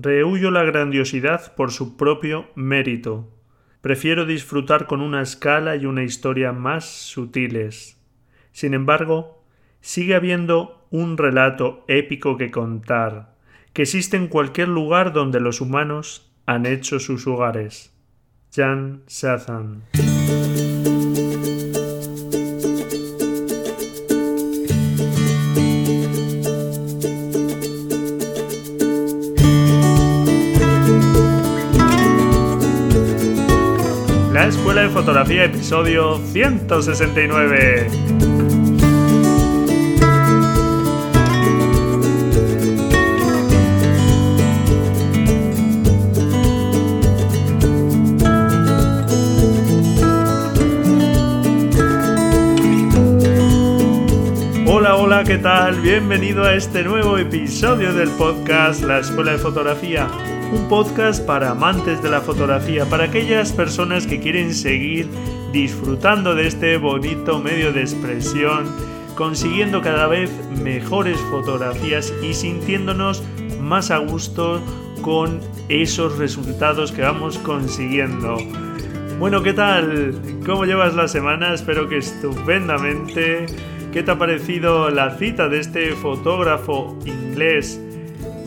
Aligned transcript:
rehuyo 0.00 0.52
la 0.52 0.62
grandiosidad 0.62 1.54
por 1.56 1.72
su 1.72 1.96
propio 1.96 2.46
mérito. 2.54 3.34
Prefiero 3.80 4.26
disfrutar 4.26 4.86
con 4.86 5.00
una 5.00 5.22
escala 5.22 5.74
y 5.74 5.86
una 5.86 6.04
historia 6.04 6.52
más 6.52 6.84
sutiles. 6.84 8.00
Sin 8.52 8.74
embargo, 8.74 9.44
sigue 9.80 10.14
habiendo 10.14 10.86
un 10.90 11.18
relato 11.18 11.84
épico 11.88 12.36
que 12.36 12.50
contar, 12.50 13.34
que 13.72 13.82
existe 13.82 14.16
en 14.16 14.28
cualquier 14.28 14.68
lugar 14.68 15.12
donde 15.12 15.40
los 15.40 15.60
humanos 15.60 16.32
han 16.46 16.66
hecho 16.66 17.00
sus 17.00 17.26
hogares. 17.26 17.92
Jan 18.54 19.02
Sathan. 19.06 19.82
Escuela 34.48 34.80
de 34.80 34.88
Fotografía, 34.88 35.44
episodio 35.44 36.16
169. 36.32 37.86
Hola, 54.66 54.96
hola, 54.96 55.24
¿qué 55.24 55.36
tal? 55.36 55.78
Bienvenido 55.82 56.44
a 56.44 56.54
este 56.54 56.84
nuevo 56.84 57.18
episodio 57.18 57.92
del 57.92 58.08
podcast 58.12 58.82
La 58.82 59.00
Escuela 59.00 59.32
de 59.32 59.38
Fotografía 59.38 60.08
un 60.52 60.68
podcast 60.68 61.24
para 61.26 61.50
amantes 61.50 62.02
de 62.02 62.10
la 62.10 62.20
fotografía, 62.20 62.86
para 62.86 63.04
aquellas 63.04 63.52
personas 63.52 64.06
que 64.06 64.18
quieren 64.18 64.54
seguir 64.54 65.08
disfrutando 65.52 66.34
de 66.34 66.46
este 66.46 66.76
bonito 66.78 67.38
medio 67.38 67.72
de 67.72 67.82
expresión, 67.82 68.66
consiguiendo 69.14 69.82
cada 69.82 70.06
vez 70.06 70.30
mejores 70.62 71.18
fotografías 71.30 72.12
y 72.22 72.32
sintiéndonos 72.32 73.22
más 73.60 73.90
a 73.90 73.98
gusto 73.98 74.62
con 75.02 75.40
esos 75.68 76.16
resultados 76.18 76.92
que 76.92 77.02
vamos 77.02 77.38
consiguiendo. 77.38 78.38
Bueno, 79.18 79.42
¿qué 79.42 79.52
tal? 79.52 80.14
¿Cómo 80.46 80.64
llevas 80.64 80.94
la 80.94 81.08
semana? 81.08 81.52
Espero 81.52 81.88
que 81.88 81.98
estupendamente. 81.98 83.46
¿Qué 83.92 84.02
te 84.02 84.10
ha 84.10 84.18
parecido 84.18 84.90
la 84.90 85.16
cita 85.16 85.48
de 85.48 85.60
este 85.60 85.92
fotógrafo 85.92 86.98
inglés, 87.04 87.80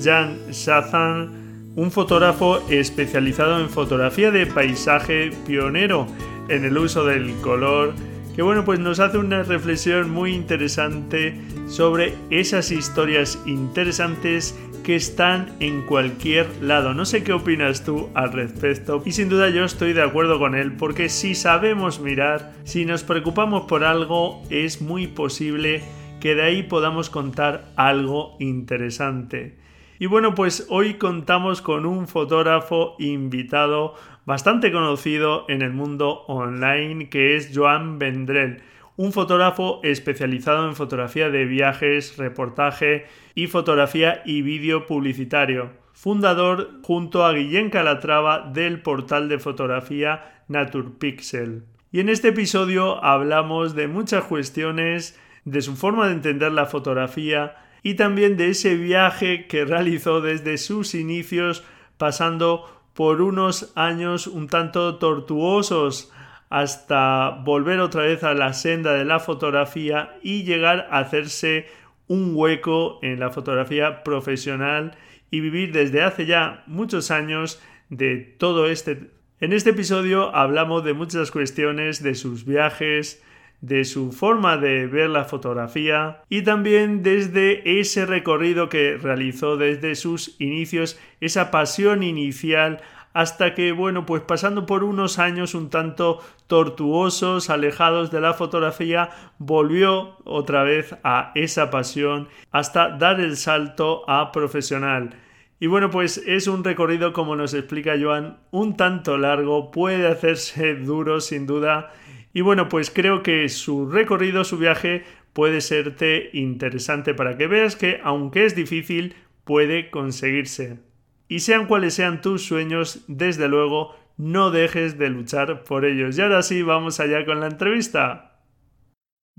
Jan 0.02 0.38
Shazan? 0.52 1.41
Un 1.76 1.92
fotógrafo 1.92 2.62
especializado 2.70 3.60
en 3.60 3.70
fotografía 3.70 4.32
de 4.32 4.46
paisaje 4.46 5.32
pionero 5.46 6.08
en 6.50 6.66
el 6.66 6.78
uso 6.78 7.06
del 7.06 7.34
color, 7.42 7.94
que 8.36 8.42
bueno, 8.42 8.66
pues 8.66 8.80
nos 8.80 9.00
hace 9.00 9.18
una 9.18 9.44
reflexión 9.44 10.10
muy 10.10 10.34
interesante 10.34 11.40
sobre 11.68 12.14
esas 12.30 12.72
historias 12.72 13.40
interesantes 13.46 14.58
que 14.84 14.96
están 14.96 15.56
en 15.60 15.84
cualquier 15.84 16.48
lado. 16.62 16.94
No 16.94 17.06
sé 17.06 17.24
qué 17.24 17.34
opinas 17.34 17.86
tú 17.86 18.10
al 18.16 18.34
respecto 18.34 19.02
y 19.06 19.12
sin 19.12 19.30
duda 19.30 19.50
yo 19.50 19.64
estoy 19.64 19.94
de 19.94 20.02
acuerdo 20.02 20.40
con 20.40 20.56
él 20.56 20.74
porque 20.74 21.08
si 21.08 21.36
sabemos 21.36 22.00
mirar, 22.00 22.54
si 22.64 22.86
nos 22.86 23.04
preocupamos 23.04 23.64
por 23.64 23.84
algo, 23.84 24.42
es 24.50 24.82
muy 24.82 25.08
posible 25.08 25.84
que 26.20 26.36
de 26.36 26.44
ahí 26.44 26.64
podamos 26.64 27.10
contar 27.10 27.72
algo 27.76 28.36
interesante. 28.40 29.61
Y 30.02 30.08
bueno, 30.08 30.34
pues 30.34 30.66
hoy 30.70 30.96
contamos 30.96 31.62
con 31.62 31.86
un 31.86 32.08
fotógrafo 32.08 32.96
invitado 32.98 33.94
bastante 34.26 34.72
conocido 34.72 35.46
en 35.48 35.62
el 35.62 35.74
mundo 35.74 36.24
online 36.26 37.08
que 37.08 37.36
es 37.36 37.52
Joan 37.54 38.00
Vendrell, 38.00 38.64
un 38.98 39.14
fotógrafo 39.14 39.80
especializado 39.84 40.68
en 40.68 40.76
fotografía 40.76 41.30
de 41.30 41.46
viajes, 41.46 42.18
reportaje 42.18 43.06
y 43.36 43.46
fotografía 43.46 44.24
y 44.26 44.42
vídeo 44.42 44.88
publicitario, 44.88 45.70
fundador 45.94 46.82
junto 46.82 47.24
a 47.24 47.34
Guillén 47.34 47.70
Calatrava 47.70 48.50
del 48.52 48.82
portal 48.82 49.30
de 49.30 49.38
fotografía 49.38 50.44
Naturpixel. 50.48 51.66
Y 51.92 52.00
en 52.00 52.10
este 52.10 52.30
episodio 52.30 53.06
hablamos 53.06 53.76
de 53.76 53.88
muchas 53.88 54.24
cuestiones, 54.24 55.22
de 55.46 55.62
su 55.62 55.76
forma 55.76 56.08
de 56.08 56.14
entender 56.14 56.54
la 56.54 56.66
fotografía, 56.66 57.54
y 57.84 57.96
también 57.96 58.38
de 58.38 58.50
ese 58.50 58.76
viaje 58.76 59.48
que 59.48 59.66
realizó 59.66 60.22
desde 60.22 60.58
sus 60.58 60.94
inicios 60.96 61.64
pasando 61.98 62.82
por 62.94 63.22
unos 63.22 63.72
años 63.76 64.28
un 64.28 64.48
tanto 64.48 64.98
tortuosos 64.98 66.12
hasta 66.50 67.30
volver 67.46 67.80
otra 67.80 68.04
vez 68.04 68.24
a 68.24 68.34
la 68.34 68.54
senda 68.54 68.94
de 68.94 69.06
la 69.06 69.20
fotografía 69.20 70.18
y 70.22 70.44
llegar 70.44 70.88
a 70.92 71.00
hacerse 71.00 71.68
un 72.08 72.34
hueco 72.36 73.00
en 73.02 73.22
la 73.22 73.30
fotografía 73.30 74.04
profesional 74.04 74.98
y 75.32 75.40
vivir 75.40 75.72
desde 75.72 76.04
hace 76.04 76.26
ya 76.26 76.64
muchos 76.68 77.10
años 77.10 77.62
de 77.90 78.18
todo 78.18 78.68
este. 78.68 79.12
En 79.40 79.54
este 79.54 79.70
episodio 79.70 80.36
hablamos 80.36 80.84
de 80.84 80.94
muchas 80.94 81.32
cuestiones 81.32 82.04
de 82.04 82.16
sus 82.16 82.46
viajes, 82.46 83.24
de 83.62 83.86
su 83.86 84.12
forma 84.12 84.58
de 84.58 84.88
ver 84.88 85.10
la 85.10 85.24
fotografía 85.24 86.24
y 86.30 86.42
también 86.42 87.04
desde 87.04 87.80
ese 87.80 88.06
recorrido 88.06 88.70
que 88.70 88.98
realizó 88.98 89.56
desde 89.56 89.96
sus 89.96 90.36
inicios, 90.40 91.00
esa 91.20 91.52
pasión 91.52 92.04
inicial 92.04 92.82
hasta 93.14 93.54
que, 93.54 93.72
bueno, 93.72 94.06
pues 94.06 94.22
pasando 94.22 94.66
por 94.66 94.84
unos 94.84 95.20
años 95.20 95.54
un 95.54 95.70
tanto 95.70 96.20
tortuosos, 96.48 97.50
alejados 97.50 98.10
de 98.12 98.22
la 98.22 98.34
fotografía, 98.34 99.10
volvió 99.38 100.18
otra 100.24 100.64
vez 100.64 100.96
a 101.04 101.32
esa 101.36 101.70
pasión 101.70 102.30
hasta 102.52 102.90
dar 102.98 103.20
el 103.20 103.38
salto 103.38 104.10
a 104.10 104.32
profesional. 104.32 105.16
Y 105.60 105.68
bueno, 105.68 105.92
pues 105.92 106.18
es 106.26 106.48
un 106.48 106.64
recorrido, 106.64 107.14
como 107.14 107.36
nos 107.36 107.54
explica 107.54 107.94
Joan, 108.02 108.40
un 108.50 108.76
tanto 108.78 109.18
largo, 109.18 109.72
puede 109.72 110.08
hacerse 110.08 110.74
duro 110.76 111.22
sin 111.22 111.46
duda, 111.46 111.92
y 112.34 112.42
bueno, 112.42 112.70
pues 112.70 112.90
creo 112.92 113.24
que 113.24 113.50
su 113.50 113.90
recorrido, 113.90 114.44
su 114.44 114.58
viaje 114.58 115.04
puede 115.34 115.62
serte 115.62 116.30
interesante 116.34 117.14
para 117.14 117.38
que 117.38 117.48
veas 117.48 117.76
que 117.76 118.00
aunque 118.04 118.46
es 118.46 118.56
difícil, 118.56 119.16
puede 119.44 119.90
conseguirse. 119.90 120.80
Y 121.28 121.40
sean 121.40 121.66
cuales 121.66 121.94
sean 121.94 122.22
tus 122.22 122.46
sueños, 122.46 123.06
desde 123.08 123.48
luego, 123.48 123.96
no 124.18 124.52
dejes 124.52 124.98
de 124.98 125.10
luchar 125.10 125.64
por 125.64 125.86
ellos. 125.86 126.18
Y 126.18 126.22
ahora 126.22 126.42
sí, 126.42 126.62
vamos 126.62 127.00
allá 127.00 127.26
con 127.26 127.40
la 127.40 127.48
entrevista. 127.48 128.32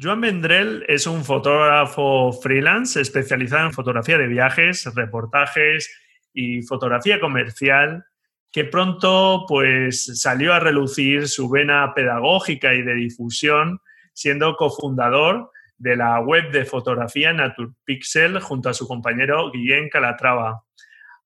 Joan 0.00 0.22
Vendrell 0.22 0.84
es 0.88 1.06
un 1.06 1.24
fotógrafo 1.24 2.32
freelance 2.32 3.00
especializado 3.00 3.66
en 3.66 3.72
fotografía 3.72 4.18
de 4.18 4.26
viajes, 4.26 4.90
reportajes 4.94 5.90
y 6.32 6.62
fotografía 6.62 7.20
comercial 7.20 8.06
que 8.52 8.64
pronto 8.64 9.46
pues 9.48 10.20
salió 10.20 10.52
a 10.52 10.60
relucir 10.60 11.26
su 11.26 11.48
vena 11.48 11.94
pedagógica 11.94 12.74
y 12.74 12.82
de 12.82 12.94
difusión, 12.94 13.80
siendo 14.12 14.56
cofundador 14.56 15.50
de 15.78 15.96
la 15.96 16.20
web 16.20 16.52
de 16.52 16.66
fotografía 16.66 17.32
Naturpixel 17.32 18.40
junto 18.40 18.68
a 18.68 18.74
su 18.74 18.86
compañero 18.86 19.50
Guillén 19.50 19.88
Calatrava. 19.88 20.62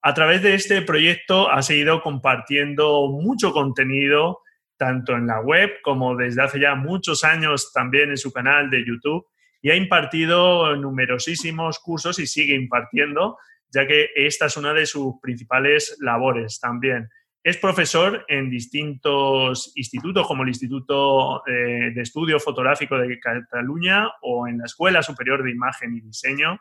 A 0.03 0.15
través 0.15 0.41
de 0.43 0.55
este 0.55 0.83
proyecto 0.83 1.51
ha 1.51 1.63
seguido 1.63 2.01
compartiendo 2.01 3.09
mucho 3.09 3.53
contenido, 3.53 4.41
tanto 4.77 5.15
en 5.15 5.27
la 5.27 5.41
web 5.41 5.73
como 5.83 6.15
desde 6.15 6.43
hace 6.43 6.61
ya 6.61 6.77
muchos 6.77 7.25
años 7.25 7.73
también 7.73 8.11
en 8.11 8.17
su 8.17 8.33
canal 8.33 8.71
de 8.71 8.87
YouTube, 8.87 9.27
y 9.61 9.71
ha 9.71 9.75
impartido 9.75 10.77
numerosísimos 10.77 11.81
cursos 11.81 12.21
y 12.21 12.29
sigue 12.29 12.55
impartiendo 12.55 13.37
ya 13.77 13.87
que 13.87 14.09
esta 14.15 14.47
es 14.47 14.57
una 14.57 14.73
de 14.73 14.87
sus 14.87 15.21
principales 15.21 15.99
labores 16.01 16.59
también. 16.59 17.11
Es 17.45 17.59
profesor 17.59 18.25
en 18.27 18.49
distintos 18.49 19.71
institutos, 19.77 20.27
como 20.27 20.45
el 20.45 20.49
Instituto 20.49 21.47
eh, 21.47 21.93
de 21.95 22.01
Estudio 22.01 22.41
Fotográfico 22.41 22.97
de 22.97 23.21
Cataluña 23.21 24.09
o 24.23 24.49
en 24.49 24.59
la 24.59 24.65
Escuela 24.65 25.03
Superior 25.03 25.45
de 25.45 25.51
Imagen 25.51 25.95
y 25.95 26.01
Diseño. 26.01 26.59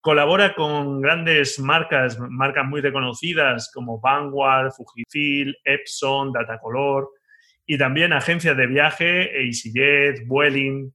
Colabora 0.00 0.54
con 0.54 1.02
grandes 1.02 1.60
marcas, 1.60 2.18
marcas 2.18 2.66
muy 2.66 2.80
reconocidas 2.80 3.70
como 3.72 4.00
Vanguard, 4.00 4.72
Fujifilm, 4.72 5.52
Epson, 5.64 6.32
Datacolor 6.32 7.10
y 7.66 7.76
también 7.76 8.14
agencias 8.14 8.56
de 8.56 8.66
viaje, 8.66 9.44
EasyJet, 9.44 10.26
Vueling. 10.26 10.94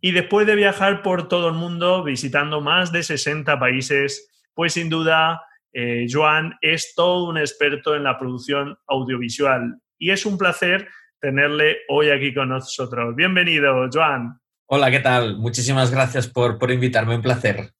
Y 0.00 0.12
después 0.12 0.46
de 0.46 0.56
viajar 0.56 1.02
por 1.02 1.28
todo 1.28 1.50
el 1.50 1.54
mundo 1.54 2.02
visitando 2.02 2.62
más 2.62 2.90
de 2.90 3.02
60 3.02 3.60
países, 3.60 4.30
pues 4.54 4.74
sin 4.74 4.88
duda 4.88 5.42
eh, 5.72 6.06
Joan 6.10 6.54
es 6.60 6.94
todo 6.94 7.28
un 7.28 7.38
experto 7.38 7.94
en 7.94 8.04
la 8.04 8.18
producción 8.18 8.76
audiovisual 8.88 9.76
y 9.98 10.10
es 10.10 10.26
un 10.26 10.36
placer 10.36 10.88
tenerle 11.20 11.78
hoy 11.88 12.10
aquí 12.10 12.34
con 12.34 12.48
nosotros. 12.48 13.14
Bienvenido, 13.14 13.88
Joan. 13.92 14.40
Hola, 14.66 14.90
¿qué 14.90 15.00
tal? 15.00 15.36
Muchísimas 15.36 15.90
gracias 15.90 16.28
por, 16.28 16.58
por 16.58 16.70
invitarme, 16.70 17.14
un 17.14 17.22
placer. 17.22 17.70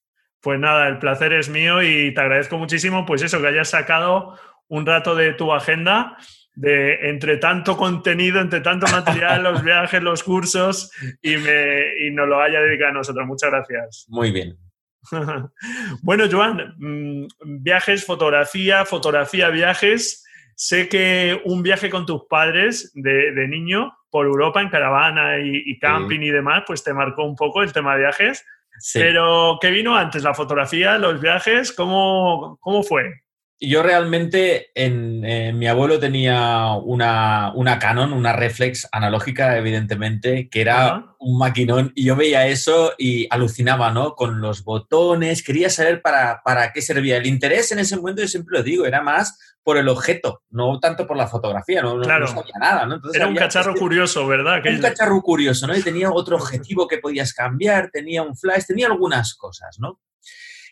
Pues 0.40 0.58
nada, 0.58 0.88
el 0.88 0.99
placer 0.99 1.32
es 1.32 1.49
mío 1.49 1.82
y 1.82 2.14
te 2.14 2.20
agradezco 2.20 2.58
muchísimo, 2.58 3.05
pues 3.06 3.22
eso, 3.22 3.40
que 3.40 3.49
hayas 3.49 3.70
sacado 3.70 4.38
un 4.69 4.87
rato 4.87 5.14
de 5.14 5.32
tu 5.32 5.52
agenda, 5.52 6.17
de 6.55 7.11
entre 7.11 7.37
tanto 7.37 7.76
contenido, 7.76 8.40
entre 8.40 8.61
tanto 8.61 8.87
material, 8.87 9.43
los 9.43 9.62
viajes, 9.64 10.02
los 10.02 10.22
cursos, 10.22 10.93
y, 11.22 11.37
me, 11.37 12.06
y 12.06 12.11
nos 12.11 12.28
lo 12.28 12.40
haya 12.40 12.61
dedicado 12.61 12.90
a 12.90 12.94
nosotros. 12.94 13.26
Muchas 13.26 13.50
gracias. 13.50 14.06
Muy 14.08 14.31
bien. 14.31 14.56
bueno, 16.02 16.25
Joan, 16.31 16.75
mm, 16.79 17.26
viajes, 17.62 18.05
fotografía, 18.05 18.85
fotografía, 18.85 19.50
viajes. 19.50 20.25
Sé 20.55 20.88
que 20.88 21.41
un 21.44 21.62
viaje 21.62 21.88
con 21.88 22.05
tus 22.05 22.25
padres 22.29 22.93
de, 22.94 23.49
niño 23.49 23.97
por 24.11 24.26
Europa 24.26 24.61
en 24.61 24.69
caravana 24.69 25.38
y, 25.38 25.79
camping 25.79 26.20
y 26.20 26.31
demás, 26.31 26.64
pues 26.67 26.85
te 26.85 26.93
marcó 26.93 27.25
un 27.25 27.35
poco 27.35 27.62
el 27.62 27.73
tema 27.73 27.94
de 27.94 28.00
viajes. 28.00 28.44
Pero, 28.93 29.58
¿qué 29.61 29.70
vino 29.70 29.97
antes? 29.97 30.23
¿La 30.23 30.35
fotografía, 30.35 30.99
los 30.99 31.20
viajes? 31.20 31.73
¿Cómo, 31.73 32.58
cómo 32.61 32.82
fue? 32.82 33.23
Yo 33.62 33.83
realmente, 33.83 34.71
en, 34.75 35.59
mi 35.59 35.67
abuelo 35.67 35.99
tenía 36.01 36.73
una, 36.75 37.53
una, 37.55 37.79
Canon, 37.79 38.15
una 38.15 38.33
reflex 38.33 38.89
analógica, 38.91 39.59
evidentemente, 39.59 40.49
que 40.49 40.62
era 40.62 41.15
un 41.19 41.37
maquinón, 41.37 41.93
y 41.95 42.05
yo 42.05 42.17
veía 42.17 42.47
eso 42.47 42.95
y 42.97 43.27
alucinaba, 43.29 43.91
¿no? 43.91 44.15
Con 44.15 44.41
los 44.41 44.65
botones, 44.65 45.43
quería 45.43 45.69
saber 45.69 46.01
para, 46.01 46.41
para 46.43 46.73
qué 46.73 46.81
servía. 46.81 47.19
El 47.19 47.27
interés 47.27 47.71
en 47.71 47.81
ese 47.81 47.97
momento, 47.97 48.23
yo 48.23 48.29
siempre 48.29 48.57
lo 48.57 48.65
digo, 48.65 48.87
era 48.87 49.03
más 49.03 49.39
por 49.63 49.77
el 49.77 49.89
objeto, 49.89 50.43
no 50.51 50.81
tanto 50.81 51.06
por 51.06 51.17
la 51.17 51.27
fotografía, 51.27 51.83
no, 51.83 52.01
claro. 52.01 52.27
sabía 52.27 52.55
nada, 52.59 52.87
¿no? 52.87 53.01
era 53.13 53.27
un 53.27 53.37
cacharro 53.37 53.75
curioso, 53.75 54.27
¿verdad? 54.27 54.63
Un 54.67 54.81
cacharro 54.81 55.21
curioso, 55.21 55.67
¿no? 55.67 55.77
Y 55.77 55.83
tenía 55.83 56.11
otro 56.11 56.37
objetivo 56.39 56.89
que 56.89 56.99
podías 56.99 57.35
cambiar, 57.35 57.91
tenía 57.91 58.23
un 58.23 58.37
flash, 58.37 58.65
tenía 58.67 58.87
algunas 58.87 59.35
cosas, 59.35 59.77
¿no? 59.79 60.01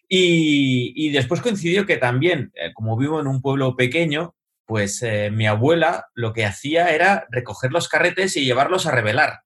Y, 0.08 1.10
después 1.10 1.42
coincidió 1.42 1.84
que 1.84 1.98
también, 1.98 2.50
eh, 2.54 2.72
como 2.72 2.96
vivo 2.96 3.20
en 3.20 3.26
un 3.26 3.42
pueblo 3.42 3.76
pequeño, 3.76 4.34
pues 4.66 5.02
eh, 5.02 5.30
mi 5.30 5.46
abuela 5.46 6.06
lo 6.14 6.32
que 6.32 6.44
hacía 6.44 6.94
era 6.94 7.26
recoger 7.30 7.72
los 7.72 7.88
carretes 7.88 8.36
y 8.36 8.44
llevarlos 8.44 8.86
a 8.86 8.90
revelar. 8.90 9.40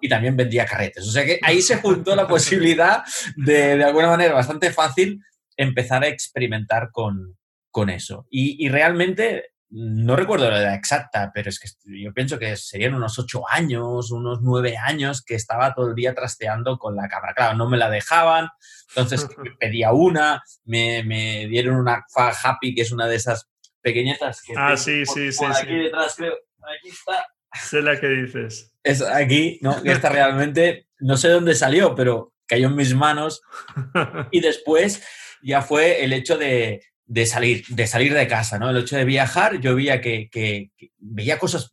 Y 0.00 0.08
también 0.08 0.36
vendía 0.36 0.66
carretes. 0.66 1.06
O 1.06 1.10
sea 1.12 1.24
que 1.24 1.38
ahí 1.42 1.62
se 1.62 1.76
juntó 1.76 2.16
la 2.16 2.26
posibilidad 2.28 3.04
de, 3.36 3.76
de 3.76 3.84
alguna 3.84 4.08
manera 4.08 4.34
bastante 4.34 4.72
fácil, 4.72 5.20
empezar 5.56 6.02
a 6.02 6.08
experimentar 6.08 6.90
con, 6.90 7.36
con 7.70 7.90
eso. 7.90 8.26
Y, 8.28 8.64
y, 8.64 8.68
realmente 8.68 9.50
no 9.70 10.14
recuerdo 10.14 10.50
la 10.50 10.60
edad 10.60 10.74
exacta, 10.74 11.32
pero 11.34 11.50
es 11.50 11.58
que 11.58 11.68
yo 11.84 12.12
pienso 12.12 12.38
que 12.38 12.56
serían 12.56 12.94
unos 12.94 13.18
ocho 13.18 13.42
años, 13.48 14.12
unos 14.12 14.40
nueve 14.42 14.76
años 14.76 15.24
que 15.24 15.34
estaba 15.34 15.74
todo 15.74 15.88
el 15.88 15.94
día 15.94 16.14
trasteando 16.14 16.78
con 16.78 16.94
la 16.94 17.08
cámara. 17.08 17.34
Claro, 17.34 17.56
no 17.56 17.68
me 17.68 17.76
la 17.76 17.90
dejaban, 17.90 18.48
entonces 18.88 19.26
pedía 19.60 19.92
una, 19.92 20.42
me, 20.64 21.02
me 21.02 21.46
dieron 21.48 21.76
una 21.76 22.04
Fa 22.12 22.32
Happy, 22.42 22.74
que 22.74 22.82
es 22.82 22.92
una 22.92 23.06
de 23.06 23.16
esas 23.16 23.48
pequeñetas 23.82 24.42
que... 24.42 24.54
Ah, 24.56 24.76
sí, 24.76 25.04
sí, 25.04 25.32
sí. 25.32 25.44
aquí 25.44 25.74
detrás, 25.74 26.14
creo. 26.16 26.34
Aquí 26.34 26.88
está. 26.88 27.26
Sé 27.52 27.82
la 27.82 27.98
que 27.98 28.08
dices. 28.08 28.72
Es 28.82 29.02
aquí, 29.02 29.58
¿no? 29.62 29.82
Que 29.82 29.92
esta 29.92 30.08
realmente, 30.08 30.88
no 30.98 31.16
sé 31.16 31.28
dónde 31.28 31.54
salió, 31.54 31.94
pero 31.94 32.32
cayó 32.46 32.68
en 32.68 32.76
mis 32.76 32.94
manos. 32.94 33.42
Y 34.30 34.40
después 34.40 35.04
ya 35.42 35.62
fue 35.62 36.04
el 36.04 36.12
hecho 36.12 36.36
de, 36.36 36.82
de 37.06 37.26
salir, 37.26 37.64
de 37.68 37.86
salir 37.86 38.12
de 38.14 38.26
casa, 38.26 38.58
¿no? 38.58 38.70
El 38.70 38.78
hecho 38.78 38.96
de 38.96 39.04
viajar, 39.04 39.60
yo 39.60 39.74
veía 39.74 40.00
que, 40.00 40.70
veía 40.98 41.38
cosas 41.38 41.72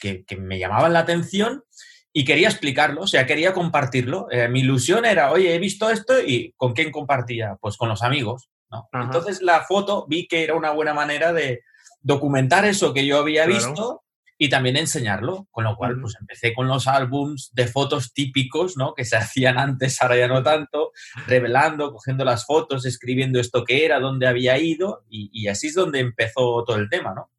que, 0.00 0.24
me 0.38 0.58
llamaban 0.58 0.92
la 0.92 1.00
atención 1.00 1.64
y 2.12 2.24
quería 2.24 2.48
explicarlo, 2.48 3.02
o 3.02 3.06
sea, 3.06 3.26
quería 3.26 3.52
compartirlo. 3.52 4.28
Eh, 4.30 4.48
mi 4.48 4.60
ilusión 4.60 5.04
era, 5.04 5.32
oye, 5.32 5.54
he 5.54 5.58
visto 5.58 5.90
esto 5.90 6.20
y 6.20 6.54
¿con 6.56 6.72
quién 6.72 6.90
compartía? 6.90 7.56
Pues 7.60 7.76
con 7.76 7.88
los 7.88 8.02
amigos, 8.02 8.48
¿no? 8.70 8.88
Entonces 8.92 9.42
la 9.42 9.64
foto 9.64 10.06
vi 10.08 10.26
que 10.26 10.44
era 10.44 10.54
una 10.54 10.70
buena 10.70 10.94
manera 10.94 11.32
de 11.32 11.62
documentar 12.00 12.64
eso 12.64 12.94
que 12.94 13.04
yo 13.04 13.18
había 13.18 13.46
visto 13.46 14.04
y 14.38 14.48
también 14.48 14.76
enseñarlo. 14.76 15.46
Con 15.50 15.64
lo 15.64 15.76
cual, 15.76 16.00
pues 16.00 16.14
empecé 16.20 16.54
con 16.54 16.68
los 16.68 16.86
álbums 16.86 17.50
de 17.54 17.66
fotos 17.66 18.12
típicos, 18.12 18.76
¿no? 18.76 18.94
Que 18.94 19.04
se 19.04 19.16
hacían 19.16 19.58
antes, 19.58 20.00
ahora 20.00 20.16
ya 20.16 20.28
no 20.28 20.42
tanto, 20.42 20.92
revelando, 21.26 21.92
cogiendo 21.92 22.24
las 22.24 22.46
fotos, 22.46 22.86
escribiendo 22.86 23.40
esto 23.40 23.64
que 23.64 23.84
era, 23.84 24.00
dónde 24.00 24.26
había 24.26 24.58
ido, 24.58 25.04
y, 25.08 25.30
y 25.32 25.48
así 25.48 25.68
es 25.68 25.74
donde 25.74 26.00
empezó 26.00 26.64
todo 26.64 26.76
el 26.76 26.88
tema, 26.88 27.14
¿no? 27.14 27.30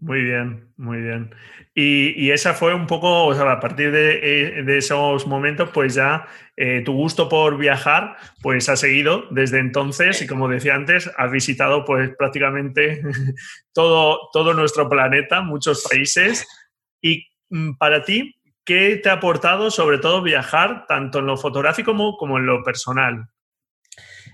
Muy 0.00 0.22
bien, 0.22 0.72
muy 0.78 0.98
bien. 1.02 1.34
Y, 1.74 2.30
esa 2.30 2.54
fue 2.54 2.74
un 2.74 2.86
poco, 2.86 3.26
o 3.26 3.34
sea, 3.34 3.52
a 3.52 3.60
partir 3.60 3.92
de, 3.92 4.60
eh, 4.60 4.78
esos 4.78 5.26
momentos, 5.26 5.68
pues 5.74 5.94
ya 5.94 6.26
eh, 6.56 6.82
tu 6.84 6.94
gusto 6.94 7.28
por 7.28 7.58
viajar, 7.58 8.16
pues 8.42 8.70
ha 8.70 8.76
seguido 8.76 9.26
desde 9.30 9.58
entonces 9.58 10.22
y 10.22 10.26
como 10.26 10.48
decía 10.48 10.74
antes, 10.74 11.10
has 11.18 11.30
visitado 11.30 11.84
pues 11.84 12.10
prácticamente 12.16 13.02
todo, 13.74 14.30
todo 14.32 14.54
nuestro 14.54 14.88
planeta, 14.88 15.42
muchos 15.42 15.86
países. 15.88 16.48
Y 17.02 17.26
mm, 17.50 17.74
para 17.74 18.02
ti, 18.02 18.36
¿qué 18.64 18.96
te 19.02 19.10
ha 19.10 19.14
aportado 19.14 19.70
sobre 19.70 19.98
todo 19.98 20.22
viajar, 20.22 20.86
tanto 20.88 21.18
en 21.18 21.26
lo 21.26 21.36
fotográfico 21.36 22.16
como 22.16 22.38
en 22.38 22.46
lo 22.46 22.62
personal? 22.64 23.28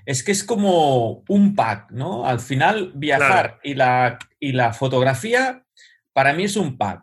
Es 0.07 0.23
que 0.23 0.33
es 0.33 0.45
como 0.45 1.25
un 1.29 1.55
pack, 1.55 1.91
¿no? 1.91 2.27
Al 2.27 2.39
final, 2.41 2.93
viajar 2.95 3.59
y, 3.63 3.75
la, 3.75 4.19
y 4.39 4.53
la 4.53 4.73
fotografía 4.73 5.65
para 6.13 6.33
mí 6.33 6.45
es 6.45 6.57
un 6.57 6.79
pack. 6.79 7.03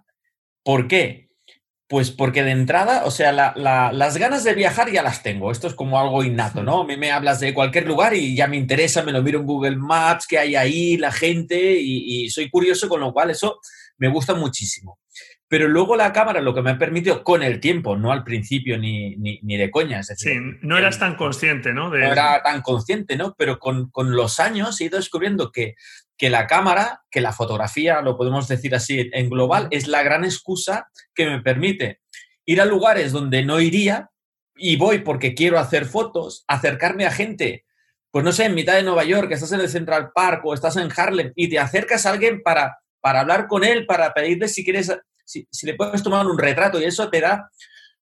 ¿Por 0.63 0.87
qué? 0.87 1.29
Pues 1.87 2.09
porque 2.09 2.43
de 2.43 2.51
entrada, 2.51 3.03
o 3.05 3.11
sea, 3.11 3.31
las 3.33 4.17
ganas 4.17 4.45
de 4.45 4.55
viajar 4.55 4.89
ya 4.89 5.03
las 5.03 5.21
tengo. 5.21 5.51
Esto 5.51 5.67
es 5.67 5.75
como 5.75 5.99
algo 5.99 6.23
innato, 6.23 6.63
¿no? 6.63 6.81
A 6.81 6.87
mí 6.87 6.95
me 6.95 7.11
hablas 7.11 7.41
de 7.41 7.53
cualquier 7.53 7.85
lugar 7.85 8.15
y 8.15 8.35
ya 8.35 8.47
me 8.47 8.57
interesa, 8.57 9.03
me 9.03 9.11
lo 9.11 9.21
miro 9.21 9.39
en 9.41 9.45
Google 9.45 9.75
Maps, 9.75 10.25
qué 10.25 10.39
hay 10.39 10.55
ahí, 10.55 10.97
la 10.97 11.11
gente, 11.11 11.77
y 11.79 12.29
soy 12.29 12.49
curioso, 12.49 12.87
con 12.87 13.01
lo 13.01 13.11
cual 13.11 13.29
eso 13.29 13.59
me 13.97 14.07
gusta 14.07 14.33
muchísimo. 14.33 14.97
Pero 15.47 15.67
luego 15.67 15.95
la 15.95 16.13
cámara 16.13 16.41
lo 16.41 16.53
que 16.55 16.61
me 16.61 16.71
ha 16.71 16.77
permitido 16.77 17.23
con 17.23 17.43
el 17.43 17.59
tiempo, 17.59 17.95
no 17.95 18.11
al 18.11 18.23
principio 18.23 18.77
ni, 18.77 19.15
ni, 19.17 19.57
de 19.57 19.69
coña. 19.69 20.01
sí, 20.01 20.35
no 20.61 20.77
eras 20.77 20.97
tan 20.97 21.15
consciente, 21.15 21.73
¿no? 21.73 21.89
No 21.89 21.95
era 21.95 22.41
tan 22.41 22.61
consciente, 22.61 23.17
¿no? 23.17 23.35
Pero 23.37 23.59
con, 23.59 23.91
con, 23.91 24.15
los 24.15 24.39
años 24.39 24.79
he 24.81 24.85
ido 24.85 24.97
descubriendo 24.97 25.51
que, 25.51 25.75
que 26.17 26.29
la 26.29 26.47
cámara, 26.47 27.03
que 27.11 27.21
la 27.21 27.33
fotografía, 27.33 28.01
lo 28.01 28.17
podemos 28.17 28.47
decir 28.47 28.73
así 28.73 29.09
en 29.13 29.29
global, 29.29 29.67
es 29.71 29.87
la 29.87 30.03
gran 30.03 30.23
excusa 30.23 30.87
que 31.13 31.25
me 31.27 31.41
permite 31.41 31.99
ir 32.45 32.61
a 32.61 32.65
lugares 32.65 33.11
donde 33.11 33.43
no 33.43 33.59
iría 33.59 34.09
y 34.55 34.75
voy 34.75 34.99
porque 34.99 35.33
quiero 35.33 35.59
hacer 35.59 35.85
fotos, 35.85 36.43
acercarme 36.47 37.05
a 37.05 37.11
gente, 37.11 37.65
pues 38.11 38.23
no 38.23 38.31
sé, 38.31 38.45
en 38.45 38.55
mitad 38.55 38.75
de 38.75 38.83
Nueva 38.83 39.03
York, 39.03 39.31
estás 39.31 39.51
en 39.53 39.61
el 39.61 39.69
Central 39.69 40.11
Park 40.13 40.41
o 40.45 40.53
estás 40.53 40.77
en 40.77 40.89
Harlem 40.95 41.31
y 41.35 41.49
te 41.49 41.59
acercas 41.59 42.05
a 42.05 42.11
alguien 42.11 42.43
para, 42.43 42.77
para 43.01 43.21
hablar 43.21 43.47
con 43.47 43.63
él, 43.63 43.85
para 43.85 44.13
pedirle 44.13 44.47
si 44.47 44.63
quieres 44.63 44.95
si, 45.25 45.47
le 45.63 45.75
puedes 45.75 46.03
tomar 46.03 46.25
un 46.25 46.37
retrato 46.37 46.79
y 46.79 46.85
eso 46.85 47.09
te 47.09 47.21
da 47.21 47.49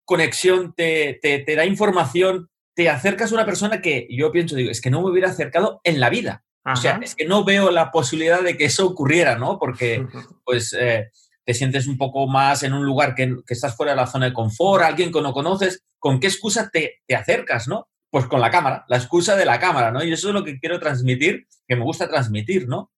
conexión, 0.05 0.73
te, 0.75 1.19
da 1.55 1.65
información, 1.65 2.49
te 2.75 2.89
acercas 2.89 3.31
a 3.31 3.35
una 3.35 3.45
persona 3.45 3.81
que 3.81 4.07
yo 4.09 4.31
pienso, 4.31 4.55
digo, 4.55 4.71
es 4.71 4.81
que 4.81 4.89
no 4.89 5.01
me 5.01 5.09
hubiera 5.09 5.29
acercado 5.29 5.81
en 5.83 5.99
la 5.99 6.09
vida. 6.09 6.43
O 6.63 6.75
sea, 6.75 6.99
es 7.01 7.15
que 7.15 7.25
no 7.25 7.43
veo 7.43 7.71
la 7.71 7.91
posibilidad 7.91 8.41
de 8.41 8.55
que 8.55 8.65
eso 8.65 8.85
ocurriera, 8.85 9.35
¿no? 9.35 9.57
Porque, 9.57 10.05
pues, 10.45 10.75
eh, 10.79 11.09
te 11.43 11.53
sientes 11.55 11.87
un 11.87 11.97
poco 11.97 12.27
más 12.27 12.61
en 12.63 12.73
un 12.73 12.85
lugar 12.85 13.15
que, 13.15 13.35
estás 13.47 13.75
fuera 13.75 13.93
de 13.93 13.95
la 13.95 14.07
zona 14.07 14.27
de 14.27 14.33
confort, 14.33 14.83
alguien 14.83 15.11
que 15.11 15.21
no 15.21 15.33
conoces, 15.33 15.83
¿con 15.97 16.19
qué 16.19 16.27
excusa 16.27 16.69
te, 16.69 17.01
te 17.07 17.15
acercas, 17.15 17.67
no? 17.67 17.89
Pues 18.09 18.25
con 18.25 18.41
la 18.41 18.51
cámara, 18.51 18.85
la 18.89 18.97
excusa 18.97 19.35
de 19.35 19.45
la 19.45 19.59
cámara, 19.59 19.91
¿no? 19.91 20.03
Y 20.03 20.11
eso 20.11 20.27
es 20.27 20.33
lo 20.33 20.43
que 20.43 20.59
quiero 20.59 20.79
transmitir, 20.79 21.47
que 21.67 21.75
me 21.75 21.83
gusta 21.83 22.07
transmitir, 22.07 22.67
¿no? 22.67 22.91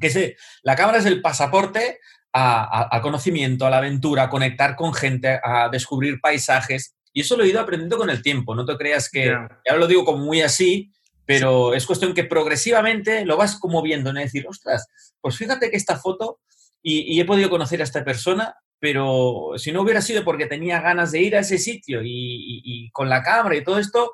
Que 0.00 0.10
sé, 0.10 0.36
la 0.62 0.76
cámara 0.76 0.98
es 0.98 1.06
el 1.06 1.20
pasaporte 1.20 1.98
al 2.34 3.00
conocimiento, 3.00 3.64
a 3.64 3.70
la 3.70 3.78
aventura, 3.78 4.24
a 4.24 4.28
conectar 4.28 4.74
con 4.74 4.92
gente, 4.92 5.40
a 5.42 5.68
descubrir 5.70 6.20
paisajes. 6.20 6.96
Y 7.12 7.20
eso 7.20 7.36
lo 7.36 7.44
he 7.44 7.48
ido 7.48 7.60
aprendiendo 7.60 7.96
con 7.96 8.10
el 8.10 8.22
tiempo. 8.22 8.56
No 8.56 8.64
te 8.64 8.76
creas 8.76 9.08
que, 9.08 9.30
ahora 9.30 9.78
lo 9.78 9.86
digo 9.86 10.04
como 10.04 10.24
muy 10.24 10.42
así, 10.42 10.90
pero 11.24 11.74
es 11.74 11.86
cuestión 11.86 12.12
que 12.12 12.24
progresivamente 12.24 13.24
lo 13.24 13.36
vas 13.36 13.56
como 13.58 13.82
viendo, 13.82 14.12
¿no? 14.12 14.18
decir, 14.18 14.46
ostras, 14.48 14.88
pues 15.20 15.36
fíjate 15.36 15.70
que 15.70 15.76
esta 15.76 15.96
foto, 15.96 16.40
y, 16.82 17.18
he 17.20 17.24
podido 17.24 17.48
conocer 17.48 17.80
a 17.80 17.84
esta 17.84 18.04
persona, 18.04 18.56
pero 18.80 19.52
si 19.56 19.70
no 19.70 19.82
hubiera 19.82 20.02
sido 20.02 20.24
porque 20.24 20.46
tenía 20.46 20.80
ganas 20.80 21.12
de 21.12 21.22
ir 21.22 21.36
a 21.36 21.40
ese 21.40 21.56
sitio 21.56 22.00
y 22.02 22.90
con 22.92 23.08
la 23.08 23.22
cámara 23.22 23.56
y 23.56 23.64
todo 23.64 23.78
esto, 23.78 24.12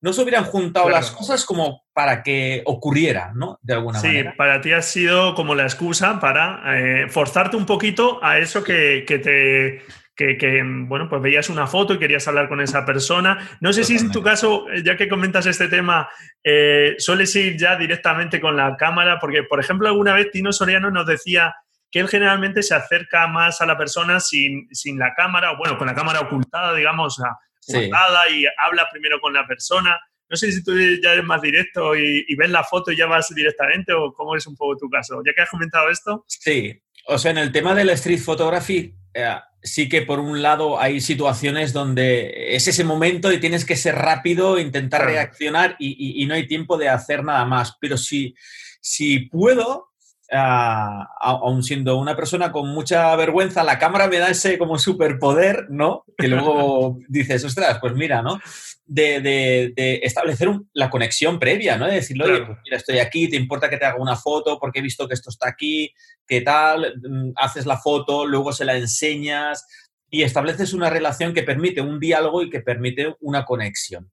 no 0.00 0.12
se 0.12 0.22
hubieran 0.22 0.44
juntado 0.44 0.88
las 0.88 1.10
cosas 1.10 1.44
como 1.44 1.82
para 1.92 2.22
que 2.22 2.62
ocurriera, 2.66 3.32
¿no? 3.34 3.58
De 3.62 3.74
alguna 3.74 4.00
manera. 4.00 4.30
Sí, 4.30 4.36
para 4.36 4.60
ti 4.60 4.72
ha 4.72 4.82
sido 4.82 5.34
como 5.34 5.54
la 5.54 5.64
excusa 5.64 6.20
para 6.20 6.62
eh, 6.76 7.08
forzarte 7.08 7.56
un 7.56 7.66
poquito 7.66 8.22
a 8.22 8.38
eso 8.38 8.62
que, 8.62 9.04
te, 9.06 9.82
que, 10.14 10.62
bueno, 10.86 11.08
pues 11.08 11.20
veías 11.20 11.48
una 11.48 11.66
foto 11.66 11.94
y 11.94 11.98
querías 11.98 12.28
hablar 12.28 12.48
con 12.48 12.60
esa 12.60 12.84
persona. 12.84 13.38
No 13.60 13.72
sé 13.72 13.82
si 13.82 13.96
en 13.96 14.12
tu 14.12 14.22
caso, 14.22 14.66
eh, 14.70 14.82
ya 14.84 14.96
que 14.96 15.08
comentas 15.08 15.46
este 15.46 15.66
tema, 15.66 16.08
eh, 16.44 16.94
sueles 16.98 17.34
ir 17.34 17.56
ya 17.56 17.74
directamente 17.74 18.40
con 18.40 18.56
la 18.56 18.76
cámara, 18.76 19.18
porque, 19.18 19.42
por 19.42 19.58
ejemplo, 19.58 19.88
alguna 19.88 20.14
vez 20.14 20.30
Tino 20.30 20.52
Soriano 20.52 20.90
nos 20.92 21.06
decía 21.06 21.54
que 21.90 22.00
él 22.00 22.08
generalmente 22.08 22.62
se 22.62 22.74
acerca 22.74 23.26
más 23.26 23.60
a 23.62 23.66
la 23.66 23.78
persona 23.78 24.20
sin, 24.20 24.68
sin 24.72 24.98
la 24.98 25.14
cámara, 25.14 25.52
o 25.52 25.56
bueno, 25.56 25.76
con 25.76 25.86
la 25.86 25.94
cámara 25.94 26.20
ocultada, 26.20 26.74
digamos, 26.74 27.20
y 27.68 28.44
habla 28.56 28.88
primero 28.90 29.20
con 29.20 29.32
la 29.32 29.46
persona. 29.46 29.98
No 30.30 30.36
sé 30.36 30.52
si 30.52 30.62
tú 30.62 30.72
ya 31.02 31.12
eres 31.12 31.24
más 31.24 31.40
directo 31.40 31.96
y, 31.96 32.34
ves 32.36 32.50
la 32.50 32.62
foto 32.62 32.92
y 32.92 32.96
ya 32.96 33.06
vas 33.06 33.34
directamente 33.34 33.92
o 33.92 34.12
cómo 34.12 34.36
es 34.36 34.46
un 34.46 34.56
poco 34.56 34.76
tu 34.76 34.90
caso. 34.90 35.22
Ya 35.24 35.32
que 35.32 35.42
has 35.42 35.50
comentado 35.50 35.88
esto. 35.88 36.24
Sí, 36.26 36.80
o 37.06 37.18
sea, 37.18 37.30
en 37.30 37.38
el 37.38 37.52
tema 37.52 37.74
de 37.74 37.84
la 37.84 37.92
street 37.92 38.20
photography, 38.20 38.94
eh, 39.14 39.36
sí 39.62 39.88
que 39.88 40.02
por 40.02 40.20
un 40.20 40.42
lado 40.42 40.78
hay 40.78 41.00
situaciones 41.00 41.72
donde 41.72 42.54
es 42.54 42.68
ese 42.68 42.84
momento 42.84 43.32
y 43.32 43.40
tienes 43.40 43.64
que 43.64 43.76
ser 43.76 43.94
rápido, 43.94 44.58
intentar 44.58 45.04
reaccionar 45.04 45.76
y, 45.78 46.24
no 46.26 46.34
hay 46.34 46.46
tiempo 46.46 46.76
de 46.76 46.88
hacer 46.88 47.24
nada 47.24 47.44
más. 47.46 47.76
Pero 47.80 47.96
si, 47.96 48.34
si 48.80 49.20
puedo, 49.20 49.87
Ah, 50.30 51.08
aún 51.20 51.62
siendo 51.62 51.96
una 51.96 52.14
persona 52.14 52.52
con 52.52 52.68
mucha 52.68 53.16
vergüenza, 53.16 53.64
la 53.64 53.78
cámara 53.78 54.08
me 54.08 54.18
da 54.18 54.28
ese 54.28 54.58
como 54.58 54.78
superpoder, 54.78 55.70
¿no? 55.70 56.04
Que 56.18 56.28
luego 56.28 56.98
dices, 57.08 57.42
ostras, 57.44 57.78
pues 57.80 57.94
mira, 57.94 58.20
¿no? 58.20 58.38
De, 58.84 59.72
establecer 60.02 60.50
la 60.74 60.90
conexión 60.90 61.38
previa, 61.38 61.78
¿no? 61.78 61.86
De 61.86 61.94
decirle, 61.94 62.24
oye, 62.24 62.44
pues 62.44 62.58
mira, 62.62 62.76
estoy 62.76 62.98
aquí, 62.98 63.28
¿te 63.28 63.36
importa 63.36 63.70
que 63.70 63.78
te 63.78 63.86
haga 63.86 64.02
una 64.02 64.16
foto? 64.16 64.58
Porque 64.58 64.80
he 64.80 64.82
visto 64.82 65.08
que 65.08 65.14
esto 65.14 65.30
está 65.30 65.48
aquí, 65.48 65.94
¿qué 66.26 66.42
tal? 66.42 66.94
Mm, 67.02 67.32
haces 67.36 67.64
la 67.64 67.78
foto, 67.78 68.26
luego 68.26 68.52
se 68.52 68.66
la 68.66 68.76
enseñas 68.76 69.66
y 70.10 70.24
estableces 70.24 70.74
una 70.74 70.90
relación 70.90 71.32
que 71.32 71.42
permite 71.42 71.80
un 71.80 72.00
diálogo 72.00 72.42
y 72.42 72.50
que 72.50 72.60
permite 72.60 73.14
una 73.20 73.46
conexión. 73.46 74.10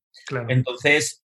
Entonces, 0.47 1.24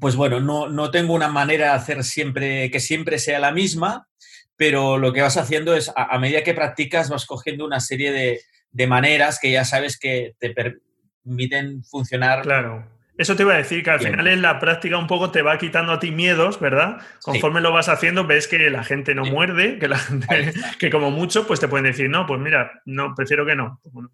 pues 0.00 0.16
bueno, 0.16 0.40
no, 0.40 0.68
no, 0.68 0.90
tengo 0.90 1.14
una 1.14 1.28
manera 1.28 1.66
de 1.66 1.72
hacer 1.72 2.04
siempre 2.04 2.70
que 2.70 2.80
siempre 2.80 3.18
sea 3.18 3.38
la 3.38 3.52
misma, 3.52 4.08
pero 4.56 4.98
lo 4.98 5.12
que 5.12 5.22
vas 5.22 5.36
haciendo 5.36 5.74
es, 5.74 5.92
a, 5.94 6.18
medida 6.18 6.42
que 6.42 6.54
practicas, 6.54 7.08
vas 7.08 7.26
cogiendo 7.26 7.64
una 7.64 7.80
serie 7.80 8.12
de, 8.12 8.40
de, 8.70 8.86
maneras 8.86 9.38
que 9.40 9.52
ya 9.52 9.64
sabes 9.64 9.98
que 9.98 10.34
te 10.38 10.50
permiten 10.50 11.84
funcionar 11.84 12.42
claro. 12.42 12.97
Eso 13.18 13.34
te 13.34 13.42
iba 13.42 13.52
a 13.52 13.56
decir, 13.56 13.82
que 13.82 13.90
al 13.90 13.98
final 13.98 14.28
en 14.28 14.42
la 14.42 14.60
práctica 14.60 14.96
un 14.96 15.08
poco 15.08 15.32
te 15.32 15.42
va 15.42 15.58
quitando 15.58 15.90
a 15.90 15.98
ti 15.98 16.12
miedos, 16.12 16.60
¿verdad? 16.60 16.98
Conforme 17.20 17.60
lo 17.60 17.72
vas 17.72 17.88
haciendo, 17.88 18.24
ves 18.28 18.46
que 18.46 18.70
la 18.70 18.84
gente 18.84 19.12
no 19.12 19.24
muerde, 19.24 19.80
que, 19.80 19.88
la 19.88 19.98
que 20.78 20.88
como 20.88 21.10
mucho, 21.10 21.44
pues 21.44 21.58
te 21.58 21.66
pueden 21.66 21.86
decir, 21.86 22.08
no, 22.08 22.26
pues 22.26 22.40
mira, 22.40 22.80
no, 22.84 23.16
prefiero 23.16 23.44
que 23.44 23.56
no. 23.56 23.80
Pues 23.82 24.06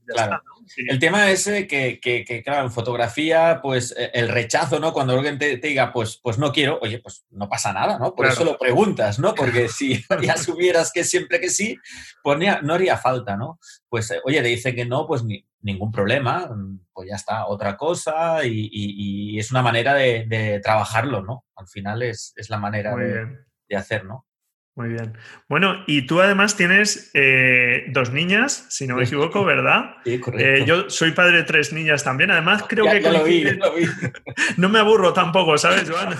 el 0.88 0.98
tema 0.98 1.30
es 1.30 1.44
que, 1.44 2.00
que, 2.00 2.42
claro, 2.42 2.64
en 2.64 2.72
fotografía, 2.72 3.60
pues 3.62 3.94
e, 3.94 4.10
el 4.14 4.28
rechazo, 4.28 4.80
¿no? 4.80 4.94
Cuando 4.94 5.12
alguien 5.12 5.38
te, 5.38 5.58
diga, 5.58 5.92
pues, 5.92 6.18
pues 6.22 6.38
no 6.38 6.50
quiero, 6.50 6.78
oye, 6.80 6.98
pues 7.00 7.26
no 7.30 7.46
pasa 7.46 7.74
nada, 7.74 7.98
¿no? 7.98 8.14
Por 8.14 8.24
eso 8.24 8.42
lo 8.42 8.56
preguntas, 8.56 9.18
¿no? 9.18 9.34
Porque 9.34 9.68
si 9.68 10.02
ya 10.22 10.38
supieras 10.38 10.90
que 10.90 11.04
siempre 11.04 11.40
que 11.40 11.50
sí, 11.50 11.76
pues 12.22 12.38
no 12.62 12.72
haría 12.72 12.96
falta, 12.96 13.36
¿no? 13.36 13.58
Pues, 13.90 14.10
eh, 14.12 14.20
oye, 14.24 14.40
te 14.40 14.48
dicen 14.48 14.74
que 14.74 14.86
no, 14.86 15.06
pues 15.06 15.22
ni, 15.24 15.44
ningún 15.64 15.90
problema, 15.90 16.48
pues 16.92 17.08
ya 17.08 17.16
está, 17.16 17.46
otra 17.46 17.76
cosa 17.76 18.44
y, 18.44 19.38
es 19.38 19.50
una 19.50 19.62
manera 19.62 19.94
de, 19.94 20.60
trabajarlo, 20.62 21.22
¿no? 21.22 21.44
Al 21.56 21.66
final 21.66 22.02
es, 22.02 22.34
la 22.48 22.58
manera 22.58 22.94
de, 22.94 23.26
de, 23.68 23.76
hacer, 23.76 24.04
¿no? 24.04 24.26
Muy 24.76 24.88
bien. 24.88 25.16
Bueno, 25.48 25.84
y 25.86 26.04
tú 26.04 26.20
además 26.20 26.56
tienes 26.56 27.12
eh, 27.14 27.84
dos 27.90 28.10
niñas, 28.12 28.66
si 28.70 28.88
no 28.88 28.96
me 28.96 29.04
equivoco, 29.04 29.44
¿verdad? 29.44 29.94
Sí, 30.04 30.18
correcto. 30.18 30.44
Eh, 30.44 30.64
yo 30.66 30.90
soy 30.90 31.12
padre 31.12 31.38
de 31.38 31.42
tres 31.44 31.72
niñas 31.72 32.02
también. 32.02 32.32
Además, 32.32 32.64
creo 32.68 32.84
que. 32.86 33.00
lo 33.00 33.22
vi, 33.22 33.44
no 34.56 34.68
me 34.68 34.80
aburro 34.80 35.12
tampoco, 35.12 35.56
¿sabes, 35.58 35.88
Joan? 35.88 36.16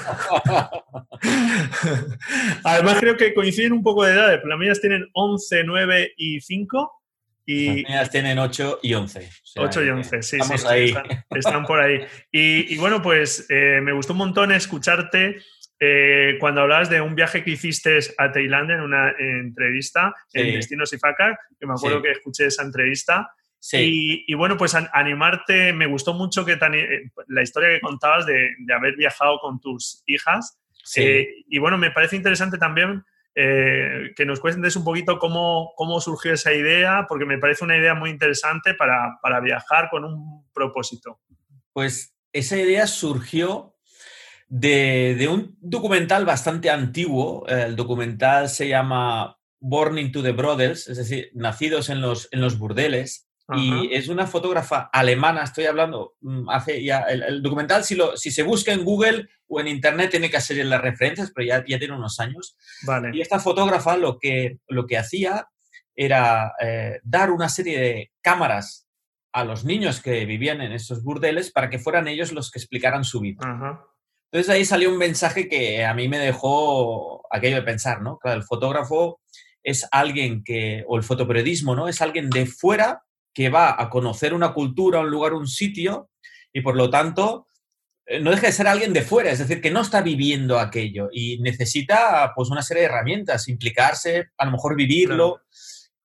además, 2.65 2.99
creo 3.01 3.17
que 3.17 3.35
coinciden 3.35 3.73
un 3.73 3.83
poco 3.83 4.05
de 4.05 4.13
edad. 4.13 4.41
Las 4.45 4.59
mías 4.59 4.81
tienen 4.81 5.09
11, 5.15 5.65
9 5.65 6.13
y 6.17 6.41
5. 6.41 7.04
Y 7.47 7.83
Las 7.85 8.11
tienen 8.11 8.39
8 8.39 8.81
y 8.83 8.95
11. 8.95 9.29
8 9.57 9.85
y 9.85 9.89
11, 9.91 10.23
sí, 10.23 10.39
sí, 10.41 10.67
ahí. 10.67 10.95
Están, 11.31 11.65
por 11.65 11.81
ahí. 11.81 12.01
Y, 12.33 12.77
bueno, 12.79 13.03
pues 13.03 13.47
eh, 13.51 13.81
me 13.83 13.93
gustó 13.93 14.13
un 14.13 14.21
montón 14.21 14.53
escucharte 14.53 15.37
eh, 15.79 16.37
cuando 16.41 16.63
hablabas 16.63 16.89
de 16.89 17.01
un 17.01 17.15
viaje 17.15 17.45
que 17.45 17.51
hiciste 17.51 17.99
a 18.17 18.33
Tailandia 18.33 18.77
en 18.77 18.81
una 18.81 19.11
entrevista 19.19 20.15
en 20.33 20.55
Destino 20.55 20.87
Sifaka, 20.87 21.39
que 21.59 21.67
me 21.67 21.75
acuerdo 21.75 22.03
que 22.03 22.13
escuché 22.13 22.47
esa 22.47 22.63
entrevista. 22.63 23.31
Y, 23.73 24.25
y, 24.27 24.35
bueno, 24.35 24.57
pues 24.57 24.75
animarte, 24.75 25.73
me 25.73 25.87
gustó 25.87 26.15
mucho 26.15 26.45
que 26.45 26.53
eh, 26.53 27.11
la 27.29 27.43
historia 27.43 27.71
que 27.71 27.81
contabas 27.81 28.27
de, 28.27 28.51
de, 28.59 28.75
haber 28.75 28.97
viajado 28.97 29.39
con 29.39 29.61
tus 29.61 30.03
hijas. 30.07 30.59
y 30.97 31.59
bueno, 31.59 31.77
me 31.77 31.91
parece 31.91 32.17
interesante 32.17 32.57
también 32.57 33.05
eh, 33.35 34.13
que 34.15 34.25
nos 34.25 34.41
cuentes 34.41 34.77
un 34.77 34.85
poquito 34.85 35.19
cómo, 35.19 35.73
cómo, 35.77 36.01
surgió 36.01 36.33
esa 36.35 36.53
idea, 36.53 37.07
porque 37.09 37.25
me 37.25 37.39
parece 37.39 37.65
una 37.65 37.77
idea 37.77 37.95
muy 37.95 38.11
interesante 38.11 38.75
para, 38.75 39.19
para 39.23 39.41
viajar 39.41 39.89
con 39.91 40.05
un 40.05 40.47
propósito. 40.53 41.21
Pues 41.73 42.17
esa 42.33 42.57
idea 42.57 42.87
surgió 42.87 43.75
de, 44.49 45.17
de, 45.19 45.29
un 45.29 45.57
documental 45.61 46.25
bastante 46.25 46.71
antiguo. 46.71 47.47
El 47.49 47.75
documental 47.75 48.49
se 48.49 48.69
llama 48.69 49.37
Born 49.59 49.99
into 49.99 50.23
the 50.23 50.33
Brothers, 50.33 50.89
es 50.89 50.99
decir, 50.99 51.31
nacidos 51.35 51.89
en 51.89 52.01
los, 52.01 52.29
en 52.31 52.41
los 52.41 52.59
burdeles. 52.59 53.29
Y 53.53 53.93
es 53.93 54.09
una 54.09 54.27
fotógrafa 54.27 54.89
alemana, 54.91 55.43
estoy 55.45 55.67
hablando, 55.67 56.15
mm, 56.23 56.49
hace 56.49 56.83
ya, 56.83 57.01
el, 57.01 57.43
documental, 57.43 57.85
si, 57.85 57.95
lo, 57.95 58.17
si 58.17 58.31
se 58.31 58.43
busca 58.43 58.73
en 58.73 58.85
Google 58.85 59.29
o 59.49 59.61
en 59.61 59.69
Internet, 59.69 60.13
tiene 60.13 60.31
que 60.31 60.39
hacer 60.39 60.59
en 60.59 60.71
las 60.71 60.81
referencias, 60.81 61.31
pero 61.35 61.47
ya, 61.47 61.65
ya 61.67 61.79
tiene 61.79 61.95
unos 61.95 62.21
años. 62.21 62.57
Vale. 62.87 63.11
Y 63.13 63.21
esta 63.21 63.39
fotógrafa 63.39 63.99
lo 63.99 64.19
que, 64.19 64.61
lo 64.69 64.87
que 64.87 64.97
hacía 64.97 65.49
era 65.95 66.55
eh, 66.59 67.01
dar 67.03 67.31
una 67.31 67.51
serie 67.51 67.79
de 67.79 68.13
cámaras 68.23 68.89
a 69.33 69.45
los 69.45 69.65
niños 69.65 70.01
que 70.01 70.25
vivían 70.25 70.63
en 70.63 70.73
esos 70.73 71.03
burdeles 71.03 71.51
para 71.51 71.69
que 71.69 71.79
fueran 71.79 72.09
ellos 72.09 72.33
los 72.33 72.51
que 72.51 72.59
explicaran 72.59 73.05
su 73.05 73.21
vida. 73.21 73.41
Entonces 74.31 74.53
ahí 74.53 74.65
salió 74.65 74.91
un 74.91 74.99
mensaje 74.99 75.49
que 75.49 75.85
a 75.85 75.93
mí 75.93 76.09
me 76.09 76.19
dejó 76.19 77.23
aquello 77.31 77.57
de 77.57 77.63
pensar, 77.63 78.01
¿no? 78.01 78.19
Claro, 78.19 78.39
el 78.39 78.45
fotógrafo 78.45 79.21
es 79.63 79.87
alguien 79.91 80.45
que, 80.45 80.85
o 80.87 80.97
el 80.97 81.03
fotoperiodismo, 81.03 81.75
¿no? 81.75 81.89
Es 81.89 82.01
alguien 82.01 82.31
de 82.31 82.47
fuera 82.47 83.03
que 83.35 83.49
va 83.51 83.75
a 83.79 83.91
conocer 83.91 84.33
una 84.33 84.55
cultura, 84.55 85.01
un 85.01 85.11
lugar, 85.11 85.35
un 85.35 85.47
sitio, 85.47 86.11
y 86.53 86.61
por 86.61 86.77
lo 86.77 86.89
tanto 86.89 87.49
eh, 88.07 88.21
no 88.21 88.31
deja 88.31 88.47
de 88.47 88.53
ser 88.53 88.69
alguien 88.69 88.93
de 88.93 89.03
fuera, 89.03 89.31
es 89.31 89.41
decir, 89.41 89.61
que 89.61 89.71
no 89.71 89.81
está 89.81 90.01
viviendo 90.03 90.59
aquello 90.59 91.09
y 91.13 91.39
necesita 91.41 92.33
pues 92.35 92.49
una 92.51 92.63
serie 92.63 92.83
de 92.83 92.89
herramientas, 92.89 93.49
implicarse, 93.49 94.29
a 94.39 94.45
lo 94.45 94.53
mejor 94.53 94.77
vivirlo, 94.77 95.43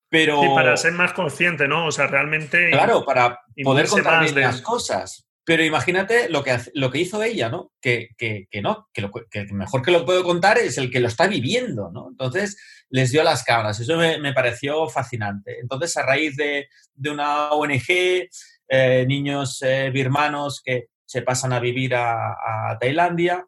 pero... 0.09 0.43
Y 0.43 0.49
para 0.49 0.75
ser 0.75 0.93
más 0.93 1.13
consciente, 1.13 1.67
¿no? 1.67 1.85
O 1.85 1.91
sea, 1.91 2.07
realmente... 2.07 2.71
Claro, 2.71 3.05
para 3.05 3.39
poder 3.63 3.87
contar 3.87 4.29
las 4.31 4.61
cosas. 4.61 5.28
Pero 5.49 5.63
imagínate 5.63 6.29
lo 6.29 6.43
que, 6.43 6.55
lo 6.75 6.91
que 6.91 6.99
hizo 6.99 7.23
ella, 7.23 7.49
¿no? 7.49 7.71
Que, 7.81 8.09
que, 8.15 8.47
que 8.51 8.61
no, 8.61 8.87
que, 8.93 9.01
lo, 9.01 9.11
que 9.11 9.45
mejor 9.51 9.81
que 9.81 9.89
lo 9.89 10.05
puedo 10.05 10.23
contar 10.23 10.59
es 10.59 10.77
el 10.77 10.91
que 10.91 10.99
lo 10.99 11.07
está 11.07 11.25
viviendo, 11.25 11.89
¿no? 11.91 12.07
Entonces 12.07 12.55
les 12.91 13.11
dio 13.11 13.23
las 13.23 13.43
cámaras. 13.43 13.79
Eso 13.79 13.97
me, 13.97 14.31
pareció 14.31 14.87
fascinante. 14.89 15.59
Entonces, 15.59 15.97
a 15.97 16.03
raíz 16.03 16.35
de, 16.35 16.67
de 16.93 17.09
una 17.09 17.49
ONG, 17.49 18.29
eh, 18.67 19.05
niños 19.07 19.59
eh, 19.63 19.89
birmanos 19.91 20.61
que 20.63 20.89
se 21.03 21.23
pasan 21.23 21.51
a 21.53 21.59
vivir 21.59 21.95
a, 21.95 22.77
Tailandia, 22.79 23.43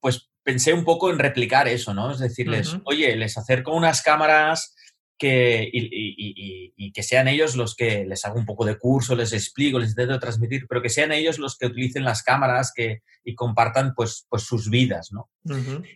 pues 0.00 0.30
pensé 0.42 0.72
un 0.72 0.86
poco 0.86 1.10
en 1.10 1.18
replicar 1.18 1.68
eso, 1.68 1.92
¿no? 1.92 2.12
Es 2.12 2.18
decirles, 2.18 2.78
oye, 2.84 3.14
les 3.14 3.36
acerco 3.36 3.74
unas 3.74 4.00
cámaras 4.00 4.74
que, 5.18 5.68
y, 5.72 6.92
que 6.92 7.02
sean 7.02 7.28
ellos 7.28 7.56
los 7.56 7.74
que 7.74 8.04
les 8.04 8.24
hago 8.24 8.38
un 8.38 8.46
poco 8.46 8.64
de 8.64 8.78
curso, 8.78 9.14
les 9.14 9.32
explico, 9.32 9.78
les 9.78 9.90
intento 9.90 10.18
transmitir, 10.18 10.66
pero 10.68 10.82
que 10.82 10.88
sean 10.88 11.12
ellos 11.12 11.38
los 11.38 11.58
que 11.58 11.66
utilicen 11.66 12.04
las 12.04 12.22
cámaras 12.22 12.72
que, 12.74 13.02
y 13.24 13.34
compartan 13.34 13.94
pues, 13.94 14.26
pues 14.28 14.42
sus 14.42 14.70
vidas, 14.70 15.12
¿no? 15.12 15.30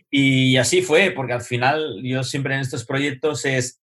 Y 0.09 0.57
así 0.57 0.81
fue, 0.81 1.11
porque 1.11 1.33
al 1.33 1.41
final 1.41 2.01
yo 2.03 2.23
siempre 2.23 2.55
en 2.55 2.61
estos 2.61 2.85
proyectos 2.85 3.45
es, 3.45 3.81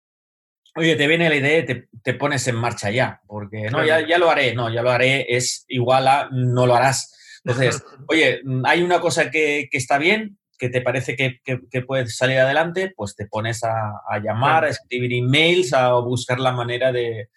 oye, 0.76 0.96
te 0.96 1.06
viene 1.06 1.28
la 1.28 1.36
idea 1.36 1.58
y 1.58 1.66
te, 1.66 1.88
te 2.02 2.14
pones 2.14 2.46
en 2.48 2.56
marcha 2.56 2.90
ya, 2.90 3.20
porque 3.26 3.70
no, 3.70 3.84
ya, 3.84 4.06
ya 4.06 4.18
lo 4.18 4.30
haré, 4.30 4.54
no, 4.54 4.72
ya 4.72 4.82
lo 4.82 4.90
haré, 4.90 5.26
es 5.28 5.64
igual 5.68 6.08
a 6.08 6.28
no 6.30 6.66
lo 6.66 6.74
harás. 6.74 7.12
Entonces, 7.44 7.84
oye, 8.08 8.40
hay 8.64 8.82
una 8.82 9.00
cosa 9.00 9.30
que, 9.30 9.68
que 9.70 9.78
está 9.78 9.98
bien, 9.98 10.38
que 10.58 10.68
te 10.68 10.80
parece 10.80 11.16
que, 11.16 11.40
que, 11.44 11.82
puedes 11.82 12.16
salir 12.16 12.38
adelante, 12.38 12.92
pues 12.96 13.16
te 13.16 13.26
pones 13.26 13.62
a, 13.64 14.18
llamar, 14.22 14.64
a 14.64 14.68
escribir 14.68 15.12
emails, 15.12 15.72
a 15.72 15.92
buscar 15.94 16.40
la 16.40 16.52
manera 16.52 16.92
de... 16.92 17.28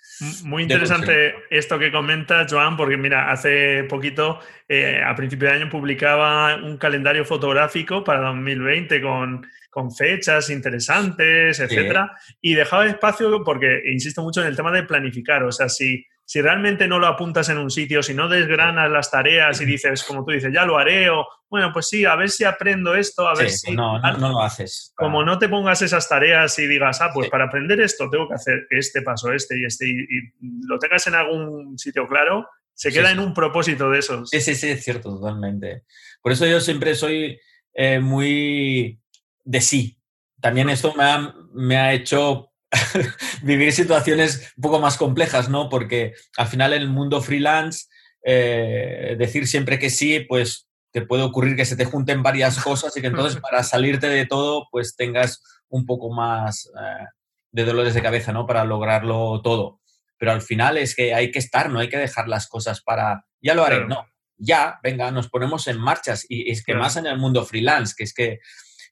Muy 0.44 0.64
interesante 0.64 1.34
esto 1.50 1.80
que 1.80 1.92
comenta 1.92 2.46
Joan, 2.50 2.78
porque 2.78 2.98
mira, 2.98 3.32
hace 3.32 3.84
poquito, 3.86 4.40
eh, 4.68 5.02
a 5.06 5.16
principio 5.16 5.48
de 5.48 5.56
año, 5.56 5.70
publicaba 5.70 6.56
un 6.56 6.78
calendario 6.78 7.26
fotográfico 7.26 8.04
para 8.04 8.22
2020 8.22 9.02
con, 9.02 9.46
con 9.70 9.94
fechas 9.94 10.50
interesantes, 10.50 11.60
etcétera, 11.60 12.12
y 12.42 12.56
dejaba 12.56 12.88
espacio 12.88 13.44
porque 13.44 13.82
insisto 13.92 14.22
mucho 14.22 14.42
en 14.42 14.48
el 14.48 14.56
tema 14.56 14.72
de 14.72 14.84
planificar, 14.84 15.44
o 15.44 15.52
sea, 15.52 15.70
si 15.70 16.06
si 16.27 16.41
realmente 16.41 16.89
no 16.89 17.00
lo 17.00 17.07
apuntas 17.07 17.48
en 17.48 17.57
un 17.57 17.72
sitio, 17.72 18.03
si 18.03 18.13
no 18.13 18.27
desgranas 18.27 18.91
las 18.91 19.10
tareas 19.10 19.62
y 19.62 19.65
dices, 19.65 20.03
como 20.03 20.25
tú 20.25 20.31
dices, 20.31 20.51
ya 20.53 20.65
lo 20.65 20.77
haré, 20.77 21.10
o 21.10 21.25
bueno, 21.50 21.72
pues 21.72 21.88
sí, 21.88 22.03
a 22.03 22.17
ver 22.17 22.29
si 22.29 22.43
aprendo 22.43 22.96
esto, 22.96 23.29
a 23.29 23.34
ver 23.34 23.50
si. 23.50 23.67
Pues 23.67 23.77
no, 23.77 23.98
no, 23.98 24.29
lo 24.34 24.41
haces. 24.41 24.91
Como 24.98 25.24
no 25.24 25.39
te 25.39 25.48
pongas 25.48 25.81
esas 25.81 26.10
tareas 26.10 26.60
y 26.60 26.67
digas, 26.67 27.00
ah, 27.00 27.12
pues 27.13 27.29
para 27.29 27.46
aprender 27.46 27.79
esto 27.79 28.10
tengo 28.10 28.27
que 28.27 28.34
hacer 28.36 28.67
este 28.72 29.03
paso, 29.03 29.31
este 29.31 29.57
y 29.57 29.63
este, 29.63 29.88
y, 29.88 30.65
lo 30.67 30.77
tengas 30.79 31.07
en 31.07 31.15
algún 31.15 31.79
sitio 31.79 32.05
claro, 32.10 32.46
Se 32.74 32.91
queda 32.91 33.10
en 33.10 33.19
un 33.19 33.34
propósito 33.34 33.89
de 33.89 34.00
esos. 34.00 34.29
Sí, 34.29 34.41
sí, 34.41 34.53
sí, 34.53 34.67
es 34.67 34.84
cierto, 34.84 35.17
totalmente. 35.17 35.84
Por 36.22 36.34
eso 36.34 36.46
yo 36.46 36.60
siempre 36.60 36.93
soy 36.96 37.39
eh, 37.74 38.01
muy 38.01 39.00
de 39.46 39.62
sí. 39.62 39.98
También 40.41 40.69
esto 40.69 40.93
me 40.93 41.03
ha, 41.05 41.34
me 41.53 41.77
ha 41.77 41.93
hecho 41.93 42.51
vivir 43.44 43.72
situaciones 43.72 44.54
un 44.58 44.62
poco 44.62 44.80
más 44.80 44.98
complejas, 44.98 45.50
¿no? 45.50 45.70
Porque 45.70 46.14
al 46.38 46.48
final 46.48 46.74
en 46.74 46.82
el 46.82 46.90
mundo 46.90 47.22
freelance, 47.22 47.88
eh, 48.24 49.16
decir 49.18 49.48
siempre 49.48 49.80
que 49.80 49.90
sí, 49.90 50.22
pues 50.22 50.68
te 50.92 51.02
puede 51.02 51.24
ocurrir 51.24 51.56
que 51.56 51.66
se 51.66 51.76
te 51.76 51.86
junten 51.86 52.24
varias 52.24 52.62
cosas 52.62 52.96
y 52.98 53.02
que 53.02 53.08
entonces 53.08 53.40
para 53.42 53.64
salirte 53.64 54.10
de 54.10 54.26
todo, 54.26 54.68
pues 54.72 54.96
tengas 54.96 55.42
un 55.70 55.86
poco 55.86 56.12
más 56.12 56.70
eh, 56.80 57.06
de 57.52 57.66
dolores 57.66 57.94
de 57.94 58.02
cabeza, 58.02 58.34
¿no? 58.34 58.46
Para 58.46 58.66
lograrlo 58.66 59.42
todo. 59.42 59.80
Pero 60.18 60.32
al 60.32 60.42
final 60.42 60.78
es 60.78 60.96
que 60.96 61.14
hay 61.14 61.32
que 61.32 61.40
estar, 61.40 61.70
no 61.70 61.80
hay 61.80 61.90
que 61.90 61.98
dejar 61.98 62.28
las 62.28 62.48
cosas 62.48 62.82
para, 62.82 63.26
ya 63.40 63.54
lo 63.54 63.64
haré, 63.64 63.86
no, 63.86 64.08
ya, 64.38 64.80
venga, 64.82 65.12
nos 65.12 65.30
ponemos 65.30 65.68
en 65.68 65.80
marchas. 65.80 66.26
Y 66.28 66.52
es 66.52 66.64
que 66.64 66.74
más 66.74 66.98
en 66.98 67.06
el 67.06 67.18
mundo 67.18 67.46
freelance, 67.46 67.94
que 67.96 68.04
es 68.04 68.14
que 68.14 68.40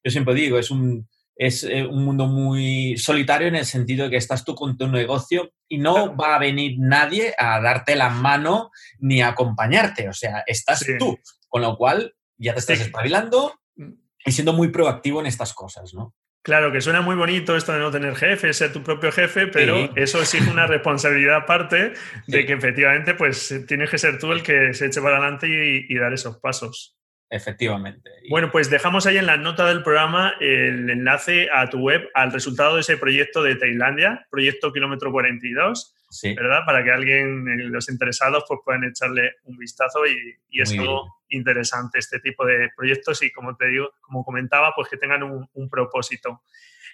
yo 0.03 0.11
siempre 0.11 0.35
digo, 0.35 0.59
es 0.59 0.69
un, 0.69 1.07
es 1.35 1.63
eh, 1.63 1.85
un 1.85 2.05
mundo 2.05 2.27
muy 2.27 2.97
solitario 2.97 3.47
en 3.47 3.55
el 3.55 3.65
sentido 3.65 4.05
de 4.05 4.11
que 4.11 4.17
estás 4.17 4.45
tú 4.45 4.55
con 4.55 4.77
tu 4.77 4.87
negocio 4.87 5.51
y 5.67 5.77
no 5.77 6.15
va 6.15 6.35
a 6.35 6.39
venir 6.39 6.75
nadie 6.79 7.33
a 7.37 7.59
darte 7.59 7.95
la 7.95 8.09
mano 8.09 8.71
ni 8.99 9.21
a 9.21 9.29
acompañarte. 9.29 10.07
O 10.07 10.13
sea, 10.13 10.43
estás 10.47 10.85
tú. 10.97 11.17
Con 11.47 11.61
lo 11.61 11.77
cual 11.77 12.13
ya 12.37 12.53
te 12.53 12.59
estás 12.59 12.79
espabilando 12.79 13.59
mm. 13.75 13.91
y 14.25 14.31
siendo 14.31 14.53
muy 14.53 14.69
proactivo 14.69 15.19
en 15.19 15.27
estas 15.27 15.53
cosas, 15.53 15.93
¿no? 15.93 16.13
Claro, 16.41 16.71
que 16.71 16.79
suena 16.79 17.01
muy 17.01 17.15
bonito 17.15 17.57
esto 17.57 17.73
de 17.73 17.79
no 17.79 17.89
tener 17.89 18.15
jefe, 18.15 18.53
ser 18.53 18.71
tu 18.71 18.83
propio 18.83 19.11
jefe, 19.11 19.47
pero 19.47 19.91
eso 19.95 20.21
exige 20.21 20.51
una 20.51 20.67
responsabilidad 20.67 21.37
aparte 21.37 21.93
de 22.27 22.45
que 22.45 22.53
efectivamente 22.53 23.15
pues 23.15 23.63
tienes 23.67 23.89
que 23.89 23.97
ser 23.97 24.19
tú 24.19 24.31
el 24.31 24.43
que 24.43 24.75
se 24.75 24.85
eche 24.85 25.01
para 25.01 25.17
adelante 25.17 25.47
y 25.89 25.95
dar 25.97 26.13
esos 26.13 26.37
pasos. 26.37 26.94
Efectivamente. 27.29 28.11
Bueno, 28.29 28.51
pues 28.51 28.69
dejamos 28.69 29.07
ahí 29.07 29.17
en 29.17 29.25
la 29.25 29.37
nota 29.37 29.67
del 29.67 29.83
programa 29.83 30.35
el 30.39 30.89
enlace 30.89 31.49
a 31.51 31.69
tu 31.69 31.79
web, 31.79 32.09
al 32.13 32.31
resultado 32.31 32.75
de 32.75 32.81
ese 32.81 32.97
proyecto 32.97 33.41
de 33.41 33.55
Tailandia, 33.55 34.27
proyecto 34.29 34.71
kilómetro 34.71 35.11
42, 35.11 35.95
¿verdad? 36.35 36.59
Para 36.65 36.83
que 36.83 36.91
alguien, 36.91 37.47
eh, 37.49 37.63
los 37.63 37.89
interesados, 37.89 38.45
pues 38.47 38.59
puedan 38.63 38.83
echarle 38.83 39.33
un 39.45 39.57
vistazo 39.57 40.05
y, 40.05 40.61
es 40.61 40.71
algo 40.71 41.17
interesante 41.29 41.99
este 41.99 42.19
tipo 42.19 42.45
de 42.45 42.69
proyectos 42.77 43.21
y 43.21 43.31
como 43.31 43.57
te 43.57 43.67
digo, 43.67 43.91
como 44.01 44.23
comentaba, 44.23 44.73
pues 44.73 44.87
que 44.87 44.97
tengan 44.97 45.23
un 45.23 45.69
propósito. 45.69 46.41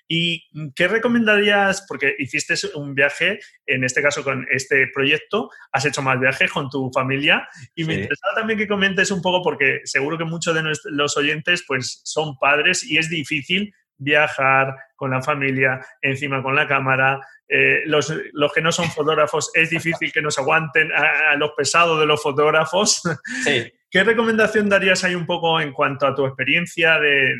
¿Y 0.08 0.44
qué 0.76 0.88
recomendarías? 0.88 1.86
Porque 1.88 2.16
hiciste 2.18 2.56
un 2.76 2.94
viaje, 2.94 3.40
en 3.66 3.84
este 3.84 4.02
caso 4.02 4.24
con 4.24 4.46
este 4.52 4.88
proyecto, 4.94 5.50
has 5.72 5.86
hecho 5.86 6.02
más 6.02 6.20
viajes 6.20 6.52
con 6.52 6.70
tu 6.70 6.92
familia 6.94 7.48
y 7.76 7.84
me 7.86 7.94
interesaba 7.94 8.36
también 8.36 8.60
que 8.60 8.68
comentes 8.68 9.12
un 9.12 9.22
poco, 9.22 9.42
porque 9.42 9.82
seguro 9.86 10.18
que 10.18 10.26
muchos 10.26 10.54
de 10.56 10.64
los 10.92 11.18
oyentes 11.18 11.64
pues 11.68 12.02
son 12.04 12.38
padres 12.38 12.84
y 12.84 12.98
es 12.98 13.10
difícil 13.10 13.74
viajar 14.02 14.76
con 14.96 15.12
la 15.12 15.22
familia, 15.22 15.80
encima 16.02 16.42
con 16.44 16.56
la 16.56 16.68
cámara. 16.68 17.20
Eh, 17.48 17.82
los, 17.86 18.14
los, 18.34 18.54
que 18.54 18.62
no 18.62 18.72
son 18.72 18.90
fotógrafos 18.90 19.52
es 19.54 19.70
difícil 19.70 20.12
que 20.12 20.22
nos 20.22 20.38
aguanten 20.38 20.92
a, 20.92 21.32
a 21.32 21.36
los 21.36 21.52
pesados 21.52 22.00
de 22.00 22.06
los 22.06 22.22
fotógrafos. 22.22 23.02
Sí. 23.44 23.72
¿Qué 23.92 24.06
recomendación 24.06 24.70
darías 24.70 25.04
ahí 25.04 25.16
un 25.16 25.26
poco 25.26 25.60
en 25.60 25.74
cuanto 25.74 26.08
a 26.08 26.16
tu 26.16 26.26
experiencia 26.26 26.98
de, 26.98 27.34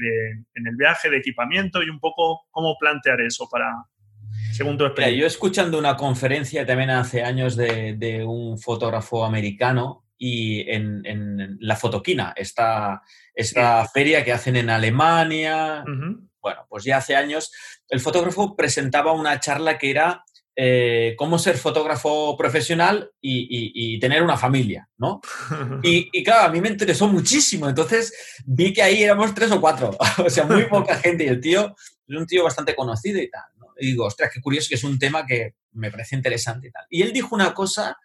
en 0.54 0.68
el 0.68 0.76
viaje, 0.76 1.10
de 1.10 1.16
equipamiento 1.16 1.82
y 1.82 1.90
un 1.90 1.98
poco 2.02 2.42
cómo 2.52 2.76
plantear 2.78 3.22
eso 3.22 3.48
para, 3.50 3.72
según 4.52 4.78
tu 4.78 4.84
experiencia? 4.84 5.22
yo 5.22 5.28
escuchando 5.28 5.80
una 5.80 5.96
conferencia 5.96 6.66
también 6.66 6.90
hace 6.90 7.24
años 7.24 7.56
de, 7.56 8.26
un 8.28 8.60
fotógrafo 8.60 9.24
americano 9.24 10.04
y 10.18 10.70
en, 10.70 11.58
la 11.62 11.78
Fotoquina, 11.78 12.34
esta, 12.36 13.02
esta 13.34 13.88
feria 13.88 14.26
que 14.26 14.34
hacen 14.34 14.58
en 14.58 14.70
Alemania. 14.70 15.86
Bueno, 16.42 16.66
pues 16.70 16.84
ya 16.84 16.98
hace 16.98 17.16
años 17.16 17.52
el 17.90 18.00
fotógrafo 18.00 18.56
presentaba 18.56 19.12
una 19.12 19.40
charla 19.40 19.78
que 19.78 19.92
era 19.92 20.24
eh, 20.56 21.16
cómo 21.18 21.40
ser 21.40 21.58
fotógrafo 21.58 22.36
profesional 22.38 23.12
y, 23.22 24.00
tener 24.00 24.24
una 24.24 24.38
familia, 24.38 24.90
¿no? 24.98 25.22
Y, 25.84 26.24
claro, 26.24 26.48
a 26.48 26.50
mí 26.50 26.60
me 26.60 26.70
interesó 26.70 27.08
muchísimo, 27.08 27.70
entonces 27.70 28.14
vi 28.46 28.74
que 28.74 28.82
ahí 28.82 29.04
éramos 29.04 29.34
tres 29.34 29.52
o 29.52 29.62
cuatro, 29.62 29.98
o 30.26 30.30
sea, 30.30 30.46
muy 30.46 30.66
poca 30.66 30.96
gente 30.96 31.24
y 31.24 31.28
el 31.28 31.40
tío 31.40 31.76
es 32.08 32.18
un 32.18 32.26
tío 32.26 32.44
bastante 32.44 32.76
conocido 32.76 33.22
y 33.22 33.30
tal, 33.30 33.44
¿no? 33.58 33.68
Y 33.80 33.88
digo, 33.88 34.06
ostras, 34.06 34.32
qué 34.34 34.42
curioso 34.42 34.70
que 34.70 34.76
es 34.76 34.84
un 34.84 35.00
tema 35.00 35.26
que 35.26 35.56
me 35.74 35.90
parece 35.90 36.16
interesante 36.16 36.68
y 36.68 36.72
tal. 36.72 36.86
Y 36.90 37.02
él 37.04 37.14
dijo 37.14 37.34
una 37.34 37.54
cosa 37.54 37.98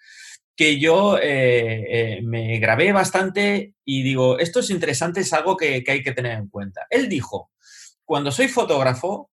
que 0.56 0.80
yo 0.80 1.18
eh, 1.18 1.84
eh, 1.88 2.22
me 2.22 2.58
grabé 2.58 2.92
bastante 2.92 3.74
y 3.84 4.02
digo, 4.02 4.38
esto 4.38 4.60
es 4.60 4.70
interesante, 4.70 5.20
es 5.20 5.32
algo 5.32 5.56
que, 5.56 5.84
hay 5.86 6.02
que 6.02 6.12
tener 6.12 6.32
en 6.32 6.48
cuenta. 6.48 6.86
Él 6.88 7.08
dijo, 7.08 7.50
cuando 8.06 8.30
soy 8.32 8.48
fotógrafo, 8.48 9.30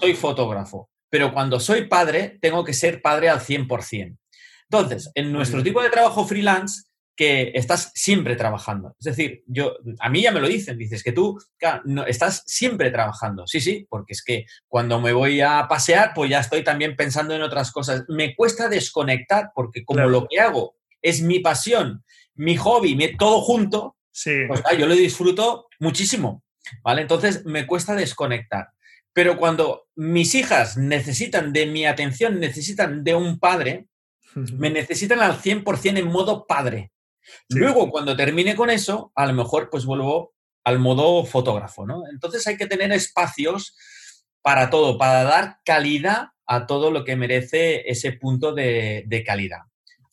soy 0.00 0.14
fotógrafo 0.14 0.88
pero 1.14 1.32
cuando 1.32 1.60
soy 1.60 1.86
padre, 1.86 2.40
tengo 2.42 2.64
que 2.64 2.72
ser 2.72 3.00
padre 3.00 3.28
al 3.28 3.38
100%. 3.38 4.18
Entonces, 4.68 5.12
en 5.14 5.30
nuestro 5.30 5.62
tipo 5.62 5.80
de 5.80 5.88
trabajo 5.88 6.26
freelance, 6.26 6.86
que 7.16 7.52
estás 7.54 7.92
siempre 7.94 8.34
trabajando. 8.34 8.96
Es 8.98 9.04
decir, 9.04 9.44
yo, 9.46 9.76
a 10.00 10.10
mí 10.10 10.22
ya 10.22 10.32
me 10.32 10.40
lo 10.40 10.48
dicen, 10.48 10.76
dices 10.76 11.04
que 11.04 11.12
tú 11.12 11.38
no, 11.84 12.04
estás 12.04 12.42
siempre 12.46 12.90
trabajando. 12.90 13.46
Sí, 13.46 13.60
sí, 13.60 13.86
porque 13.88 14.14
es 14.14 14.24
que 14.24 14.46
cuando 14.66 15.00
me 15.00 15.12
voy 15.12 15.40
a 15.40 15.68
pasear, 15.68 16.10
pues 16.16 16.30
ya 16.30 16.40
estoy 16.40 16.64
también 16.64 16.96
pensando 16.96 17.32
en 17.32 17.42
otras 17.42 17.70
cosas. 17.70 18.02
Me 18.08 18.34
cuesta 18.34 18.68
desconectar 18.68 19.52
porque 19.54 19.84
como 19.84 20.08
lo 20.08 20.26
que 20.26 20.40
hago 20.40 20.74
es 21.00 21.22
mi 21.22 21.38
pasión, 21.38 22.04
mi 22.34 22.56
hobby, 22.56 22.98
todo 23.16 23.40
junto, 23.40 23.96
sí. 24.10 24.32
pues 24.48 24.64
yo 24.76 24.88
lo 24.88 24.94
disfruto 24.96 25.68
muchísimo. 25.78 26.43
¿Vale? 26.82 27.02
Entonces 27.02 27.44
me 27.44 27.66
cuesta 27.66 27.94
desconectar. 27.94 28.68
Pero 29.12 29.36
cuando 29.36 29.86
mis 29.94 30.34
hijas 30.34 30.76
necesitan 30.76 31.52
de 31.52 31.66
mi 31.66 31.86
atención, 31.86 32.40
necesitan 32.40 33.04
de 33.04 33.14
un 33.14 33.38
padre, 33.38 33.86
me 34.34 34.70
necesitan 34.70 35.20
al 35.20 35.38
100% 35.40 35.98
en 35.98 36.08
modo 36.08 36.46
padre. 36.46 36.90
Luego, 37.48 37.90
cuando 37.90 38.16
termine 38.16 38.56
con 38.56 38.70
eso, 38.70 39.12
a 39.14 39.26
lo 39.26 39.32
mejor 39.32 39.70
pues 39.70 39.84
vuelvo 39.84 40.34
al 40.64 40.78
modo 40.78 41.24
fotógrafo, 41.24 41.86
¿no? 41.86 42.02
Entonces 42.10 42.46
hay 42.46 42.56
que 42.56 42.66
tener 42.66 42.90
espacios 42.92 43.76
para 44.42 44.70
todo, 44.70 44.98
para 44.98 45.22
dar 45.22 45.58
calidad 45.64 46.28
a 46.46 46.66
todo 46.66 46.90
lo 46.90 47.04
que 47.04 47.16
merece 47.16 47.88
ese 47.90 48.12
punto 48.12 48.52
de, 48.52 49.22
calidad. 49.26 49.60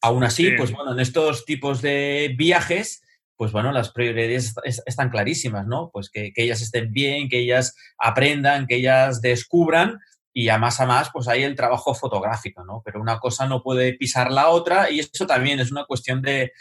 Aún 0.01 0.23
así, 0.23 0.51
pues 0.51 0.71
bueno, 0.71 0.93
en 0.93 0.99
estos 0.99 1.45
tipos 1.45 1.81
de 1.81 2.33
viajes 2.37 3.03
pues 3.41 3.53
bueno, 3.53 3.71
las 3.71 3.89
prioridades 3.91 4.53
están 4.85 5.09
clarísimas, 5.09 5.65
¿no? 5.65 5.89
Pues 5.91 6.11
que, 6.11 6.31
ellas 6.35 6.61
estén 6.61 6.93
bien, 6.93 7.27
que 7.27 7.39
ellas 7.39 7.75
aprendan, 7.97 8.67
que 8.67 8.75
ellas 8.75 9.19
descubran 9.19 9.99
y 10.31 10.49
a 10.49 10.59
más 10.59 10.79
a 10.79 10.85
más, 10.85 11.09
pues 11.11 11.27
hay 11.27 11.41
el 11.41 11.55
trabajo 11.55 11.95
fotográfico, 11.95 12.63
¿no? 12.63 12.83
Pero 12.85 13.01
una 13.01 13.17
cosa 13.17 13.47
no 13.47 13.63
puede 13.63 13.93
pisar 13.95 14.31
la 14.31 14.49
otra 14.49 14.91
y 14.91 14.99
eso 14.99 15.25
también 15.25 15.59
es 15.59 15.71
una 15.71 15.85
cuestión 15.85 16.21
de, 16.21 16.53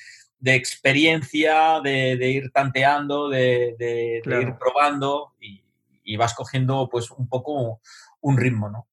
experiencia, 0.42 1.82
de, 1.84 2.30
ir 2.30 2.50
tanteando, 2.50 3.28
de, 3.28 3.76
ir 4.24 4.54
probando 4.58 5.34
y, 5.38 5.62
y, 6.02 6.16
vas 6.16 6.32
cogiendo 6.32 6.88
pues 6.90 7.10
un 7.10 7.28
poco 7.28 7.82
un 8.22 8.38
ritmo, 8.38 8.70
¿no? 8.70 8.86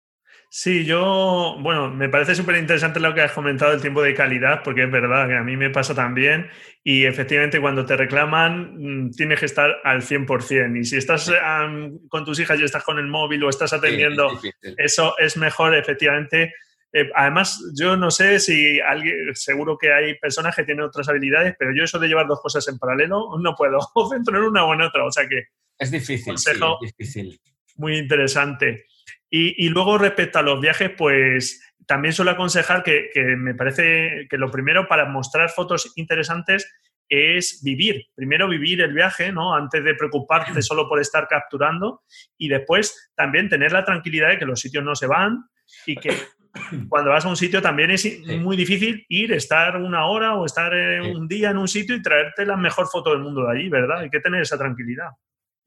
Sí, 0.49 0.85
yo, 0.85 1.57
bueno, 1.59 1.89
me 1.89 2.07
parece 2.07 2.33
súper 2.33 2.55
interesante 2.55 3.01
lo 3.01 3.13
que 3.13 3.21
has 3.21 3.33
comentado 3.33 3.71
del 3.71 3.81
tiempo 3.81 4.01
de 4.01 4.13
calidad, 4.13 4.63
porque 4.63 4.83
es 4.83 4.91
verdad 4.91 5.27
que 5.27 5.35
a 5.35 5.43
mí 5.43 5.57
me 5.57 5.69
pasa 5.69 5.93
también 5.93 6.49
y 6.83 7.03
efectivamente 7.03 7.59
cuando 7.59 7.85
te 7.85 7.97
reclaman 7.97 9.07
mm, 9.07 9.11
tienes 9.11 9.41
que 9.41 9.45
estar 9.45 9.75
al 9.83 10.01
100%. 10.01 10.79
Y 10.79 10.85
si 10.85 10.95
estás 10.95 11.29
con 12.07 12.23
tus 12.23 12.39
hijas 12.39 12.59
y 12.59 12.63
estás 12.63 12.83
con 12.83 12.97
el 12.97 13.07
móvil 13.07 13.43
o 13.43 13.49
estás 13.49 13.73
atendiendo, 13.73 14.39
eso 14.77 15.17
es 15.17 15.35
mejor 15.35 15.75
efectivamente. 15.75 16.53
Eh, 16.93 17.09
además, 17.13 17.61
yo 17.77 17.97
no 17.97 18.09
sé 18.09 18.39
si 18.39 18.79
alguien, 18.79 19.35
seguro 19.35 19.77
que 19.77 19.91
hay 19.91 20.17
personas 20.17 20.55
que 20.55 20.63
tienen 20.63 20.85
otras 20.85 21.09
habilidades, 21.09 21.55
pero 21.59 21.75
yo 21.75 21.83
eso 21.83 21.99
de 21.99 22.07
llevar 22.07 22.25
dos 22.25 22.39
cosas 22.39 22.65
en 22.69 22.79
paralelo 22.79 23.37
no 23.37 23.53
puedo 23.53 23.79
centrar 24.09 24.41
una 24.43 24.63
o 24.63 24.73
en 24.73 24.81
otra. 24.81 25.03
O 25.03 25.11
sea 25.11 25.27
que... 25.27 25.47
Es 25.77 25.91
difícil, 25.91 26.37
sí, 26.37 26.51
es 26.51 26.95
difícil. 26.97 27.39
Muy 27.75 27.97
interesante. 27.97 28.85
Y, 29.29 29.69
luego 29.69 29.97
respecto 29.97 30.39
a 30.39 30.41
los 30.41 30.61
viajes, 30.61 30.91
pues 30.97 31.61
también 31.85 32.13
suelo 32.13 32.31
aconsejar 32.31 32.83
que, 32.83 33.11
me 33.37 33.55
parece 33.55 34.27
que 34.29 34.37
lo 34.37 34.49
primero 34.49 34.87
para 34.87 35.05
mostrar 35.05 35.49
fotos 35.49 35.91
interesantes 35.95 36.73
es 37.09 37.61
vivir. 37.63 38.05
Primero 38.15 38.47
vivir 38.47 38.81
el 38.81 38.93
viaje, 38.93 39.31
¿no? 39.31 39.53
Antes 39.53 39.83
de 39.83 39.95
preocuparte 39.95 40.61
solo 40.61 40.87
por 40.87 40.99
estar 40.99 41.27
capturando. 41.27 42.03
Y 42.37 42.49
después 42.49 43.11
también 43.15 43.49
tener 43.49 43.71
la 43.71 43.85
tranquilidad 43.85 44.29
de 44.29 44.39
que 44.39 44.45
los 44.45 44.59
sitios 44.59 44.83
no 44.83 44.95
se 44.95 45.07
van 45.07 45.45
y 45.85 45.95
que 45.97 46.11
cuando 46.89 47.11
vas 47.11 47.25
a 47.25 47.29
un 47.29 47.37
sitio 47.37 47.61
también 47.61 47.91
es 47.91 48.19
muy 48.39 48.55
difícil 48.55 49.05
ir, 49.09 49.33
estar 49.33 49.77
una 49.77 50.05
hora 50.07 50.35
o 50.35 50.45
estar 50.45 50.73
un 51.01 51.27
día 51.27 51.51
en 51.51 51.57
un 51.57 51.67
sitio 51.67 51.95
y 51.95 52.01
traerte 52.01 52.45
la 52.45 52.57
mejor 52.57 52.87
foto 52.87 53.11
del 53.11 53.19
mundo 53.19 53.45
de 53.45 53.51
allí, 53.51 53.69
¿verdad? 53.69 53.99
Hay 53.99 54.09
que 54.09 54.19
tener 54.19 54.41
esa 54.41 54.57
tranquilidad. 54.57 55.09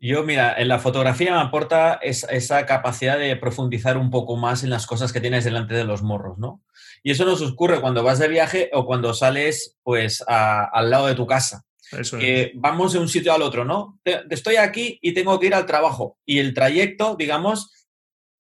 Yo, 0.03 0.25
mira, 0.25 0.55
en 0.59 0.69
la 0.69 0.79
fotografía 0.79 1.33
me 1.33 1.41
aporta 1.41 2.01
esa 2.03 2.65
capacidad 2.65 3.19
de 3.19 3.37
profundizar 3.37 3.99
un 3.99 4.11
poco 4.11 4.37
más 4.37 4.65
en 4.65 4.71
las 4.71 4.87
cosas 4.87 5.13
que 5.13 5.21
tienes 5.21 5.45
delante 5.45 5.75
de 5.75 5.85
los 5.85 6.03
morros, 6.03 6.39
¿no? 6.39 6.63
Y 7.03 7.11
eso 7.11 7.27
nos 7.27 7.43
ocurre 7.43 7.83
cuando 7.83 8.03
vas 8.03 8.19
de 8.19 8.29
viaje 8.29 8.71
o 8.73 8.87
cuando 8.87 9.13
sales, 9.13 9.77
pues, 9.83 10.25
al 10.27 10.89
lado 10.89 11.07
de 11.07 11.15
tu 11.15 11.27
casa. 11.27 11.67
Eso 11.93 12.19
que 12.19 12.53
vamos 12.55 12.95
de 12.95 12.99
un 12.99 13.09
sitio 13.09 13.35
al 13.35 13.43
otro, 13.43 13.67
¿no? 13.67 14.01
Estoy 14.31 14.57
aquí 14.57 14.99
y 15.03 15.13
tengo 15.13 15.39
que 15.39 15.49
ir 15.49 15.55
al 15.55 15.67
trabajo. 15.67 16.17
Y 16.25 16.39
el 16.39 16.55
trayecto, 16.55 17.15
digamos, 17.17 17.71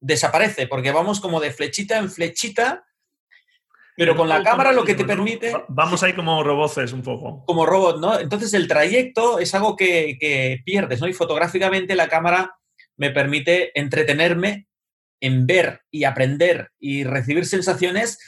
desaparece, 0.00 0.66
porque 0.66 0.92
vamos 0.92 1.20
como 1.20 1.40
de 1.40 1.50
flechita 1.50 1.98
en 1.98 2.10
flechita 2.10 2.86
pero 4.00 4.16
con 4.16 4.30
la 4.30 4.42
cámara 4.42 4.72
lo 4.72 4.82
que 4.82 4.94
te 4.94 5.04
permite... 5.04 5.52
Vamos 5.68 6.02
ahí 6.02 6.14
como 6.14 6.42
roboces 6.42 6.94
un 6.94 7.02
poco. 7.02 7.44
Como 7.44 7.66
robot, 7.66 8.00
¿no? 8.00 8.18
Entonces 8.18 8.54
el 8.54 8.66
trayecto 8.66 9.38
es 9.38 9.54
algo 9.54 9.76
que, 9.76 10.62
pierdes, 10.64 11.02
¿no? 11.02 11.06
Y 11.06 11.12
fotográficamente 11.12 11.94
la 11.94 12.08
cámara 12.08 12.56
me 12.96 13.10
permite 13.10 13.78
entretenerme 13.78 14.68
en 15.20 15.46
ver 15.46 15.82
y 15.90 16.04
aprender 16.04 16.70
y 16.78 17.04
recibir 17.04 17.44
sensaciones 17.44 18.18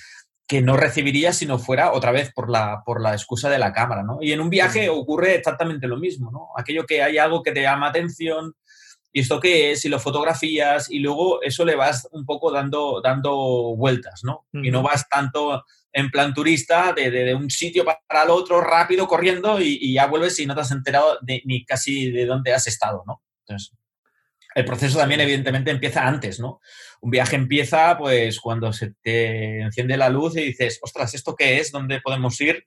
que 0.47 0.61
no 0.61 0.77
recibiría 0.77 1.33
si 1.33 1.47
no 1.47 1.59
fuera 1.59 1.93
otra 1.93 2.13
vez 2.13 2.31
por 2.35 2.51
la, 2.51 2.83
por 2.85 3.01
la 3.01 3.15
excusa 3.15 3.49
de 3.49 3.59
la 3.59 3.73
cámara, 3.73 4.03
¿no? 4.03 4.19
Y 4.21 4.33
en 4.33 4.43
un 4.43 4.51
viaje 4.51 4.91
ocurre 4.91 5.37
exactamente 5.37 5.87
lo 5.87 5.97
mismo, 5.97 6.31
¿no? 6.31 6.49
Aquello 6.55 6.85
que 6.85 7.03
hay 7.03 7.17
algo 7.17 7.43
que 7.43 7.53
te 7.53 7.63
llama 7.63 7.89
atención, 7.89 8.53
¿y 9.13 9.21
esto 9.21 9.39
qué 9.41 9.73
es? 9.73 9.85
Y 9.85 9.89
lo 9.89 10.01
fotografías 10.01 10.91
y 10.91 10.99
luego 10.99 11.43
eso 11.43 11.65
le 11.65 11.77
vas 11.77 12.09
un 12.13 12.25
poco 12.25 12.51
dando, 12.51 13.01
dando 13.03 13.77
vueltas, 13.77 14.23
¿no? 14.25 14.47
Y 14.53 14.71
no 14.71 14.83
vas 14.83 15.09
tanto 15.09 15.65
en 15.93 16.11
plan 16.11 16.33
turista 16.33 16.93
de, 16.95 17.35
un 17.35 17.51
sitio 17.51 17.85
para 17.85 18.25
el 18.25 18.31
otro 18.31 18.61
rápido 18.61 19.07
corriendo 19.07 19.61
y, 19.61 19.93
ya 19.93 20.07
vuelves 20.07 20.39
y 20.39 20.47
no 20.47 20.55
te 20.55 20.63
has 20.63 20.71
enterado 20.71 21.19
de, 21.21 21.43
ni 21.45 21.65
casi 21.65 22.11
de 22.11 22.25
dónde 22.25 22.55
has 22.55 22.67
estado, 22.67 23.05
¿no? 23.07 23.23
Entonces, 23.41 23.77
el 24.55 24.65
proceso 24.65 24.99
también 24.99 25.21
evidentemente 25.21 25.71
empieza 25.71 26.07
antes, 26.07 26.41
¿no? 26.41 26.61
Un 27.01 27.11
viaje 27.11 27.37
empieza 27.37 27.97
pues 27.99 28.41
cuando 28.41 28.73
se 28.73 28.95
te 29.03 29.61
enciende 29.61 29.97
la 29.97 30.09
luz 30.09 30.37
y 30.37 30.43
dices, 30.43 30.79
ostras, 30.83 31.15
¿esto 31.15 31.35
qué 31.35 31.59
es? 31.59 31.71
¿Dónde 31.71 32.01
podemos 32.01 32.41
ir? 32.41 32.67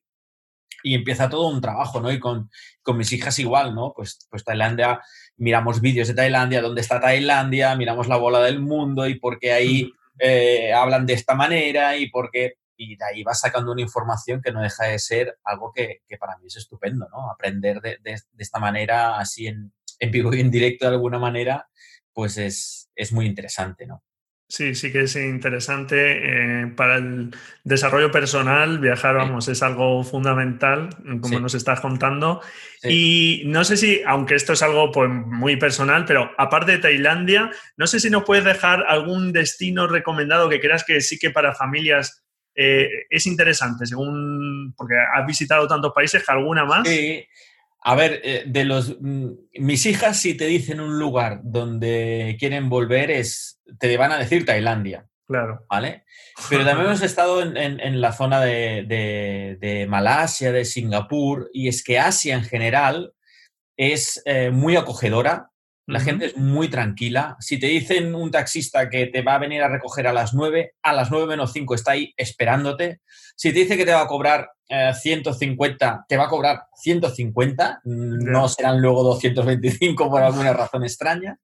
Y 0.86 0.94
empieza 0.94 1.28
todo 1.30 1.48
un 1.48 1.62
trabajo, 1.62 2.00
¿no? 2.00 2.12
Y 2.12 2.20
con, 2.20 2.52
con, 2.84 2.96
mis 2.96 3.12
hijas 3.12 3.40
igual, 3.40 3.74
¿no? 3.74 3.92
Pues, 3.96 4.20
pues 4.30 4.44
Tailandia, 4.44 5.02
miramos 5.36 5.82
vídeos 5.82 6.08
de 6.08 6.14
Tailandia, 6.14 6.62
dónde 6.62 6.82
está 6.82 7.02
Tailandia, 7.02 7.76
miramos 7.76 8.08
la 8.08 8.18
bola 8.18 8.40
del 8.42 8.60
mundo 8.60 9.08
y 9.08 9.16
por 9.16 9.40
qué 9.40 9.52
ahí 9.52 9.92
eh, 10.20 10.72
hablan 10.74 11.08
de 11.08 11.14
esta 11.14 11.34
manera 11.34 11.98
y 11.98 12.10
por 12.10 12.30
qué... 12.30 12.60
Y 12.78 12.98
de 12.98 13.06
ahí 13.06 13.24
vas 13.24 13.40
sacando 13.40 13.72
una 13.72 13.82
información 13.82 14.42
que 14.44 14.52
no 14.52 14.62
deja 14.62 14.86
de 14.86 15.00
ser 15.00 15.40
algo 15.44 15.72
que, 15.74 16.02
que 16.08 16.18
para 16.18 16.38
mí 16.38 16.46
es 16.48 16.58
estupendo, 16.58 17.08
¿no? 17.10 17.32
Aprender 17.32 17.82
de, 17.82 17.98
de, 18.04 18.12
de 18.12 18.44
esta 18.44 18.60
manera, 18.60 19.18
así 19.18 19.48
en, 19.48 19.74
en, 19.98 20.12
vivo 20.12 20.36
y 20.36 20.42
en 20.42 20.52
directo 20.52 20.86
de 20.86 20.92
alguna 20.92 21.18
manera, 21.18 21.68
pues 22.14 22.38
es, 22.38 22.92
es 22.94 23.12
muy 23.12 23.26
interesante, 23.26 23.88
¿no? 23.88 24.04
Sí, 24.48 24.76
sí 24.76 24.92
que 24.92 25.02
es 25.02 25.16
interesante 25.16 26.62
eh, 26.62 26.68
para 26.68 26.98
el 26.98 27.36
desarrollo 27.64 28.12
personal. 28.12 28.78
Viajar, 28.78 29.16
vamos, 29.16 29.48
es 29.48 29.64
algo 29.64 30.04
fundamental, 30.04 30.90
como 31.20 31.40
nos 31.40 31.56
estás 31.56 31.82
contando. 31.82 32.42
Y 32.84 33.42
no 33.48 33.64
sé 33.64 33.76
si, 33.76 34.04
aunque 34.06 34.36
esto 34.36 34.54
es 34.54 34.62
algo 34.62 34.92
pues, 34.92 35.10
muy 35.10 35.56
personal, 35.56 36.06
pero 36.06 36.32
aparte 36.38 36.74
de 36.74 36.78
Tailandia, 36.78 37.50
no 37.76 37.88
sé 37.88 38.00
si 38.00 38.12
nos 38.12 38.24
puedes 38.24 38.46
dejar 38.46 38.84
algún 38.88 39.34
destino 39.34 39.88
recomendado 39.88 40.48
que 40.48 40.60
creas 40.60 40.84
que 40.84 41.02
sí 41.02 41.18
que 41.18 41.32
para 41.32 41.56
familias 41.56 42.24
eh, 42.54 42.88
es 43.10 43.26
interesante, 43.26 43.88
según, 43.88 44.76
porque 44.78 44.94
has 45.16 45.26
visitado 45.26 45.68
tantos 45.68 45.92
países, 45.92 46.24
que 46.24 46.32
alguna 46.32 46.66
más. 46.66 46.88
Sí. 46.88 47.26
A 47.88 47.94
ver, 47.94 48.20
eh, 48.24 48.44
de 48.48 48.66
los 48.66 48.98
mm, 49.00 49.28
mis 49.60 49.86
hijas, 49.86 50.20
si 50.20 50.34
te 50.34 50.48
dicen 50.48 50.80
un 50.80 50.98
lugar 50.98 51.42
donde 51.44 52.36
quieren 52.40 52.68
volver, 52.68 53.12
es, 53.12 53.62
te 53.80 53.96
van 53.96 54.12
a 54.12 54.18
decir 54.18 54.44
Tailandia. 54.44 55.06
Claro. 55.28 55.66
¿Vale? 55.70 56.04
Pero 56.50 56.66
también 56.66 56.88
hemos 56.88 57.04
estado 57.04 57.44
en, 57.44 58.02
la 58.02 58.12
zona 58.12 58.42
de, 58.42 59.86
Malasia, 59.88 60.52
de 60.52 60.66
Singapur, 60.66 61.52
y 61.54 61.68
es 61.68 61.84
que 61.84 62.00
Asia 62.00 62.34
en 62.34 62.44
general 62.44 63.14
es 63.78 64.20
eh, 64.26 64.50
muy 64.50 64.76
acogedora, 64.78 65.52
la 65.86 66.00
gente 66.00 66.26
es 66.26 66.38
muy 66.38 66.70
tranquila. 66.70 67.38
Si 67.40 67.60
te 67.60 67.68
dicen 67.68 68.16
un 68.16 68.32
taxista 68.32 68.90
que 68.90 69.06
te 69.06 69.22
va 69.22 69.36
a 69.36 69.40
venir 69.40 69.62
a 69.62 69.68
recoger 69.68 70.08
a 70.08 70.14
las 70.14 70.34
9, 70.34 70.74
a 70.82 70.94
las 70.94 71.12
9 71.12 71.28
menos 71.28 71.54
5 71.54 71.76
está 71.76 71.92
ahí 71.92 72.16
esperándote. 72.18 73.02
Si 73.36 73.54
te 73.54 73.60
dice 73.60 73.78
que 73.78 73.86
te 73.86 73.94
va 73.94 74.02
a 74.02 74.08
cobrar 74.08 74.50
150, 74.70 75.88
eh, 75.88 76.06
te 76.08 76.18
va 76.18 76.26
a 76.26 76.30
cobrar 76.30 76.64
150, 76.76 77.82
no 77.84 78.50
serán 78.50 78.82
luego 78.82 79.04
225 79.04 80.10
por 80.10 80.22
alguna 80.22 80.54
razón 80.54 80.84
extraña. 80.84 81.40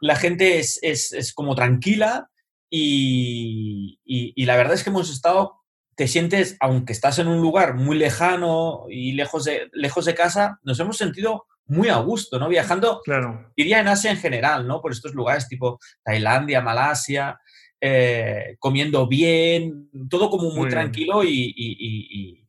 La 0.00 0.16
gente 0.16 0.58
es, 0.58 1.32
como 1.34 1.54
tranquila 1.54 2.30
y, 2.70 3.98
la 4.36 4.56
verdad 4.56 4.74
es 4.74 4.84
que 4.84 4.90
hemos 4.90 5.10
estado, 5.10 5.62
te 5.96 6.08
sientes, 6.08 6.56
aunque 6.60 6.92
estás 6.92 7.18
en 7.18 7.28
un 7.28 7.40
lugar 7.40 7.74
muy 7.74 7.96
lejano 7.96 8.84
y 8.88 9.12
lejos 9.12 9.44
de, 9.44 9.70
lejos 9.72 10.04
de 10.04 10.14
casa, 10.14 10.58
nos 10.62 10.78
hemos 10.80 10.96
sentido 10.96 11.46
muy 11.66 11.88
a 11.88 11.96
gusto, 11.96 12.38
¿no? 12.38 12.48
Viajando, 12.48 13.00
claro. 13.02 13.50
iría 13.56 13.80
en 13.80 13.88
Asia 13.88 14.10
en 14.10 14.18
general, 14.18 14.66
¿no? 14.66 14.82
Por 14.82 14.92
estos 14.92 15.14
lugares 15.14 15.48
tipo 15.48 15.78
Tailandia, 16.02 16.60
Malasia, 16.60 17.40
eh, 17.80 18.56
comiendo 18.60 19.06
bien, 19.06 19.90
todo 20.08 20.30
como 20.30 20.50
muy, 20.50 20.70
tranquilo 20.70 21.22
y, 21.22 22.43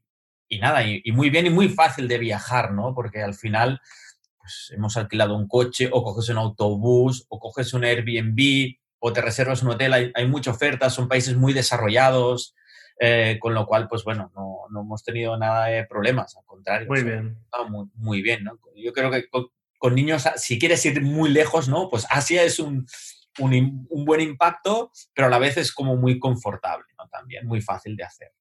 nada, 0.60 0.84
y, 0.84 1.02
muy 1.12 1.30
bien 1.30 1.46
y 1.46 1.50
muy 1.50 1.70
fácil 1.70 2.08
de 2.08 2.18
viajar, 2.18 2.72
¿no? 2.72 2.94
Porque 2.94 3.22
al 3.22 3.34
final 3.34 3.82
pues, 4.38 4.72
hemos 4.76 4.96
alquilado 4.98 5.36
un 5.36 5.48
coche 5.48 5.90
o 5.92 6.04
coges 6.04 6.30
un 6.30 6.38
autobús 6.38 7.26
o 7.30 7.40
coges 7.40 7.74
un 7.74 7.84
Airbnb 7.84 8.76
o 9.00 9.14
te 9.14 9.22
reservas 9.22 9.62
un 9.62 9.70
hotel, 9.70 9.94
hay, 9.94 10.12
hay 10.16 10.28
mucha 10.28 10.52
oferta, 10.52 10.90
son 10.90 11.08
países 11.08 11.36
muy 11.36 11.54
desarrollados, 11.54 12.56
eh, 13.00 13.38
con 13.42 13.54
lo 13.54 13.66
cual, 13.66 13.88
pues 13.88 14.04
bueno, 14.04 14.32
no, 14.36 14.62
no, 14.72 14.82
hemos 14.82 15.04
tenido 15.04 15.38
nada 15.38 15.66
de 15.66 15.86
problemas, 15.86 16.36
al 16.38 16.46
contrario. 16.46 16.88
Muy 16.88 17.04
bien. 17.04 17.38
Muy, 17.70 17.88
muy, 17.96 18.22
bien, 18.22 18.44
¿no? 18.44 18.58
Yo 18.76 18.94
creo 18.94 19.12
que 19.12 19.28
con, 19.30 19.96
niños, 19.96 20.24
si 20.38 20.58
quieres 20.58 20.86
ir 20.86 21.02
muy 21.02 21.30
lejos, 21.30 21.68
¿no? 21.68 21.90
Pues 21.90 22.08
Asia 22.10 22.44
es 22.44 22.58
un, 22.60 22.88
un, 23.40 23.86
un, 23.90 24.06
buen 24.06 24.22
impacto, 24.22 24.92
pero 25.14 25.28
a 25.28 25.30
la 25.30 25.38
vez 25.38 25.58
es 25.58 25.74
como 25.74 25.98
muy 25.98 26.18
confortable, 26.18 26.86
¿no? 26.98 27.08
También, 27.10 27.46
muy 27.46 27.62
fácil 27.62 27.96
de 27.96 28.04
hacer. 28.06 28.32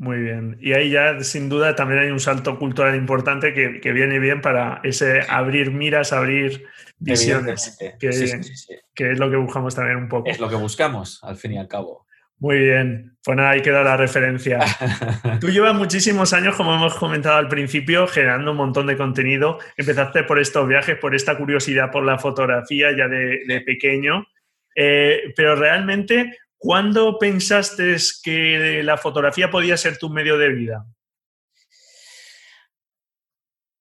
Muy 0.00 0.16
bien. 0.16 0.56
Y 0.62 0.72
ahí 0.72 0.88
ya, 0.88 1.20
sin 1.20 1.50
duda, 1.50 1.74
también 1.76 2.00
hay 2.00 2.10
un 2.10 2.20
salto 2.20 2.58
cultural 2.58 2.96
importante 2.96 3.52
que, 3.52 3.82
que 3.82 3.92
viene 3.92 4.18
bien 4.18 4.40
para 4.40 4.80
ese 4.82 5.20
abrir 5.28 5.72
miras, 5.72 6.14
abrir 6.14 6.64
visiones, 6.98 7.76
que, 7.78 7.98
que, 7.98 9.10
es 9.10 9.18
lo 9.18 9.30
que 9.30 9.36
buscamos 9.36 9.74
también 9.74 9.98
un 9.98 10.08
poco. 10.08 10.30
Es 10.30 10.40
lo 10.40 10.48
que 10.48 10.54
buscamos, 10.54 11.22
al 11.22 11.36
fin 11.36 11.52
y 11.52 11.58
al 11.58 11.68
cabo. 11.68 12.06
Muy 12.38 12.60
bien, 12.60 13.14
pues 13.22 13.36
nada, 13.36 13.50
ahí 13.50 13.60
queda 13.60 13.82
la 13.82 13.98
referencia. 13.98 14.60
Tú 15.40 15.48
llevas 15.48 15.74
muchísimos 15.74 16.32
años, 16.32 16.56
como 16.56 16.74
hemos 16.74 16.94
comentado 16.94 17.36
al 17.36 17.48
principio, 17.48 18.06
generando 18.06 18.52
un 18.52 18.56
montón 18.56 18.86
de 18.86 18.96
contenido. 18.96 19.58
Empezaste 19.76 20.22
por 20.22 20.38
estos 20.38 20.66
viajes, 20.66 20.96
por 20.96 21.14
esta 21.14 21.36
curiosidad 21.36 21.90
por 21.90 22.06
la 22.06 22.18
fotografía 22.18 22.96
ya 22.96 23.06
de, 23.06 23.62
pequeño. 23.66 24.26
Eh, 24.74 25.34
pero 25.36 25.56
realmente, 25.56 26.38
¿cuándo 26.60 27.18
pensaste 27.18 27.96
que 28.22 28.82
la 28.84 28.96
fotografía 28.96 29.50
podía 29.50 29.76
ser 29.76 29.98
tu 29.98 30.08
medio 30.08 30.38
de 30.38 30.50
vida? 30.50 30.86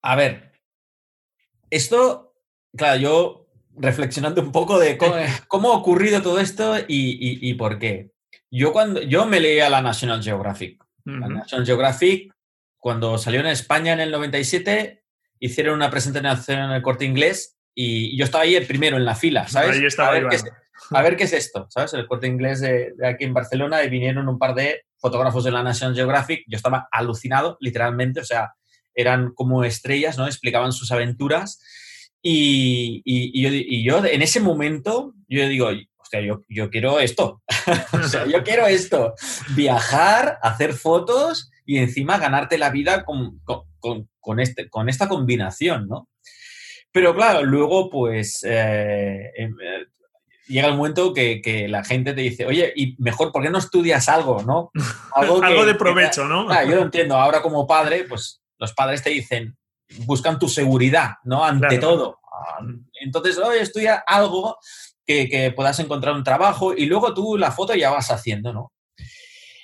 A 0.02 0.16
ver, 0.16 0.54
esto, 1.70 2.34
claro, 2.76 3.00
yo 3.00 3.52
reflexionando 3.76 4.42
un 4.42 4.52
poco 4.52 4.80
de 4.80 4.98
cómo, 5.48 5.72
ha 5.72 5.78
ocurrido 5.78 6.24
todo 6.24 6.40
esto 6.40 6.76
y 6.88 7.54
por 7.54 7.78
qué. 7.78 8.12
Yo, 8.52 8.74
cuando, 8.74 9.02
yo 9.02 9.26
me 9.26 9.40
leía 9.40 9.70
la 9.70 9.82
National 9.82 10.24
Geographic. 10.24 10.84
La 11.06 11.28
National 11.28 11.66
Geographic, 11.66 12.34
cuando 12.78 13.18
salió 13.18 13.40
en 13.40 13.48
España 13.48 13.94
en 13.94 14.00
el 14.00 14.12
97, 14.12 15.04
hicieron 15.40 15.76
una 15.76 15.90
presentación 15.90 16.60
en 16.60 16.72
el 16.72 16.82
corte 16.82 17.06
inglés 17.06 17.58
y 17.74 18.16
yo 18.18 18.26
estaba 18.26 18.44
ahí 18.44 18.56
el 18.56 18.68
primero 18.68 18.98
en 18.98 19.06
la 19.06 19.16
fila, 19.16 19.48
¿sabes? 19.48 19.78
Ahí 19.78 19.86
estaba 19.86 20.10
a, 20.10 20.12
ver 20.12 20.28
qué 20.30 20.36
es, 20.36 20.44
a 20.92 21.02
ver 21.02 21.16
qué 21.18 21.26
es 21.26 21.34
esto, 21.34 21.68
¿sabes? 21.70 21.94
El 21.94 22.08
corte 22.08 22.28
inglés 22.28 22.62
de, 22.62 22.94
aquí 23.06 23.26
en 23.26 23.34
Barcelona 23.34 23.84
y 23.84 23.90
vinieron 23.90 24.28
un 24.28 24.40
par 24.40 24.56
de 24.56 24.84
fotógrafos 24.98 25.44
de 25.44 25.52
la 25.52 25.64
National 25.64 25.96
Geographic. 25.96 26.44
Yo 26.48 26.58
estaba 26.58 26.88
alucinado, 26.92 27.58
literalmente, 27.60 28.22
o 28.22 28.26
sea, 28.26 28.54
eran 28.94 29.34
como 29.34 29.64
estrellas, 29.64 30.18
¿no? 30.18 30.26
Explicaban 30.26 30.72
sus 30.72 30.92
aventuras. 30.92 31.62
Y, 32.22 33.02
y, 33.06 33.84
yo, 33.84 34.04
en 34.06 34.22
ese 34.22 34.42
momento, 34.42 35.14
yo 35.28 35.48
digo, 35.48 35.70
sea, 36.10 36.22
yo, 36.22 36.44
yo 36.50 36.70
quiero 36.70 37.00
esto. 37.00 37.42
o 37.94 38.04
sea, 38.04 38.26
yo 38.26 38.44
quiero 38.44 38.68
esto. 38.68 39.14
Viajar, 39.56 40.40
hacer 40.42 40.74
fotos 40.74 41.52
y 41.66 41.78
encima 41.78 42.18
ganarte 42.18 42.58
la 42.58 42.72
vida 42.72 43.06
con, 43.06 43.40
con, 43.44 44.10
con, 44.20 44.40
este, 44.40 44.70
con 44.70 44.90
esta 44.90 45.08
combinación, 45.08 45.88
¿no? 45.88 46.10
Pero 46.92 47.16
claro, 47.16 47.44
luego 47.44 47.90
pues 47.90 48.44
eh, 48.44 49.32
em, 49.36 49.56
eh, 49.62 49.86
llega 50.50 50.68
el 50.68 50.76
momento 50.76 51.14
que, 51.14 51.42
que, 51.42 51.68
la 51.68 51.84
gente 51.84 52.14
te 52.14 52.22
dice, 52.22 52.46
oye, 52.46 52.74
y 52.76 52.96
mejor, 53.02 53.32
¿por 53.32 53.42
qué 53.42 53.50
no 53.50 53.60
estudias 53.60 54.10
algo, 54.10 54.44
no? 54.44 54.72
Algo, 55.16 55.42
algo 55.42 55.66
de 55.66 55.76
provecho, 55.76 56.26
¿no? 56.26 56.48
yo 56.66 56.76
lo 56.76 56.82
entiendo. 56.84 57.16
Ahora 57.16 57.42
como 57.42 57.66
padre, 57.66 58.06
pues 58.08 58.42
los 58.58 58.74
padres 58.74 59.04
te 59.04 59.10
dicen, 59.10 59.58
buscan 60.06 60.40
tu 60.40 60.48
seguridad, 60.48 61.16
¿no? 61.24 61.44
Ante 61.44 61.78
todo. 61.78 62.20
Entonces, 63.02 63.38
oye, 63.38 63.62
estudia 63.62 64.04
algo 64.06 64.58
que, 65.06 65.28
que, 65.28 65.52
puedas 65.52 65.80
encontrar 65.80 66.16
un 66.16 66.24
trabajo 66.24 66.74
y 66.74 66.86
luego 66.86 67.14
tú 67.14 67.38
la 67.38 67.52
foto 67.52 67.74
ya 67.74 67.90
vas 67.90 68.12
haciendo, 68.12 68.54
¿no? 68.54 68.72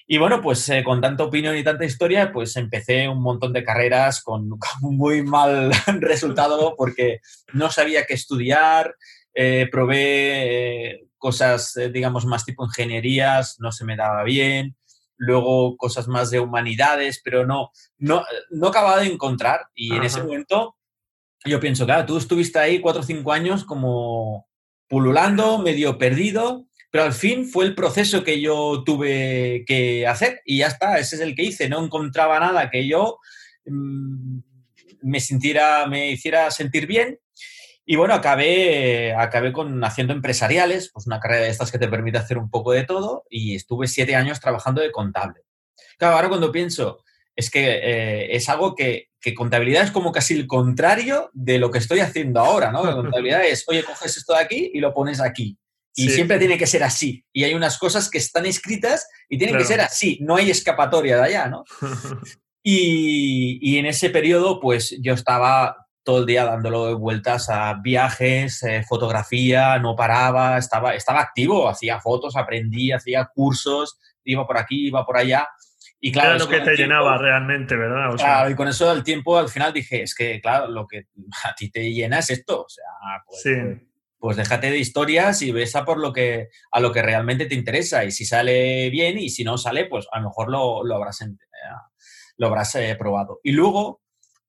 Y 0.07 0.19
bueno, 0.19 0.41
pues 0.41 0.69
eh, 0.69 0.83
con 0.83 1.01
tanta 1.01 1.23
opinión 1.23 1.57
y 1.57 1.63
tanta 1.63 1.85
historia, 1.85 2.31
pues 2.31 2.55
empecé 2.57 3.09
un 3.09 3.21
montón 3.21 3.53
de 3.53 3.63
carreras 3.63 4.21
con, 4.21 4.49
con 4.59 4.95
muy 4.95 5.23
mal 5.23 5.71
resultado 5.99 6.75
porque 6.77 7.21
no 7.53 7.71
sabía 7.71 8.05
qué 8.05 8.13
estudiar, 8.13 8.95
eh, 9.35 9.67
probé 9.69 10.93
eh, 10.93 11.07
cosas, 11.17 11.75
eh, 11.75 11.89
digamos, 11.89 12.25
más 12.25 12.45
tipo 12.45 12.65
ingenierías, 12.65 13.57
no 13.59 13.71
se 13.71 13.83
me 13.83 13.97
daba 13.97 14.23
bien, 14.23 14.75
luego 15.17 15.75
cosas 15.77 16.07
más 16.07 16.31
de 16.31 16.39
humanidades, 16.39 17.21
pero 17.23 17.45
no, 17.45 17.71
no, 17.97 18.23
no 18.49 18.67
acababa 18.67 19.01
de 19.01 19.07
encontrar. 19.07 19.67
Y 19.75 19.93
en 19.93 20.03
ese 20.03 20.23
momento 20.23 20.77
yo 21.43 21.59
pienso, 21.59 21.85
claro, 21.85 22.05
tú 22.05 22.17
estuviste 22.17 22.59
ahí 22.59 22.79
cuatro 22.79 23.01
o 23.01 23.05
cinco 23.05 23.33
años 23.33 23.65
como 23.65 24.47
pululando, 24.87 25.57
medio 25.59 25.97
perdido, 25.97 26.67
pero 26.89 27.03
al 27.03 27.13
fin 27.13 27.45
fue 27.45 27.65
el 27.65 27.75
proceso 27.75 28.23
que 28.23 28.39
yo 28.39 28.83
tuve 28.85 29.65
que 29.67 30.07
hacer 30.07 30.41
y 30.45 30.59
ya 30.59 30.67
está, 30.67 30.97
ese 30.97 31.17
es 31.17 31.21
el 31.21 31.35
que 31.35 31.43
hice. 31.43 31.67
No 31.67 31.83
encontraba 31.83 32.39
nada 32.39 32.69
que 32.69 32.87
yo 32.87 33.19
mmm, 33.65 34.39
me 35.01 35.19
sintiera, 35.19 35.85
me 35.87 36.11
hiciera 36.11 36.49
sentir 36.51 36.87
bien 36.87 37.19
y 37.87 37.95
bueno, 37.97 38.15
acabé, 38.15 39.13
acabé 39.13 39.53
con 39.53 39.83
haciendo 39.83 40.13
empresariales, 40.13 40.89
pues 40.91 41.05
una 41.05 41.19
carrera 41.19 41.43
de 41.43 41.51
estas 41.51 41.71
que 41.71 41.77
te 41.77 41.87
permite 41.87 42.17
hacer 42.17 42.39
un 42.39 42.49
poco 42.49 42.71
de 42.71 42.83
todo 42.83 43.25
y 43.29 43.55
estuve 43.55 43.87
siete 43.87 44.15
años 44.15 44.39
trabajando 44.39 44.81
de 44.81 44.91
contable. 44.91 45.41
Claro, 45.99 46.15
ahora 46.15 46.29
cuando 46.29 46.51
pienso, 46.51 47.03
es 47.35 47.51
que 47.51 47.63
eh, 47.63 48.35
es 48.35 48.49
algo 48.49 48.73
que, 48.73 49.09
que, 49.21 49.35
contabilidad 49.35 49.83
es 49.83 49.91
como 49.91 50.11
casi 50.11 50.33
el 50.33 50.47
contrario 50.47 51.29
de 51.33 51.59
lo 51.59 51.69
que 51.69 51.77
estoy 51.77 51.99
haciendo 51.99 52.39
ahora, 52.39 52.71
¿no? 52.71 52.83
La 52.83 52.95
contabilidad 52.95 53.45
es, 53.45 53.63
oye, 53.67 53.83
coges 53.83 54.17
esto 54.17 54.33
de 54.33 54.39
aquí 54.39 54.71
y 54.73 54.79
lo 54.79 54.91
pones 54.91 55.21
aquí. 55.21 55.57
Y 55.93 56.09
sí. 56.09 56.15
siempre 56.15 56.39
tiene 56.39 56.57
que 56.57 56.67
ser 56.67 56.83
así. 56.83 57.23
Y 57.31 57.43
hay 57.43 57.53
unas 57.53 57.77
cosas 57.77 58.09
que 58.09 58.17
están 58.17 58.47
escritas 58.47 59.07
y 59.29 59.37
tienen 59.37 59.55
claro. 59.55 59.63
que 59.63 59.73
ser 59.73 59.81
así. 59.81 60.17
No 60.21 60.35
hay 60.35 60.49
escapatoria 60.49 61.17
de 61.17 61.23
allá, 61.23 61.47
¿no? 61.47 61.63
y, 62.63 63.59
y 63.61 63.77
en 63.77 63.85
ese 63.85 64.09
periodo, 64.09 64.59
pues 64.59 64.97
yo 65.01 65.13
estaba 65.13 65.84
todo 66.05 66.19
el 66.19 66.25
día 66.27 66.45
dándolo 66.45 66.97
vueltas 66.97 67.49
a 67.49 67.73
viajes, 67.81 68.61
eh, 68.63 68.83
fotografía, 68.87 69.79
no 69.79 69.95
paraba, 69.95 70.57
estaba, 70.57 70.93
estaba 70.93 71.19
activo, 71.19 71.67
hacía 71.67 71.99
fotos, 71.99 72.37
aprendía, 72.37 72.97
hacía 72.97 73.25
cursos, 73.33 73.99
iba 74.23 74.45
por 74.45 74.57
aquí, 74.57 74.87
iba 74.87 75.03
por 75.03 75.17
allá. 75.17 75.49
Y 75.99 76.11
claro, 76.11 76.35
Era 76.35 76.39
lo 76.39 76.47
que 76.47 76.57
te 76.57 76.75
tiempo, 76.75 76.81
llenaba 76.81 77.17
realmente, 77.17 77.75
¿verdad? 77.75 78.13
O 78.13 78.17
sea, 78.17 78.27
claro, 78.27 78.49
y 78.51 78.55
con 78.55 78.67
eso 78.67 78.93
del 78.93 79.03
tiempo 79.03 79.37
al 79.37 79.49
final 79.49 79.73
dije, 79.73 80.03
es 80.03 80.13
que, 80.13 80.39
claro, 80.39 80.67
lo 80.67 80.85
que 80.85 81.07
a 81.43 81.55
ti 81.55 81.71
te 81.71 81.91
llena 81.91 82.19
es 82.19 82.29
esto. 82.29 82.61
O 82.61 82.69
sea, 82.69 82.85
pues, 83.25 83.41
sí. 83.41 83.55
pues, 83.55 83.81
pues 84.19 84.37
déjate 84.37 84.69
de 84.69 84.77
historias 84.77 85.41
y 85.41 85.51
ves 85.51 85.75
a 85.75 85.85
por 85.85 85.97
lo 85.97 86.13
que, 86.13 86.49
a 86.71 86.79
lo 86.79 86.91
que 86.91 87.01
realmente 87.01 87.47
te 87.47 87.55
interesa. 87.55 88.05
Y 88.05 88.11
si 88.11 88.25
sale 88.25 88.91
bien 88.91 89.17
y 89.17 89.29
si 89.29 89.43
no 89.43 89.57
sale, 89.57 89.85
pues 89.85 90.05
a 90.11 90.19
lo 90.19 90.27
mejor 90.27 90.51
lo, 90.51 90.83
lo 90.83 90.95
habrás, 90.95 91.21
eh, 91.21 91.33
lo 92.37 92.47
habrás 92.47 92.75
eh, 92.75 92.95
probado. 92.99 93.39
Y 93.41 93.53
luego, 93.53 94.04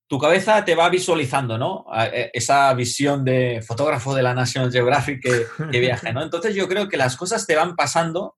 tu 0.09 0.19
cabeza 0.19 0.65
te 0.65 0.75
va 0.75 0.89
visualizando, 0.89 1.59
¿no? 1.59 1.87
E, 2.13 2.31
esa 2.33 2.73
visión 2.75 3.25
de 3.25 3.63
fotógrafo 3.67 4.15
de 4.15 4.23
la 4.23 4.35
National 4.35 4.71
Geographic 4.71 5.23
que, 5.23 5.47
que 5.71 5.81
viaja, 5.81 6.13
¿no? 6.13 6.23
Entonces 6.23 6.55
yo 6.55 6.69
creo 6.69 6.89
que 6.89 6.97
las 6.97 7.17
cosas 7.17 7.47
te 7.47 7.57
van 7.57 7.75
pasando, 7.75 8.37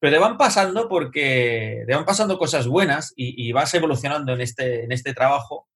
pero 0.00 0.12
te 0.12 0.18
van 0.18 0.36
pasando 0.36 0.88
porque 0.88 1.84
te 1.86 1.94
van 1.94 2.04
pasando 2.04 2.38
cosas 2.38 2.66
buenas 2.66 3.12
y, 3.16 3.48
y 3.48 3.52
vas 3.52 3.72
evolucionando 3.74 4.32
en 4.32 4.40
este, 4.40 4.84
en 4.84 4.92
este 4.92 5.14
trabajo, 5.14 5.68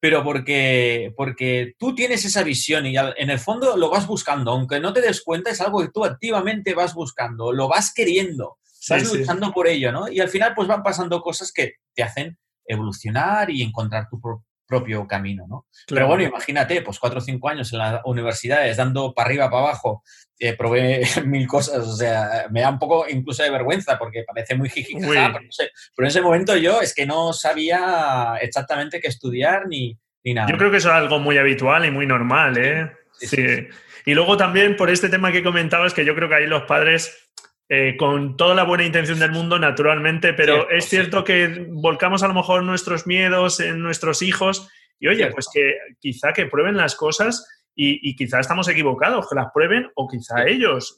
pero 0.00 0.22
porque, 0.22 1.12
porque 1.16 1.74
tú 1.78 1.94
tienes 1.94 2.24
esa 2.24 2.42
visión 2.42 2.86
y 2.86 2.96
en 2.96 3.30
el 3.30 3.38
fondo 3.38 3.76
lo 3.76 3.88
vas 3.88 4.06
buscando, 4.06 4.50
aunque 4.50 4.80
no 4.80 4.92
te 4.92 5.00
des 5.00 5.22
cuenta, 5.22 5.50
es 5.50 5.60
algo 5.60 5.80
que 5.80 5.90
tú 5.92 6.04
activamente 6.04 6.74
vas 6.74 6.94
buscando, 6.94 7.52
lo 7.52 7.68
vas 7.68 7.92
queriendo, 7.94 8.58
vas 8.90 9.08
sí, 9.08 9.18
luchando 9.18 9.46
sí. 9.46 9.52
por 9.52 9.68
ello, 9.68 9.92
¿no? 9.92 10.08
Y 10.08 10.20
al 10.20 10.28
final 10.28 10.54
pues 10.54 10.68
van 10.68 10.82
pasando 10.82 11.20
cosas 11.20 11.50
que 11.52 11.74
te 11.94 12.02
hacen 12.02 12.38
evolucionar 12.66 13.50
y 13.50 13.62
encontrar 13.62 14.08
tu, 14.08 14.20
propio 14.66 15.06
camino, 15.06 15.46
¿no? 15.48 15.66
Claro. 15.86 16.06
Pero 16.06 16.06
bueno, 16.08 16.24
imagínate, 16.24 16.82
pues 16.82 16.98
cuatro 16.98 17.18
o 17.18 17.22
cinco 17.22 17.48
años 17.48 17.72
en 17.72 17.78
las 17.78 18.00
universidades 18.04 18.76
dando 18.76 19.14
para 19.14 19.26
arriba, 19.28 19.50
para 19.50 19.62
abajo, 19.62 20.02
eh, 20.38 20.54
probé 20.54 21.02
mil 21.24 21.46
cosas, 21.46 21.86
o 21.86 21.96
sea, 21.96 22.46
me 22.50 22.60
da 22.60 22.70
un 22.70 22.78
poco 22.78 23.06
incluso 23.08 23.42
de 23.42 23.50
vergüenza 23.50 23.98
porque 23.98 24.24
parece 24.26 24.54
muy 24.54 24.68
jijijaja, 24.68 25.32
pero, 25.32 25.44
no 25.44 25.52
sé, 25.52 25.70
pero 25.94 26.06
en 26.06 26.10
ese 26.10 26.22
momento 26.22 26.56
yo 26.56 26.80
es 26.80 26.94
que 26.94 27.06
no 27.06 27.32
sabía 27.32 28.34
exactamente 28.40 29.00
qué 29.00 29.08
estudiar 29.08 29.66
ni, 29.68 29.98
ni 30.24 30.34
nada. 30.34 30.48
Yo 30.50 30.58
creo 30.58 30.70
que 30.70 30.78
eso 30.78 30.88
es 30.88 30.94
algo 30.94 31.18
muy 31.18 31.38
habitual 31.38 31.84
y 31.84 31.90
muy 31.90 32.06
normal, 32.06 32.58
¿eh? 32.58 32.92
Sí. 33.12 33.26
sí. 33.28 33.36
sí. 33.36 33.68
Y 34.06 34.14
luego 34.14 34.36
también 34.36 34.76
por 34.76 34.88
este 34.88 35.08
tema 35.08 35.32
que 35.32 35.42
comentabas, 35.42 35.92
que 35.92 36.04
yo 36.04 36.14
creo 36.14 36.28
que 36.28 36.36
ahí 36.36 36.46
los 36.46 36.62
padres 36.62 37.28
eh, 37.68 37.96
con 37.96 38.36
toda 38.36 38.54
la 38.54 38.62
buena 38.62 38.84
intención 38.84 39.18
del 39.18 39.32
mundo, 39.32 39.58
naturalmente, 39.58 40.32
pero 40.32 40.62
sí, 40.62 40.76
es 40.76 40.88
cierto 40.88 41.18
sí. 41.18 41.24
que 41.24 41.66
volcamos 41.70 42.22
a 42.22 42.28
lo 42.28 42.34
mejor 42.34 42.62
nuestros 42.62 43.06
miedos 43.06 43.58
en 43.60 43.82
nuestros 43.82 44.22
hijos 44.22 44.68
y 44.98 45.08
oye, 45.08 45.30
pues 45.32 45.48
que 45.52 45.74
quizá 45.98 46.32
que 46.32 46.46
prueben 46.46 46.76
las 46.76 46.94
cosas 46.94 47.46
y, 47.74 48.08
y, 48.08 48.16
quizá 48.16 48.40
estamos 48.40 48.68
equivocados, 48.68 49.28
que 49.28 49.34
las 49.34 49.48
prueben 49.52 49.90
o 49.96 50.08
quizá 50.08 50.46
ellos. 50.46 50.96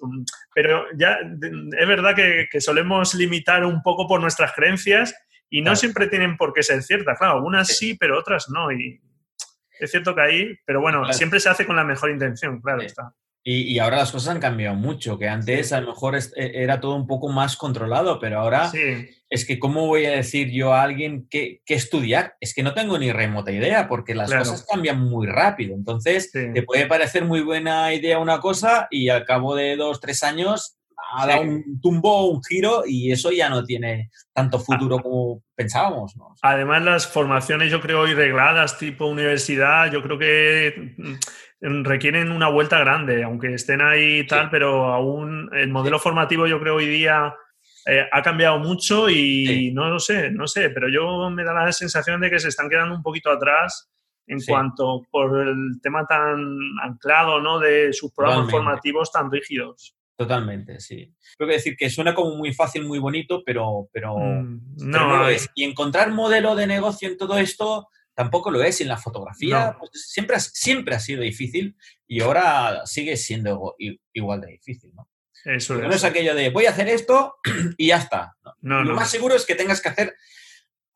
Pero 0.55 0.85
ya 0.97 1.19
es 1.21 1.89
verdad 1.89 2.15
que, 2.15 2.47
que, 2.51 2.61
solemos 2.61 3.15
limitar 3.15 3.65
un 3.65 3.83
poco 3.83 4.07
por 4.07 4.21
nuestras 4.21 4.53
creencias 4.53 5.15
y 5.51 5.61
no 5.61 5.71
claro. 5.71 5.77
siempre 5.77 6.07
tienen 6.07 6.37
por 6.37 6.53
qué 6.53 6.63
ser 6.63 6.83
ciertas. 6.83 7.19
Claro, 7.19 7.35
algunas 7.35 7.69
sí, 7.69 7.97
pero 7.99 8.19
otras 8.19 8.49
no. 8.51 8.71
Y 8.71 9.01
es 9.81 9.91
cierto 9.91 10.15
que 10.15 10.21
ahí, 10.21 10.59
pero 10.65 10.81
bueno, 10.81 11.01
claro. 11.01 11.15
siempre 11.15 11.41
se 11.41 11.49
hace 11.49 11.67
con 11.67 11.77
la 11.77 11.85
mejor 11.85 12.11
intención, 12.11 12.61
claro 12.61 12.83
está. 12.83 13.13
Y, 13.45 13.63
y, 13.63 13.79
ahora 13.79 13.99
las 13.99 14.13
cosas 14.13 14.35
han 14.35 14.41
cambiado 14.41 14.75
mucho, 14.75 15.19
que 15.19 15.29
antes 15.29 15.69
sí. 15.69 15.75
a 15.75 15.81
lo 15.81 15.89
mejor 15.89 16.17
es, 16.17 16.33
e, 16.37 16.63
era 16.63 16.81
todo 16.81 16.97
un 16.97 17.07
poco 17.07 17.29
más 17.29 17.57
controlado, 17.57 18.19
pero 18.19 18.41
ahora 18.41 18.69
sí. 18.69 19.09
es 19.31 19.47
que 19.47 19.59
¿cómo 19.59 19.87
voy 19.87 20.05
a 20.05 20.11
decir 20.11 20.51
yo 20.51 20.75
a 20.75 20.83
alguien 20.83 21.27
qué, 21.31 21.63
qué, 21.65 21.75
estudiar? 21.75 22.35
Es 22.41 22.53
que 22.53 22.63
no 22.63 22.75
tengo 22.75 22.99
ni 22.99 23.11
remota 23.11 23.51
idea, 23.51 23.89
porque 23.89 24.15
las 24.15 24.29
claro. 24.29 24.45
cosas 24.45 24.67
cambian 24.71 25.01
muy 25.01 25.27
rápido. 25.27 25.75
Entonces, 25.75 26.31
sí. 26.31 26.53
te 26.53 26.63
puede 26.63 26.87
parecer 26.87 27.25
muy 27.25 27.41
buena 27.41 27.95
idea 27.95 28.19
una 28.19 28.41
cosa 28.41 28.87
y 28.91 29.09
al 29.09 29.25
cabo 29.25 29.55
de 29.55 29.77
dos, 29.77 30.01
tres 30.01 30.23
años 30.23 30.79
ha 31.11 31.27
dado 31.27 31.43
un 31.43 31.81
tumbo, 31.81 32.31
un 32.31 32.43
giro 32.43 32.83
y 32.87 33.13
eso 33.13 33.31
ya 33.31 33.49
no 33.49 33.65
tiene 33.65 34.11
tanto 34.33 34.59
futuro 34.59 34.99
como 34.99 35.43
pensábamos. 35.55 36.17
¿no? 36.17 36.35
Además, 36.43 36.83
las 36.83 37.07
formaciones, 37.07 37.71
yo 37.71 37.81
creo, 37.81 38.07
irregladas, 38.07 38.79
tipo 38.79 39.07
universidad, 39.07 39.91
yo 39.91 40.03
creo 40.03 40.19
que 40.19 40.95
requieren 41.61 42.31
una 42.31 42.49
vuelta 42.49 42.79
grande, 42.79 43.25
aunque 43.25 43.55
estén 43.55 43.81
ahí 43.81 44.21
y 44.21 44.27
tal, 44.27 44.45
sí. 44.45 44.49
pero 44.51 44.87
aún 44.87 45.51
el 45.53 45.69
modelo 45.69 45.99
formativo 45.99 46.47
yo 46.47 46.61
creo 46.61 46.77
hoy 46.77 46.87
día 46.87 47.35
eh, 47.87 48.07
ha 48.13 48.23
cambiado 48.23 48.59
mucho 48.59 49.09
y 49.09 49.47
sí. 49.47 49.73
no 49.73 49.89
lo 49.89 49.99
sé, 49.99 50.31
no 50.31 50.47
sé, 50.47 50.71
pero 50.71 50.89
yo 50.89 51.31
me 51.31 51.45
da 51.45 51.53
la 51.53 51.73
sensación 51.73 52.21
de 52.21 52.31
que 52.31 52.39
se 52.39 52.49
están 52.49 52.69
quedando 52.69 52.95
un 52.95 53.03
poquito 53.03 53.31
atrás 53.31 53.91
en 54.27 54.41
sí. 54.41 54.53
cuanto 54.53 55.03
por 55.11 55.49
el 55.49 55.81
tema 55.83 56.07
tan 56.07 56.59
anclado, 56.83 57.41
¿no? 57.41 57.59
De 57.59 57.93
sus 57.93 58.13
programas 58.13 58.47
Totalmente. 58.47 58.53
formativos 58.53 59.11
tan 59.11 59.31
rígidos. 59.31 59.97
Totalmente, 60.17 60.81
sí. 60.81 61.15
Tengo 61.39 61.49
que 61.49 61.57
decir 61.57 61.77
que 61.77 61.89
suena 61.89 62.15
como 62.15 62.35
muy 62.35 62.53
fácil, 62.53 62.85
muy 62.85 62.99
bonito, 62.99 63.43
pero, 63.45 63.89
pero, 63.93 64.17
mm, 64.19 64.61
no, 64.79 64.93
pero 64.93 65.07
no 65.07 65.17
lo 65.19 65.29
es. 65.29 65.49
Y 65.55 65.65
encontrar 65.65 66.11
modelo 66.11 66.57
de 66.57 66.67
negocio 66.67 67.09
en 67.09 67.17
todo 67.17 67.39
esto 67.39 67.89
tampoco 68.19 68.51
lo 68.51 68.65
es. 68.65 68.81
en 68.81 68.89
la 68.89 68.97
fotografía 68.97 69.71
no. 69.71 69.79
pues, 69.79 70.11
siempre, 70.11 70.35
ha, 70.35 70.41
siempre 70.41 70.97
ha 70.97 70.99
sido 70.99 71.23
difícil 71.23 71.77
y 72.09 72.21
ahora 72.21 72.85
sigue 72.85 73.17
siendo 73.17 73.77
igual 74.13 74.41
de 74.41 74.49
difícil, 74.49 74.91
¿no? 74.93 75.09
Eso. 75.45 75.77
No 75.77 75.93
es 75.93 76.03
aquello 76.03 76.35
de 76.35 76.51
voy 76.51 76.67
a 76.67 76.71
hacer 76.71 76.89
esto 76.89 77.37
y 77.79 77.87
ya 77.87 77.99
está. 77.99 78.35
No, 78.61 78.83
lo 78.83 78.95
más 78.95 79.09
seguro 79.09 79.37
es 79.37 79.47
que 79.47 79.55
tengas 79.55 79.81
que 79.81 79.91
hacer 79.91 80.17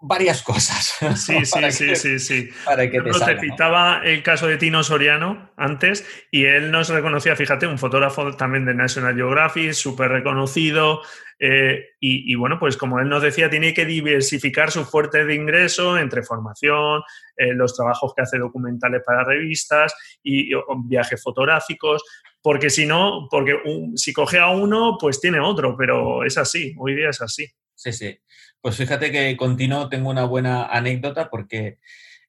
varias 0.03 0.43
cosas. 0.43 0.95
Sí, 1.17 1.45
sí, 1.45 1.45
sí, 1.71 1.87
que, 1.87 1.97
sí, 1.97 2.19
sí. 2.19 2.49
Para 2.65 2.91
que 2.91 3.01
te, 3.01 3.12
salga, 3.12 3.41
te 3.41 3.41
citaba 3.41 3.99
¿no? 3.99 4.05
el 4.05 4.23
caso 4.23 4.49
de 4.49 4.59
Tino 4.59 4.83
Soriano 4.83 5.51
antes 5.57 6.05
y 6.31 6.45
él 6.45 6.71
nos 6.71 6.88
reconocía, 6.88 7.37
fíjate, 7.37 7.67
un 7.67 7.79
fotógrafo 7.79 8.37
también 8.37 8.65
de 8.65 8.75
National 8.75 9.15
Geographic, 9.15 9.73
súper 9.73 10.11
reconocido. 10.11 11.01
Eh, 11.38 11.87
y, 11.99 12.33
y, 12.33 12.35
bueno, 12.37 12.59
pues 12.59 12.77
como 12.77 13.01
él 13.01 13.09
nos 13.09 13.23
decía, 13.23 13.51
tiene 13.51 13.75
que 13.75 13.85
diversificar 13.85 14.71
su 14.71 14.85
fuerte 14.85 15.25
de 15.25 15.35
ingreso 15.35 15.99
entre 15.99 16.23
formación, 16.23 17.03
eh, 17.37 17.55
los 17.55 17.75
trabajos 17.75 18.12
que 18.15 18.23
hace 18.23 18.38
documentales 18.38 19.03
para 19.05 19.25
revistas 19.25 19.93
y, 20.23 20.55
y 20.55 20.57
viajes 20.85 21.21
fotográficos, 21.21 22.03
porque 22.43 22.71
si 22.71 22.87
no, 22.87 23.29
porque 23.31 23.55
un, 23.65 23.97
si 23.97 24.12
coge 24.12 24.38
a 24.38 24.51
uno, 24.51 24.97
pues 25.01 25.21
tiene 25.21 25.41
otro, 25.41 25.77
pero 25.77 26.25
es 26.25 26.38
así, 26.38 26.75
hoy 26.79 26.95
día 26.95 27.09
es 27.11 27.21
así. 27.21 27.49
Sí, 27.83 27.92
sí. 27.92 28.21
Pues 28.61 28.77
fíjate 28.77 29.11
que 29.11 29.37
continuo 29.37 29.88
tengo 29.88 30.11
una 30.11 30.25
buena 30.25 30.66
anécdota 30.66 31.29
porque 31.31 31.79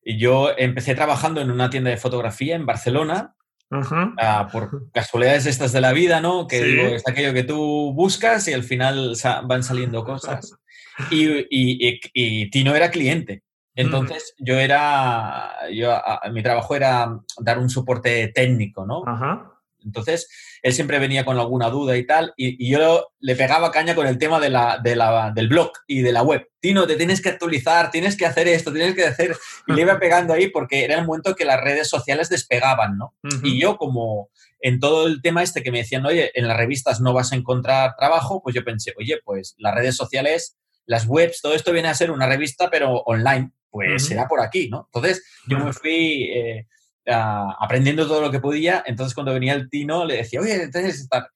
yo 0.04 0.52
empecé 0.58 0.96
trabajando 0.96 1.42
en 1.42 1.52
una 1.52 1.70
tienda 1.70 1.92
de 1.92 1.98
fotografía 1.98 2.56
en 2.56 2.66
Barcelona 2.66 3.36
Uh 3.72 3.78
-huh. 3.78 4.46
uh, 4.46 4.52
por 4.52 4.92
casualidades 4.94 5.48
estas 5.48 5.72
de 5.72 5.82
la 5.82 5.94
vida, 5.94 6.22
¿no? 6.22 6.48
Que 6.48 6.60
sí. 6.60 6.66
digo, 6.66 6.84
es 6.96 7.08
aquello 7.08 7.34
que 7.34 7.44
tú 7.44 7.92
buscas 7.94 8.48
y 8.48 8.54
al 8.54 8.64
final 8.64 9.16
van 9.46 9.64
saliendo 9.64 10.04
cosas. 10.04 10.56
Y, 11.10 11.26
y, 11.50 11.88
y, 11.90 12.00
y 12.14 12.52
Tino 12.52 12.76
era 12.76 12.92
cliente. 12.92 13.42
Entonces, 13.74 14.36
yo 14.38 14.60
era, 14.60 15.52
yo, 15.74 16.00
mi 16.32 16.44
trabajo 16.44 16.76
era 16.76 17.18
dar 17.40 17.58
un 17.58 17.68
soporte 17.68 18.28
técnico, 18.28 18.86
¿no? 18.86 19.02
Ajá. 19.04 19.54
Entonces, 19.84 20.30
él 20.64 20.74
siempre 20.74 20.98
venía 20.98 21.26
con 21.26 21.38
alguna 21.38 21.70
duda 21.70 21.98
y 21.98 22.08
tal, 22.08 22.34
y, 22.38 22.72
yo 22.72 23.10
le 23.20 23.36
pegaba 23.36 23.70
caña 23.70 23.96
con 23.96 24.08
el 24.08 24.18
tema 24.18 24.40
de 24.40 24.50
la, 24.50 24.80
del 24.82 25.50
blog 25.50 25.72
y 25.88 26.02
de 26.02 26.14
la 26.14 26.24
web. 26.24 26.50
Tino, 26.62 26.88
te 26.88 26.96
tienes 26.96 27.22
que 27.22 27.30
actualizar, 27.30 27.92
tienes 27.92 28.16
que 28.16 28.26
hacer 28.26 28.48
esto, 28.48 28.72
tienes 28.72 28.96
que 28.96 29.06
hacer... 29.06 29.36
Y 29.68 29.74
le 29.74 29.82
iba 29.82 30.00
pegando 30.00 30.34
ahí 30.34 30.48
porque 30.48 30.86
era 30.86 30.98
el 30.98 31.06
momento 31.06 31.36
que 31.36 31.44
las 31.44 31.62
redes 31.62 31.90
sociales 31.90 32.30
despegaban, 32.30 32.98
¿no? 32.98 33.14
Y 33.44 33.60
yo 33.60 33.76
como 33.76 34.30
en 34.62 34.80
todo 34.80 35.08
el 35.08 35.22
tema 35.22 35.44
este 35.44 35.62
que 35.64 35.72
me 35.72 35.80
decían, 35.80 36.06
oye, 36.06 36.32
en 36.34 36.48
las 36.48 36.56
revistas 36.56 37.02
no 37.02 37.14
vas 37.14 37.34
a 37.34 37.36
encontrar 37.36 37.96
trabajo, 37.98 38.42
pues 38.42 38.56
yo 38.56 38.64
pensé, 38.64 38.94
oye, 38.98 39.20
pues 39.26 39.56
las 39.58 39.76
redes 39.76 39.98
sociales, 39.98 40.58
las 40.86 41.06
webs, 41.06 41.42
todo 41.42 41.56
esto 41.56 41.74
viene 41.74 41.90
a 41.90 41.94
ser 41.94 42.10
una 42.10 42.26
revista, 42.26 42.70
pero 42.70 43.02
online, 43.02 43.52
pues 43.70 44.06
será 44.06 44.30
por 44.30 44.40
aquí, 44.40 44.70
¿no? 44.70 44.90
Entonces 44.94 45.26
yo 45.46 45.60
me 45.60 45.74
fui... 45.74 46.32
Eh, 46.34 46.68
aprendiendo 47.06 48.08
todo 48.08 48.22
lo 48.22 48.32
que 48.32 48.40
podía. 48.40 48.84
Entonces, 48.86 49.14
cuando 49.14 49.34
venía 49.34 49.54
el 49.54 49.70
Tino, 49.70 50.06
le 50.06 50.18
decía, 50.18 50.42
oye, 50.42 50.64
entonces 50.64 51.02
estar. 51.02 51.30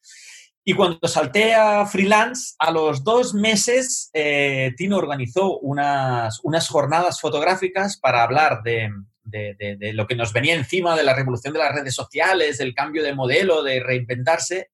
Y 0.64 0.74
cuando 0.74 1.08
salté 1.08 1.56
a 1.56 1.86
freelance, 1.86 2.54
a 2.60 2.72
los 2.72 3.04
dos 3.04 3.34
meses, 3.34 4.10
eh, 4.14 4.74
Tino 4.76 4.98
organizó 4.98 5.60
unas, 5.60 6.42
unas 6.44 6.68
jornadas 6.68 7.22
fotográficas 7.22 7.98
para 7.98 8.24
hablar 8.24 8.64
de, 8.64 8.92
de, 9.24 9.94
lo 9.94 10.08
que 10.08 10.16
nos 10.16 10.34
venía 10.34 10.56
encima 10.56 10.96
de 10.98 11.04
la 11.04 11.14
revolución 11.14 11.54
de 11.54 11.60
las 11.60 11.74
redes 11.74 11.96
sociales, 11.96 12.58
del 12.58 12.74
cambio 12.74 13.02
de 13.04 13.16
modelo, 13.16 13.64
de 13.64 13.80
reinventarse. 13.80 14.72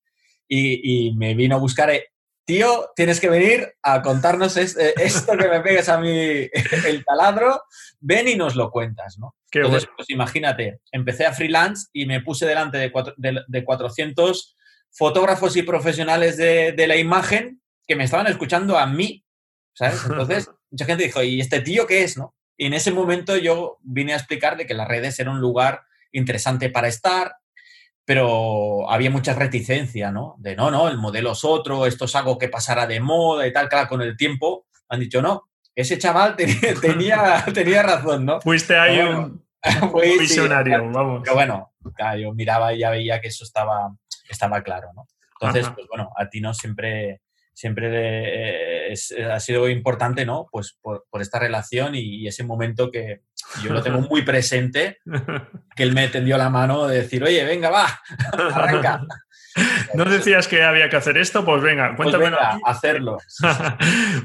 Y, 0.48 1.08
y 1.08 1.16
me 1.16 1.36
vino 1.36 1.56
a 1.56 1.60
buscar 1.60 1.90
eh, 1.92 2.13
tío, 2.46 2.92
tienes 2.96 3.20
que 3.20 3.30
venir 3.30 3.74
a 3.82 4.02
contarnos 4.02 4.58
eh, 4.58 4.94
esto 4.98 5.38
que 5.38 5.48
me 5.48 5.62
pegues 5.62 5.90
a 5.90 6.00
mí 6.00 6.10
el 6.88 7.06
taladro, 7.06 7.64
ven 8.00 8.28
y 8.28 8.36
nos 8.36 8.56
lo 8.56 8.72
cuentas, 8.72 9.18
¿no? 9.18 9.36
Entonces, 9.52 9.88
pues 9.96 10.10
imagínate, 10.10 10.80
empecé 10.92 11.26
a 11.26 11.34
freelance 11.34 11.88
y 11.94 12.08
me 12.08 12.22
puse 12.22 12.46
delante 12.46 12.78
de, 12.78 13.42
de, 13.48 13.64
400 13.64 14.56
fotógrafos 14.90 15.56
y 15.56 15.62
profesionales 15.62 16.38
de, 16.38 16.86
la 16.88 16.98
imagen 16.98 17.62
que 17.88 17.96
me 17.96 18.04
estaban 18.04 18.28
escuchando 18.28 18.80
a 18.80 18.88
mí, 18.88 19.24
¿sabes? 19.74 20.02
Entonces, 20.10 20.50
mucha 20.72 20.86
gente 20.86 21.04
dijo, 21.04 21.22
¿y 21.22 21.40
este 21.40 21.62
tío 21.62 21.86
qué 21.86 22.04
es, 22.04 22.18
no? 22.18 22.36
Y 22.58 22.66
en 22.66 22.74
ese 22.74 22.92
momento 22.92 23.38
yo 23.38 23.78
vine 23.82 24.14
a 24.14 24.18
explicar 24.18 24.58
de 24.58 24.66
que 24.66 24.74
las 24.74 24.88
redes 24.88 25.20
eran 25.20 25.36
un 25.36 25.42
lugar 25.42 25.82
interesante 26.12 26.70
para 26.70 26.88
estar, 26.88 27.36
pero 28.06 28.90
había 28.90 29.10
mucha 29.10 29.34
reticencia, 29.34 30.12
¿no? 30.12 30.36
De 30.38 30.56
no, 30.56 30.70
no, 30.70 30.90
el 30.90 30.98
modelo 30.98 31.32
es 31.32 31.44
otro, 31.44 31.86
esto 31.86 32.06
es 32.06 32.16
algo 32.16 32.38
que 32.38 32.50
pasará 32.50 32.86
de 32.86 33.00
moda 33.00 33.48
y 33.48 33.54
tal. 33.54 33.70
Claro, 33.70 33.88
con 33.88 34.02
el 34.02 34.18
tiempo 34.18 34.68
han 34.90 35.00
dicho, 35.00 35.22
no, 35.22 35.50
ese 35.76 35.98
chaval 35.98 36.36
tenía, 36.36 37.46
tenía, 37.54 37.84
razón, 37.84 38.26
¿no? 38.26 38.42
Fuiste 38.42 38.78
ahí 38.78 39.00
un, 39.00 39.44
visionario, 40.20 40.90
vamos. 40.92 41.22
Pero 41.24 41.36
bueno, 41.36 41.74
yo 42.20 42.34
miraba 42.34 42.74
y 42.74 42.80
ya 42.80 42.90
veía 42.90 43.22
que 43.22 43.30
eso 43.30 43.44
estaba, 43.44 43.96
estaba 44.30 44.62
claro, 44.62 44.92
¿no? 44.94 45.08
Entonces, 45.40 45.70
pues 45.76 45.88
bueno, 45.88 46.12
a 46.18 46.30
ti 46.30 46.40
no 46.40 46.54
siempre 47.54 47.84
siempre 47.84 48.94
eh, 48.94 49.32
ha 49.32 49.40
sido 49.40 49.70
importante, 49.70 50.26
¿no? 50.26 50.48
Pues 50.52 50.78
por, 50.82 51.06
esta 51.22 51.40
relación 51.40 51.96
y, 51.96 52.28
ese 52.28 52.44
momento 52.44 52.92
que 52.92 53.22
yo 53.64 53.72
lo 53.74 53.82
tengo 53.82 54.02
muy 54.02 54.24
presente, 54.24 55.00
que 55.76 55.84
él 55.84 55.94
me 55.94 56.08
tendió 56.08 56.38
la 56.38 56.50
mano 56.50 56.88
de 56.88 57.02
decir, 57.02 57.24
oye, 57.24 57.44
venga, 57.44 57.70
va, 57.70 57.88
arranca. 58.54 59.02
¿No 59.94 60.06
decías 60.06 60.48
que 60.48 60.64
había 60.64 60.90
que 60.90 60.96
hacer 60.96 61.18
esto? 61.18 61.46
Pues 61.46 61.62
venga, 61.62 61.94
pues 61.96 62.16
cuéntame. 62.16 62.36
hacerlo. 62.66 63.18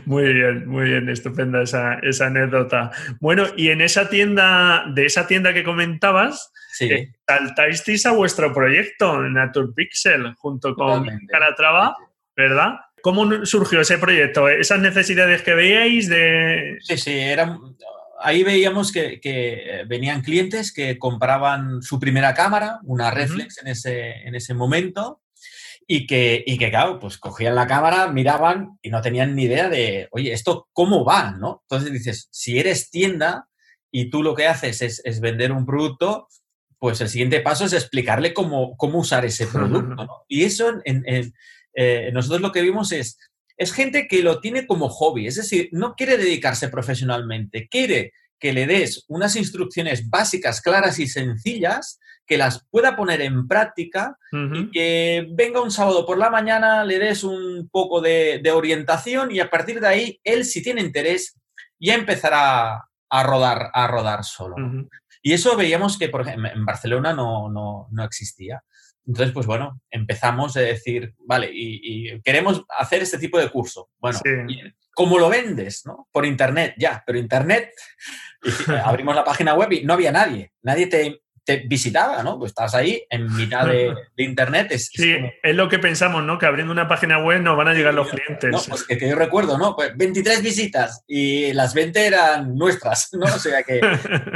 muy 0.07 0.33
bien, 0.33 0.67
muy 0.67 0.89
bien, 0.89 1.09
estupenda 1.11 1.63
esa, 1.63 2.27
anécdota. 2.27 2.91
Bueno, 3.21 3.45
y 3.55 3.69
en 3.69 3.83
esa 3.83 4.09
tienda, 4.09 4.85
de 4.89 5.05
esa 5.05 5.27
tienda 5.27 5.53
que 5.53 5.65
comentabas, 5.65 6.51
sí. 6.73 6.91
Eh, 6.91 7.13
saltasteis 7.27 8.07
a 8.07 8.13
vuestro 8.13 8.55
proyecto, 8.55 9.21
NaturPixel, 9.21 10.35
junto 10.37 10.75
con 10.75 11.07
Caratrava, 11.29 11.95
¿verdad? 12.35 12.77
¿Cómo 13.03 13.47
surgió 13.47 13.81
ese 13.81 13.99
proyecto? 13.99 14.49
¿Esas 14.49 14.81
necesidades 14.81 15.43
que 15.43 15.55
veíais 15.55 16.09
de...? 16.09 16.79
Sí, 16.81 16.97
sí, 16.99 17.21
ahí 18.21 18.43
veíamos 18.43 18.93
que, 18.93 19.85
venían 19.87 20.23
clientes 20.23 20.73
que 20.73 20.99
compraban 20.99 21.83
su 21.83 21.99
primera 21.99 22.35
cámara, 22.35 22.81
una 22.85 23.11
reflex 23.11 23.59
en, 23.59 23.69
ese, 23.69 24.11
en 24.27 24.35
ese 24.35 24.55
momento, 24.55 25.23
y 25.91 26.07
que, 26.07 26.45
y 26.47 26.59
que, 26.59 26.69
claro, 26.69 26.99
pues 26.99 27.17
cogían 27.17 27.55
la 27.55 27.67
cámara, 27.67 28.09
miraban 28.09 28.79
y 28.83 28.91
no 28.91 29.01
tenían 29.01 29.35
ni 29.35 29.45
idea 29.45 29.71
de, 29.71 30.09
oye, 30.11 30.33
¿esto 30.33 30.69
cómo 30.73 31.05
va? 31.05 31.31
¿no? 31.33 31.63
Entonces 31.65 31.93
dices, 31.93 32.29
si 32.31 32.59
eres 32.59 32.91
tienda 32.91 33.49
y 33.91 34.11
tú 34.11 34.23
lo 34.23 34.35
que 34.35 34.47
haces 34.47 34.83
es, 34.83 35.21
vender 35.21 35.51
un 35.51 35.65
producto, 35.65 36.29
pues 36.79 37.01
el 37.01 37.09
siguiente 37.09 37.41
paso 37.41 37.65
es 37.65 37.73
explicarle 37.73 38.35
cómo, 38.35 38.77
cómo 38.77 38.99
usar 38.99 39.25
ese 39.25 39.47
producto. 39.53 39.95
¿no? 39.95 40.25
Y 40.29 40.45
eso 40.45 40.75
en, 40.85 41.33
eh, 41.75 42.11
nosotros 42.13 42.41
lo 42.41 42.53
que 42.53 42.63
vimos 42.63 42.93
es, 42.93 43.19
es 43.57 43.73
gente 43.73 44.07
que 44.07 44.23
lo 44.23 44.41
tiene 44.41 44.67
como 44.67 44.89
hobby, 44.89 45.27
es 45.27 45.37
decir, 45.37 45.69
no 45.73 45.95
quiere 45.95 46.17
dedicarse 46.17 46.69
profesionalmente, 46.69 47.69
quiere 47.69 48.13
que 48.39 48.53
le 48.53 48.67
des 48.67 49.05
unas 49.09 49.35
instrucciones 49.37 50.09
básicas, 50.09 50.61
claras 50.61 50.99
y 50.99 51.09
sencillas, 51.09 51.99
que 52.29 52.39
las 52.39 52.65
pueda 52.71 52.95
poner 52.95 53.23
en 53.23 53.49
práctica 53.49 54.17
y 54.31 54.71
que 54.71 55.27
venga 55.31 55.63
un 55.63 55.71
sábado 55.71 56.07
por 56.07 56.19
la 56.19 56.31
mañana, 56.31 56.85
le 56.85 56.99
des 56.99 57.25
un 57.25 57.69
poco 57.73 58.01
de, 58.01 58.43
orientación 58.55 59.33
y 59.33 59.41
a 59.41 59.51
partir 59.51 59.81
de 59.81 59.89
ahí, 59.89 60.21
él 60.23 60.45
si 60.45 60.63
tiene 60.63 60.83
interés, 60.83 61.37
ya 61.81 61.95
empezará 61.95 62.85
a 63.11 63.23
rodar, 63.23 63.71
a 63.73 63.87
rodar 63.87 64.25
solo. 64.25 64.57
Y 65.23 65.33
eso 65.33 65.57
veíamos 65.57 65.99
que, 65.99 66.09
por 66.09 66.21
ejemplo, 66.21 66.51
en 66.53 66.65
Barcelona 66.65 67.13
no, 67.13 67.49
no, 67.49 67.89
no 67.91 68.05
existía. 68.05 68.63
Entonces, 69.09 69.33
pues 69.33 69.47
bueno, 69.47 69.81
empezamos 69.91 70.55
a 70.59 70.61
decir, 70.61 71.15
vale, 71.21 71.51
y, 71.51 72.21
queremos 72.21 72.65
hacer 72.77 73.03
este 73.03 73.17
tipo 73.17 73.39
de 73.39 73.49
curso. 73.49 73.89
Bueno, 73.99 74.21
¿cómo 74.95 75.19
lo 75.19 75.31
vendes? 75.31 75.87
¿no? 75.87 76.09
Por 76.13 76.27
Internet, 76.27 76.75
ya, 76.77 77.03
pero 77.07 77.19
Internet, 77.19 77.73
abrimos 78.85 79.17
la 79.17 79.25
página 79.25 79.55
web 79.55 79.73
y 79.73 79.83
no 79.83 79.95
había 79.95 80.13
nadie, 80.13 80.53
nadie 80.63 80.87
te, 80.89 81.23
visitaba, 81.67 82.23
¿no? 82.23 82.39
Pues 82.39 82.51
estás 82.51 82.75
ahí 82.75 83.03
en 83.09 83.35
mitad 83.35 83.67
de, 83.67 83.95
Internet. 84.19 84.67
Es, 84.71 84.91
sí, 84.93 85.17
es, 85.43 85.57
lo 85.57 85.71
que 85.71 85.79
pensamos, 85.79 86.23
¿no? 86.23 86.39
Que 86.39 86.45
abriendo 86.45 86.75
una 86.75 86.87
página 86.87 87.25
web 87.25 87.41
no 87.41 87.57
van 87.57 87.69
a 87.69 87.73
llegar 87.73 87.95
los 87.95 88.11
clientes. 88.11 88.51
No, 88.51 88.61
pues 88.69 88.85
que, 88.85 89.09
yo 89.09 89.15
recuerdo, 89.15 89.57
¿no? 89.57 89.75
Pues 89.75 89.97
23 89.97 90.43
visitas 90.43 91.03
y 91.07 91.55
las 91.55 91.73
20 91.73 92.07
eran 92.07 92.55
nuestras, 92.55 93.09
¿no? 93.15 93.25
O 93.25 93.39
sea 93.39 93.63
que 93.63 93.81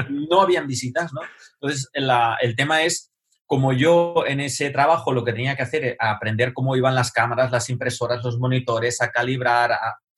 no 0.09 0.41
habían 0.41 0.67
visitas, 0.67 1.13
¿no? 1.13 1.21
Entonces, 1.61 1.91
el 1.93 2.57
tema 2.57 2.83
es 2.83 3.12
como 3.47 3.73
yo 3.73 4.25
en 4.27 4.41
ese 4.41 4.71
trabajo 4.71 5.13
lo 5.13 5.25
que 5.25 5.33
tenía 5.33 5.57
que 5.57 5.63
hacer 5.63 5.85
era 5.85 6.11
aprender 6.11 6.53
cómo 6.53 6.77
iban 6.77 6.95
las 6.95 7.13
cámaras, 7.13 7.51
las 7.51 7.69
impresoras, 7.71 8.25
los 8.25 8.39
monitores, 8.39 9.01
a 9.03 9.11
calibrar, 9.11 9.73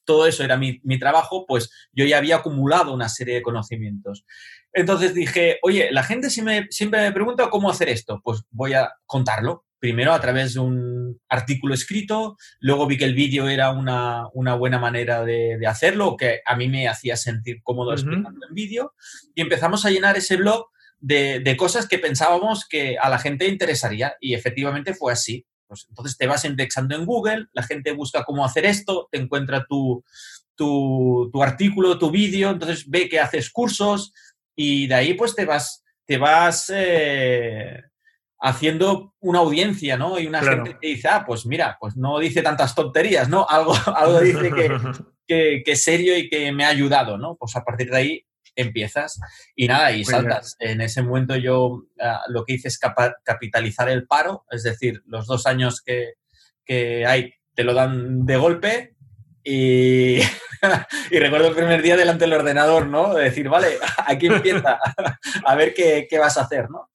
todo 0.05 0.27
eso 0.27 0.45
era 0.45 0.57
mi, 0.57 0.81
trabajo, 0.99 1.47
pues 1.47 1.71
yo 1.93 2.05
ya 2.05 2.19
había 2.19 2.37
acumulado 2.37 2.93
una 2.93 3.09
serie 3.09 3.37
de 3.37 3.43
conocimientos. 3.43 4.25
Entonces 4.73 5.15
dije, 5.15 5.59
oye, 5.63 5.91
la 5.93 6.03
gente 6.03 6.31
siempre 6.31 6.69
me 7.01 7.13
pregunta 7.13 7.51
cómo 7.51 7.71
hacer 7.71 7.89
esto, 7.89 8.21
pues 8.23 8.43
voy 8.51 8.75
a 8.75 8.93
contarlo. 9.07 9.65
Primero 9.79 10.13
a 10.15 10.21
través 10.21 10.55
de 10.55 10.61
un 10.61 11.21
artículo 11.29 11.75
escrito, 11.75 12.37
luego 12.61 12.87
vi 12.87 12.97
que 12.97 13.05
el 13.05 13.15
vídeo 13.15 13.49
era 13.49 13.71
una, 13.71 14.29
buena 14.33 14.79
manera 14.79 15.25
de, 15.25 15.59
hacerlo, 15.67 16.17
que 16.17 16.41
a 16.45 16.57
mí 16.57 16.69
me 16.69 16.89
hacía 16.89 17.17
sentir 17.17 17.63
cómodo 17.63 17.93
explicando 17.93 18.47
en 18.49 18.55
vídeo, 18.55 18.95
y 19.35 19.43
empezamos 19.43 19.85
a 19.85 19.91
llenar 19.91 20.17
ese 20.17 20.37
blog 20.37 20.69
de, 21.05 21.57
cosas 21.59 21.87
que 21.87 21.99
pensábamos 21.99 22.67
que 22.67 22.97
a 22.99 23.09
la 23.11 23.19
gente 23.19 23.47
interesaría 23.47 24.17
y 24.21 24.35
efectivamente 24.35 24.95
fue 24.95 25.13
así. 25.13 25.45
Pues 25.67 25.87
entonces 25.89 26.17
te 26.17 26.27
vas 26.27 26.45
indexando 26.45 26.95
en 26.95 27.05
Google, 27.05 27.47
la 27.53 27.63
gente 27.63 27.93
busca 27.93 28.25
cómo 28.25 28.45
hacer 28.45 28.65
esto, 28.65 29.09
te 29.11 29.19
encuentra 29.19 29.67
tu, 29.69 30.03
tu, 30.55 31.31
artículo, 31.43 31.99
tu 31.99 32.11
vídeo, 32.11 32.51
entonces 32.51 32.89
ve 32.89 33.09
que 33.09 33.21
haces 33.21 33.51
cursos 33.51 34.13
y 34.57 34.87
de 34.87 34.95
ahí 34.95 35.15
pues 35.15 35.35
te 35.35 35.45
vas, 35.45 35.85
te 36.07 36.17
vas 36.17 36.71
eh, 36.75 37.83
haciendo 38.41 39.15
una 39.21 39.41
audiencia, 39.41 39.97
¿no? 39.97 40.19
Y 40.19 40.27
una 40.27 40.43
gente 40.43 40.79
que 40.81 40.89
dice, 40.89 41.09
ah, 41.09 41.25
pues 41.27 41.45
mira, 41.45 41.77
pues 41.81 41.97
no 41.97 42.19
dice 42.19 42.41
tantas 42.41 42.75
tonterías, 42.75 43.29
¿no? 43.29 43.47
Algo, 43.49 43.75
algo 43.95 44.21
dice 44.21 44.51
que, 44.53 44.69
que, 45.27 45.63
que 45.65 45.73
es 45.73 45.83
serio 45.83 46.17
y 46.17 46.29
que 46.29 46.53
me 46.53 46.65
ha 46.65 46.69
ayudado, 46.69 47.19
¿no? 47.19 47.37
Pues 47.37 47.57
a 47.57 47.65
partir 47.65 47.91
de 47.91 47.97
ahí 47.97 48.27
empiezas 48.57 49.21
y 49.55 49.69
nada, 49.69 49.93
y 49.93 50.05
saltas. 50.05 50.57
En 50.59 50.81
ese 50.81 51.03
momento 51.03 51.37
yo 51.37 51.85
ah, 52.01 52.23
lo 52.29 52.45
que 52.45 52.55
hice 52.55 52.69
es 52.69 52.79
capitalizar 52.79 53.89
el 53.89 54.07
paro, 54.07 54.45
es 54.51 54.63
decir, 54.63 55.03
los 55.07 55.27
dos 55.27 55.47
años 55.47 55.83
que, 55.83 56.15
hay 57.07 57.35
te 57.55 57.63
lo 57.63 57.75
dan 57.75 58.25
de 58.27 58.37
golpe 58.37 58.97
y, 59.45 60.19
y, 61.11 61.19
recuerdo 61.19 61.49
el 61.49 61.55
primer 61.55 61.83
día 61.83 61.97
delante 61.97 62.25
del 62.25 62.33
ordenador, 62.33 62.87
¿no? 62.87 63.15
De 63.15 63.25
decir, 63.25 63.49
vale, 63.49 63.79
aquí 64.07 64.27
empieza, 64.27 64.79
a 65.45 65.55
ver 65.55 65.75
qué, 65.75 66.09
vas 66.19 66.37
a 66.37 66.43
hacer, 66.43 66.71
¿no? 66.71 66.91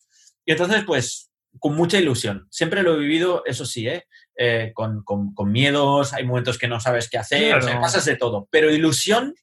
Y 0.46 0.52
entonces, 0.54 0.84
pues, 0.86 1.32
con 1.60 1.76
mucha 1.76 1.98
ilusión. 1.98 2.48
Siempre 2.50 2.84
lo 2.84 2.96
he 2.96 3.00
vivido, 3.00 3.44
eso 3.46 3.66
sí, 3.66 3.88
¿eh? 3.88 4.06
eh 4.36 4.72
con, 4.74 5.04
miedos, 5.52 6.14
hay 6.14 6.26
momentos 6.26 6.58
que 6.58 6.68
no 6.68 6.80
sabes 6.80 7.10
qué 7.10 7.18
hacer, 7.18 7.60
pasas 7.80 8.06
de 8.06 8.16
todo, 8.16 8.48
pero 8.52 8.72
ilusión 8.72 9.36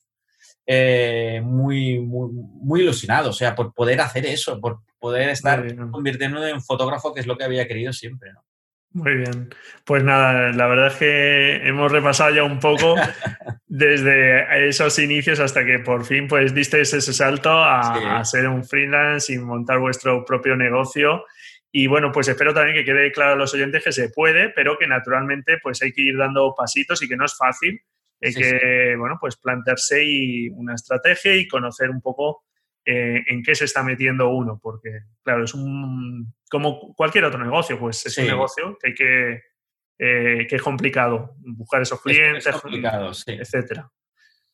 eh, 0.66 1.40
muy, 1.44 2.00
muy, 2.00 2.30
muy 2.32 2.80
ilusionado, 2.80 3.30
o 3.30 3.32
sea, 3.32 3.54
por 3.54 3.72
poder 3.72 4.00
hacer 4.00 4.26
eso, 4.26 4.60
por 4.60 4.80
poder 4.98 5.28
estar 5.28 5.64
convirtiéndome 5.90 6.50
en 6.50 6.62
fotógrafo, 6.62 7.14
que 7.14 7.20
es 7.20 7.26
lo 7.26 7.36
que 7.36 7.44
había 7.44 7.68
querido 7.68 7.92
siempre, 7.92 8.32
¿no? 8.32 8.44
Muy 8.96 9.14
bien. 9.14 9.50
Pues 9.84 10.02
nada, 10.02 10.52
la 10.52 10.66
verdad 10.68 10.86
es 10.86 10.94
que 10.94 11.68
hemos 11.68 11.92
repasado 11.92 12.34
ya 12.34 12.42
un 12.44 12.58
poco 12.58 12.94
desde 13.66 14.68
esos 14.68 14.98
inicios 14.98 15.38
hasta 15.38 15.66
que 15.66 15.80
por 15.80 16.06
fin 16.06 16.26
pues 16.26 16.54
diste 16.54 16.80
ese 16.80 17.00
salto 17.00 17.50
a, 17.52 18.24
ser 18.24 18.48
un 18.48 18.64
freelance 18.64 19.34
y 19.34 19.38
montar 19.38 19.80
vuestro 19.80 20.24
propio 20.24 20.56
negocio. 20.56 21.26
Y 21.70 21.88
bueno, 21.88 22.10
pues 22.10 22.28
espero 22.28 22.54
también 22.54 22.74
que 22.74 22.86
quede 22.86 23.12
claro 23.12 23.32
a 23.32 23.36
los 23.36 23.52
oyentes 23.52 23.84
que 23.84 23.92
se 23.92 24.08
puede, 24.08 24.48
pero 24.48 24.78
que 24.78 24.86
naturalmente 24.86 25.58
pues 25.62 25.82
hay 25.82 25.92
que 25.92 26.00
ir 26.00 26.16
dando 26.16 26.54
pasitos 26.56 27.02
y 27.02 27.08
que 27.08 27.16
no 27.16 27.26
es 27.26 27.36
fácil. 27.36 27.78
Hay 28.20 28.32
que, 28.32 28.96
bueno, 28.98 29.18
pues 29.20 29.36
plantearse 29.36 30.02
y 30.02 30.48
una 30.48 30.74
estrategia 30.74 31.36
y 31.36 31.46
conocer 31.46 31.90
un 31.90 32.00
poco 32.00 32.44
eh, 32.84 33.24
en 33.26 33.42
qué 33.42 33.54
se 33.54 33.64
está 33.64 33.82
metiendo 33.82 34.28
uno, 34.30 34.58
porque, 34.62 35.00
claro, 35.22 35.44
es 35.44 35.54
un, 35.54 36.34
como 36.48 36.94
cualquier 36.94 37.24
otro 37.24 37.42
negocio, 37.42 37.78
pues 37.78 38.06
es 38.06 38.16
un 38.18 38.26
negocio 38.26 38.78
que 38.80 38.88
hay 38.88 38.94
que, 38.94 39.42
eh, 39.98 40.46
que 40.48 40.56
es 40.56 40.62
complicado, 40.62 41.34
buscar 41.38 41.82
esos 41.82 42.00
clientes, 42.00 42.46
etcétera. 43.26 43.90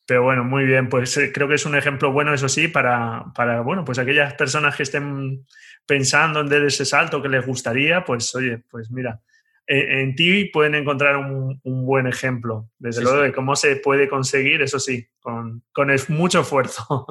Pero 0.05 0.23
bueno, 0.23 0.43
muy 0.43 0.65
bien, 0.65 0.89
pues 0.89 1.15
eh, 1.17 1.31
creo 1.31 1.47
que 1.47 1.55
es 1.55 1.65
un 1.65 1.75
ejemplo 1.75 2.11
bueno, 2.11 2.33
eso 2.33 2.49
sí, 2.49 2.67
para, 2.67 3.25
para, 3.33 3.61
bueno, 3.61 3.85
pues 3.85 3.99
aquellas 3.99 4.33
personas 4.33 4.75
que 4.75 4.83
estén 4.83 5.45
pensando 5.85 6.41
en 6.41 6.49
dar 6.49 6.63
ese 6.63 6.85
salto 6.85 7.21
que 7.21 7.29
les 7.29 7.45
gustaría, 7.45 8.03
pues 8.03 8.33
oye, 8.35 8.63
pues 8.69 8.91
mira, 8.91 9.21
en, 9.67 10.15
ti 10.15 10.45
pueden 10.45 10.75
encontrar 10.75 11.17
un, 11.17 11.59
buen 11.63 12.07
ejemplo, 12.07 12.69
desde 12.77 13.01
luego, 13.01 13.21
de 13.21 13.33
cómo 13.33 13.55
se 13.55 13.77
puede 13.77 14.09
conseguir, 14.09 14.61
eso 14.61 14.79
sí, 14.79 15.07
con, 15.19 15.63
mucho 16.09 16.41
esfuerzo. 16.41 17.07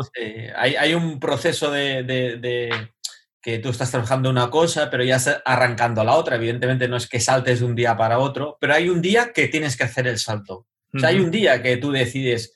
Hay, 0.57 0.95
un 0.95 1.19
proceso 1.19 1.71
de, 1.71 2.71
que 3.41 3.59
tú 3.59 3.71
estás 3.71 3.91
trabajando 3.91 4.31
una 4.31 4.51
cosa, 4.51 4.91
pero 4.91 5.03
ya 5.03 5.17
estás 5.17 5.43
arrancando 5.45 6.05
la 6.05 6.15
otra. 6.15 6.37
Evidentemente 6.37 6.89
no 6.89 6.97
es 6.97 7.09
que 7.09 7.21
saltes 7.21 7.61
de 7.61 7.67
un 7.67 7.75
día 7.75 7.97
para 7.97 8.19
otro, 8.19 8.59
pero 8.61 8.75
hay 8.75 8.89
un 8.89 9.01
día 9.01 9.33
que 9.33 9.49
tienes 9.49 9.77
que 9.77 9.85
hacer 9.85 10.07
el 10.07 10.19
salto. 10.19 10.67
O 10.95 10.99
sea, 10.99 11.09
hay 11.09 11.21
un 11.21 11.31
día 11.31 11.63
que 11.63 11.79
tú 11.79 11.91
decides, 11.91 12.53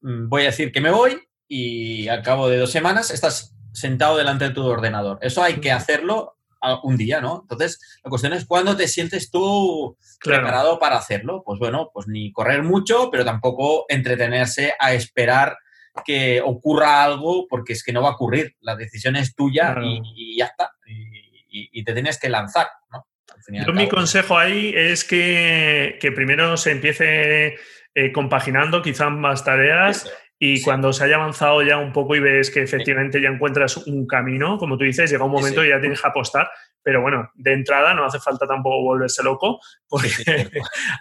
mm, 0.00 0.28
voy 0.28 0.42
a 0.42 0.46
decir 0.46 0.72
que 0.72 0.80
me 0.80 0.90
voy 0.90 1.20
y 1.46 2.08
al 2.08 2.22
cabo 2.22 2.48
de 2.48 2.56
dos 2.56 2.70
semanas 2.70 3.10
estás 3.10 3.54
sentado 3.74 4.16
delante 4.16 4.48
de 4.48 4.54
tu 4.54 4.64
ordenador. 4.64 5.18
Eso 5.20 5.42
hay 5.42 5.56
que 5.60 5.70
hacerlo 5.70 6.38
un 6.82 6.96
día, 6.96 7.20
¿no? 7.20 7.40
Entonces, 7.42 7.98
la 8.02 8.10
cuestión 8.10 8.32
es 8.32 8.46
cuándo 8.46 8.76
te 8.76 8.88
sientes 8.88 9.30
tú 9.30 9.96
preparado 10.22 10.78
para 10.78 10.96
hacerlo. 10.96 11.42
Pues 11.44 11.58
bueno, 11.58 11.90
pues 11.92 12.06
ni 12.08 12.32
correr 12.32 12.62
mucho, 12.62 13.10
pero 13.10 13.24
tampoco 13.24 13.86
entretenerse 13.88 14.74
a 14.78 14.94
esperar 14.94 15.58
que 16.04 16.40
ocurra 16.44 17.04
algo, 17.04 17.46
porque 17.48 17.72
es 17.72 17.84
que 17.84 17.92
no 17.92 18.02
va 18.02 18.10
a 18.10 18.14
ocurrir. 18.14 18.56
La 18.60 18.76
decisión 18.76 19.16
es 19.16 19.34
tuya 19.34 19.76
y, 19.82 20.36
ya 20.38 20.46
está. 20.46 20.72
Y, 20.86 21.84
te 21.84 21.92
tienes 21.92 22.18
que 22.18 22.28
lanzar, 22.28 22.66
¿no? 22.90 23.06
Yo 23.48 23.72
mi 23.72 23.88
consejo 23.88 24.38
ahí 24.38 24.72
es 24.74 25.04
que, 25.04 25.98
primero 26.14 26.56
se 26.56 26.72
empiece 26.72 27.56
eh, 27.94 28.12
compaginando 28.12 28.82
quizás 28.82 29.10
más 29.10 29.44
tareas. 29.44 30.10
Y 30.38 30.60
cuando 30.62 30.92
se 30.92 31.04
haya 31.04 31.16
avanzado 31.16 31.62
ya 31.62 31.78
un 31.78 31.92
poco 31.92 32.16
y 32.16 32.20
ves 32.20 32.50
que 32.50 32.62
efectivamente 32.62 33.20
ya 33.20 33.28
encuentras 33.28 33.76
un 33.76 34.06
camino, 34.06 34.58
como 34.58 34.76
tú 34.76 34.84
dices, 34.84 35.10
llega 35.10 35.24
un 35.24 35.30
momento 35.30 35.64
y 35.64 35.68
ya 35.68 35.80
tienes 35.80 36.00
que 36.00 36.08
apostar. 36.08 36.50
Pero 36.82 37.00
bueno, 37.00 37.30
de 37.34 37.52
entrada 37.52 37.94
no 37.94 38.04
hace 38.04 38.18
falta 38.18 38.46
tampoco 38.46 38.82
volverse 38.82 39.22
loco, 39.22 39.60
porque 39.88 40.50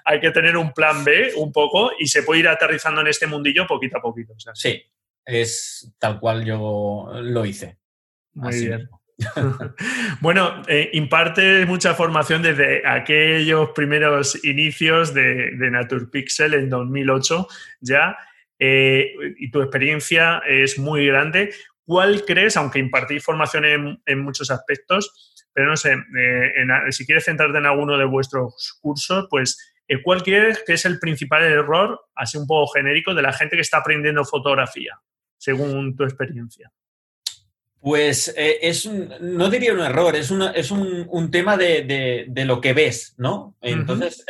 hay 0.06 0.20
que 0.20 0.32
tener 0.32 0.56
un 0.56 0.72
plan 0.72 1.04
B 1.04 1.32
un 1.36 1.52
poco 1.52 1.92
y 2.00 2.08
se 2.08 2.24
puede 2.24 2.42
ir 2.42 2.48
aterrizando 2.48 3.02
en 3.02 3.08
este 3.08 3.28
mundillo 3.28 3.68
poquito 3.68 3.98
a 3.98 4.02
poquito. 4.02 4.34
sí, 4.54 4.82
es 5.26 5.94
tal 6.00 6.20
cual 6.20 6.46
yo 6.46 7.10
lo 7.22 7.46
hice. 7.46 7.78
Muy 8.34 8.66
bien. 8.66 8.90
bueno, 10.22 10.64
eh, 10.68 10.90
imparte 10.94 11.66
mucha 11.66 11.94
formación 11.94 12.42
desde 12.42 12.86
aquellos 12.88 13.70
primeros 13.70 14.44
inicios 14.44 15.14
de, 15.14 15.52
de 15.52 15.72
NaturPixel 15.72 16.54
en 16.54 16.70
2008 16.70 17.48
ya. 17.82 18.16
Eh, 18.66 19.12
y 19.40 19.52
tu 19.52 19.62
experiencia 19.62 20.42
es 20.48 20.80
muy 20.80 21.06
grande. 21.08 21.54
¿Cuál 21.84 22.24
crees, 22.24 22.56
aunque 22.56 22.80
impartís 22.80 23.22
formación 23.22 23.66
en, 23.66 24.20
muchos 24.20 24.50
aspectos, 24.52 25.44
pero 25.52 25.68
no 25.68 25.76
sé, 25.76 25.92
eh, 25.92 26.92
si 26.92 27.06
quieres 27.06 27.26
centrarte 27.26 27.58
en 27.58 27.66
alguno 27.66 27.98
de 27.98 28.06
vuestros 28.06 28.80
cursos, 28.82 29.28
pues 29.30 29.76
eh, 29.90 30.02
¿cuál 30.02 30.24
crees 30.24 30.64
que 30.66 30.74
es 30.74 30.86
el 30.86 30.98
principal 30.98 31.44
error, 31.44 32.00
así 32.16 32.38
un 32.38 32.48
poco 32.48 32.72
genérico, 32.72 33.14
de 33.14 33.22
la 33.22 33.34
gente 33.34 33.58
que 33.58 33.62
está 33.64 33.80
aprendiendo 33.80 34.24
fotografía, 34.24 34.98
según 35.38 35.98
tu 35.98 36.06
experiencia? 36.06 36.72
Pues 37.82 38.34
es 38.38 38.86
no 38.86 39.50
diría 39.50 39.74
un 39.74 39.82
error, 39.82 40.16
es, 40.16 40.32
es 40.56 40.72
un, 40.72 41.32
tema 41.32 41.58
de, 41.58 42.32
lo 42.46 42.62
que 42.62 42.72
ves, 42.72 43.14
¿no? 43.18 43.58
Entonces, 43.60 44.24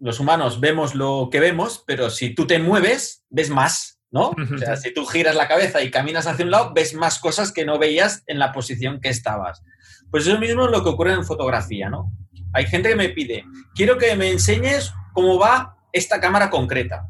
los 0.00 0.18
humanos 0.18 0.60
vemos 0.60 0.94
lo 0.94 1.28
que 1.30 1.40
vemos, 1.40 1.84
pero 1.86 2.10
si 2.10 2.34
tú 2.34 2.46
te 2.46 2.58
mueves, 2.58 3.24
ves 3.28 3.50
más, 3.50 4.00
¿no? 4.10 4.30
O 4.30 4.58
sea, 4.58 4.76
si 4.76 4.92
tú 4.92 5.04
giras 5.04 5.36
la 5.36 5.46
cabeza 5.46 5.82
y 5.82 5.90
caminas 5.90 6.26
hacia 6.26 6.44
un 6.44 6.50
lado, 6.50 6.72
ves 6.74 6.94
más 6.94 7.18
cosas 7.18 7.52
que 7.52 7.64
no 7.64 7.78
veías 7.78 8.24
en 8.26 8.38
la 8.38 8.52
posición 8.52 9.00
que 9.00 9.10
estabas. 9.10 9.62
Pues 10.10 10.26
eso 10.26 10.38
mismo 10.38 10.64
es 10.64 10.70
lo 10.70 10.82
que 10.82 10.88
ocurre 10.88 11.12
en 11.12 11.24
fotografía, 11.24 11.90
¿no? 11.90 12.10
Hay 12.52 12.66
gente 12.66 12.88
que 12.88 12.96
me 12.96 13.10
pide, 13.10 13.44
quiero 13.74 13.98
que 13.98 14.16
me 14.16 14.30
enseñes 14.30 14.92
cómo 15.12 15.38
va 15.38 15.76
esta 15.92 16.20
cámara 16.20 16.50
concreta. 16.50 17.06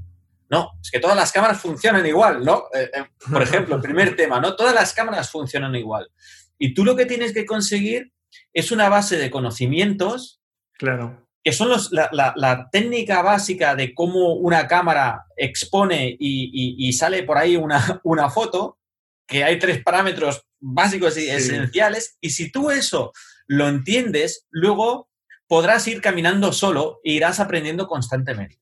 No, 0.51 0.72
es 0.82 0.91
que 0.91 0.99
todas 0.99 1.16
las 1.16 1.30
cámaras 1.30 1.61
funcionan 1.61 2.05
igual, 2.07 2.45
¿no? 2.45 2.64
Eh, 2.74 2.91
eh, 2.93 3.05
por 3.30 3.41
ejemplo, 3.41 3.76
el 3.76 3.82
primer 3.82 4.16
tema, 4.16 4.41
¿no? 4.41 4.57
Todas 4.57 4.74
las 4.74 4.93
cámaras 4.93 5.30
funcionan 5.30 5.76
igual. 5.76 6.11
Y 6.59 6.74
tú 6.74 6.84
lo 6.84 6.97
que 6.97 7.07
tienes 7.07 7.32
que 7.32 7.47
conseguir 7.47 8.12
es 8.53 8.72
una 8.72 8.88
base 8.88 9.16
de 9.16 9.30
conocimientos 9.30 10.41
claro 10.76 11.30
que 11.43 11.53
son 11.53 11.70
los, 11.70 11.91
la, 11.93 12.68
técnica 12.70 13.22
básica 13.22 13.74
de 13.74 13.95
cómo 13.95 14.34
una 14.34 14.66
cámara 14.66 15.24
expone 15.36 16.16
y, 16.18 16.93
sale 16.93 17.22
por 17.22 17.38
ahí 17.38 17.57
una, 17.57 18.01
una, 18.05 18.28
foto, 18.30 18.78
que 19.26 19.45
hay 19.45 19.59
tres 19.59 19.82
parámetros 19.82 20.43
básicos 20.59 21.16
y 21.16 21.30
esenciales, 21.30 22.18
y 22.20 22.30
si 22.30 22.51
tú 22.51 22.70
eso 22.70 23.12
lo 23.47 23.68
entiendes, 23.68 24.47
luego 24.51 25.09
podrás 25.47 25.88
ir 25.88 26.01
caminando 26.01 26.53
solo 26.53 27.01
e 27.03 27.12
irás 27.12 27.41
aprendiendo 27.41 27.86
constantemente. 27.86 28.61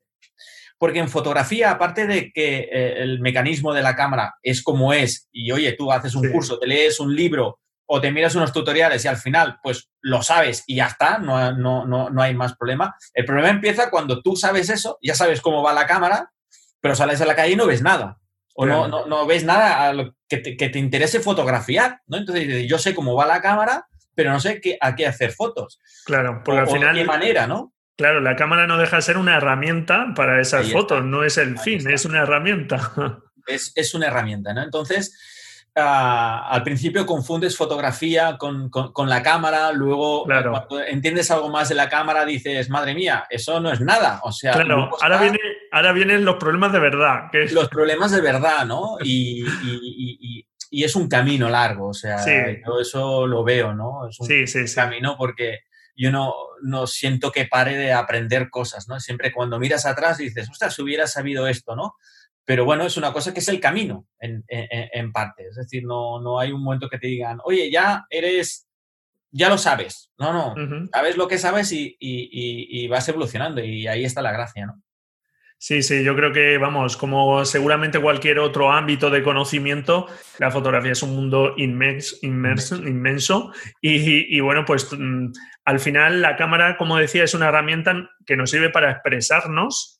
Porque 0.78 1.00
en 1.00 1.08
fotografía, 1.08 1.72
aparte 1.72 2.06
de 2.06 2.30
que 2.32 2.68
eh, 2.72 3.02
el 3.02 3.18
mecanismo 3.20 3.74
de 3.74 3.82
la 3.82 3.96
cámara 3.96 4.36
es 4.42 4.62
como 4.62 4.92
es, 4.92 5.28
y 5.32 5.50
oye, 5.50 5.72
tú 5.72 5.90
haces 5.90 6.14
un 6.14 6.30
curso, 6.30 6.58
te 6.58 6.68
lees 6.68 7.00
un 7.00 7.14
libro 7.14 7.58
o 7.90 8.00
te 8.00 8.12
miras 8.12 8.34
unos 8.34 8.52
tutoriales 8.52 9.04
y 9.04 9.08
al 9.08 9.16
final, 9.16 9.58
pues 9.62 9.90
lo 10.02 10.22
sabes 10.22 10.62
y 10.66 10.76
ya 10.76 10.86
está, 10.86 11.18
no, 11.18 11.52
no, 11.52 11.86
no, 11.86 12.10
no 12.10 12.22
hay 12.22 12.34
más 12.34 12.54
problema. 12.54 12.94
El 13.14 13.24
problema 13.24 13.48
empieza 13.48 13.90
cuando 13.90 14.22
tú 14.22 14.36
sabes 14.36 14.68
eso, 14.68 14.98
ya 15.02 15.14
sabes 15.14 15.40
cómo 15.40 15.62
va 15.62 15.72
la 15.72 15.86
cámara, 15.86 16.30
pero 16.80 16.94
sales 16.94 17.20
a 17.20 17.26
la 17.26 17.34
calle 17.34 17.52
y 17.52 17.56
no 17.56 17.66
ves 17.66 17.82
nada. 17.82 18.18
O 18.54 18.66
no, 18.66 18.88
no, 18.88 19.06
no, 19.06 19.24
ves 19.24 19.44
nada 19.44 19.88
a 19.88 19.92
lo 19.92 20.16
que, 20.28 20.38
te, 20.38 20.56
que 20.56 20.68
te 20.68 20.78
interese 20.78 21.20
fotografiar, 21.20 22.02
¿no? 22.08 22.16
Entonces, 22.18 22.68
yo 22.68 22.76
sé 22.78 22.94
cómo 22.94 23.14
va 23.14 23.24
la 23.24 23.40
cámara, 23.40 23.86
pero 24.14 24.32
no 24.32 24.40
sé 24.40 24.60
qué, 24.60 24.76
a 24.80 24.94
qué 24.94 25.06
hacer 25.06 25.30
fotos. 25.30 25.80
Claro, 26.04 26.42
porque 26.44 26.60
al 26.60 26.68
final... 26.68 26.94
De 26.94 27.02
qué 27.02 27.06
manera, 27.06 27.46
¿no? 27.46 27.72
Claro, 27.96 28.20
la 28.20 28.36
cámara 28.36 28.66
no 28.66 28.76
deja 28.76 28.96
de 28.96 29.02
ser 29.02 29.16
una 29.16 29.36
herramienta 29.36 30.12
para 30.14 30.40
esas 30.40 30.70
fotos, 30.70 31.04
no 31.04 31.24
es 31.24 31.38
el 31.38 31.58
fin, 31.58 31.88
es 31.88 32.04
una 32.04 32.22
herramienta. 32.22 33.22
Es, 33.46 33.72
es, 33.76 33.94
una 33.94 34.08
herramienta, 34.08 34.52
¿no? 34.52 34.62
Entonces, 34.62 35.16
al 35.78 36.62
principio 36.62 37.06
confundes 37.06 37.56
fotografía 37.56 38.36
con, 38.38 38.70
la 39.06 39.22
cámara, 39.22 39.72
luego 39.72 40.24
cuando 40.24 40.80
entiendes 40.80 41.30
algo 41.30 41.48
más 41.48 41.68
de 41.68 41.74
la 41.74 41.88
cámara 41.88 42.24
dices, 42.24 42.68
madre 42.70 42.94
mía, 42.94 43.26
eso 43.30 43.60
no 43.60 43.72
es 43.72 43.80
nada. 43.80 44.20
O 44.24 44.32
sea, 44.32 44.52
claro, 44.52 44.90
ahora, 45.00 45.20
viene, 45.20 45.38
ahora 45.72 45.92
vienen 45.92 46.24
los 46.24 46.36
problemas 46.36 46.72
de 46.72 46.78
verdad. 46.78 47.30
Los 47.52 47.68
problemas 47.68 48.12
de 48.12 48.20
verdad, 48.20 48.66
¿no? 48.66 48.98
Y, 50.70 50.84
es 50.84 50.94
un 50.96 51.08
camino 51.08 51.48
largo, 51.48 51.88
o 51.88 51.94
sea, 51.94 52.18
yo 52.26 52.78
eso 52.78 53.26
lo 53.26 53.42
veo, 53.42 53.74
¿no? 53.74 54.06
Es 54.06 54.20
un 54.20 54.28
camino 54.74 55.16
porque 55.16 55.60
yo 55.96 56.12
no, 56.12 56.34
no 56.62 56.86
siento 56.86 57.32
que 57.32 57.46
pare 57.46 57.74
de 57.76 57.92
aprender 57.92 58.50
cosas, 58.50 58.86
¿no? 58.86 59.00
Siempre 59.00 59.32
cuando 59.32 59.58
miras 59.58 59.86
atrás 59.86 60.18
dices, 60.18 60.48
ostras, 60.50 60.74
si 60.74 60.82
hubiera 60.82 61.06
sabido 61.06 61.48
esto, 61.48 61.74
¿no? 61.74 61.96
Pero 62.48 62.64
bueno, 62.64 62.86
es 62.86 62.96
una 62.96 63.12
cosa 63.12 63.34
que 63.34 63.40
es 63.40 63.48
el 63.48 63.60
camino 63.60 64.06
en, 64.18 65.12
parte. 65.12 65.48
Es 65.48 65.56
decir, 65.56 65.84
no, 65.84 66.18
no 66.18 66.40
hay 66.40 66.50
un 66.50 66.62
momento 66.62 66.88
que 66.88 66.98
te 66.98 67.06
digan, 67.06 67.40
oye, 67.44 67.70
ya 67.70 68.06
eres, 68.08 68.66
ya 69.30 69.50
lo 69.50 69.58
sabes. 69.58 70.10
No, 70.16 70.32
no, 70.32 70.88
sabes 70.90 71.18
lo 71.18 71.28
que 71.28 71.36
sabes 71.36 71.70
y, 71.72 72.88
vas 72.88 73.06
evolucionando 73.06 73.62
y 73.62 73.86
ahí 73.86 74.02
está 74.02 74.22
la 74.22 74.32
gracia, 74.32 74.64
¿no? 74.64 74.82
Sí, 75.58 75.82
sí, 75.82 76.02
yo 76.02 76.16
creo 76.16 76.32
que, 76.32 76.56
vamos, 76.56 76.96
como 76.96 77.44
seguramente 77.44 78.00
cualquier 78.00 78.38
otro 78.38 78.72
ámbito 78.72 79.10
de 79.10 79.22
conocimiento, 79.22 80.06
la 80.38 80.50
fotografía 80.50 80.92
es 80.92 81.02
un 81.02 81.14
mundo 81.14 81.52
inmenso, 81.58 82.16
inmenso 82.22 83.52
y, 83.82 84.34
y, 84.34 84.40
bueno, 84.40 84.64
pues 84.64 84.88
mm, 84.90 85.32
al 85.66 85.80
final 85.80 86.22
la 86.22 86.36
cámara, 86.36 86.78
como 86.78 86.96
decía, 86.96 87.24
es 87.24 87.34
una 87.34 87.48
herramienta 87.48 88.08
que 88.24 88.36
nos 88.38 88.50
sirve 88.50 88.70
para 88.70 88.90
expresarnos 88.90 89.97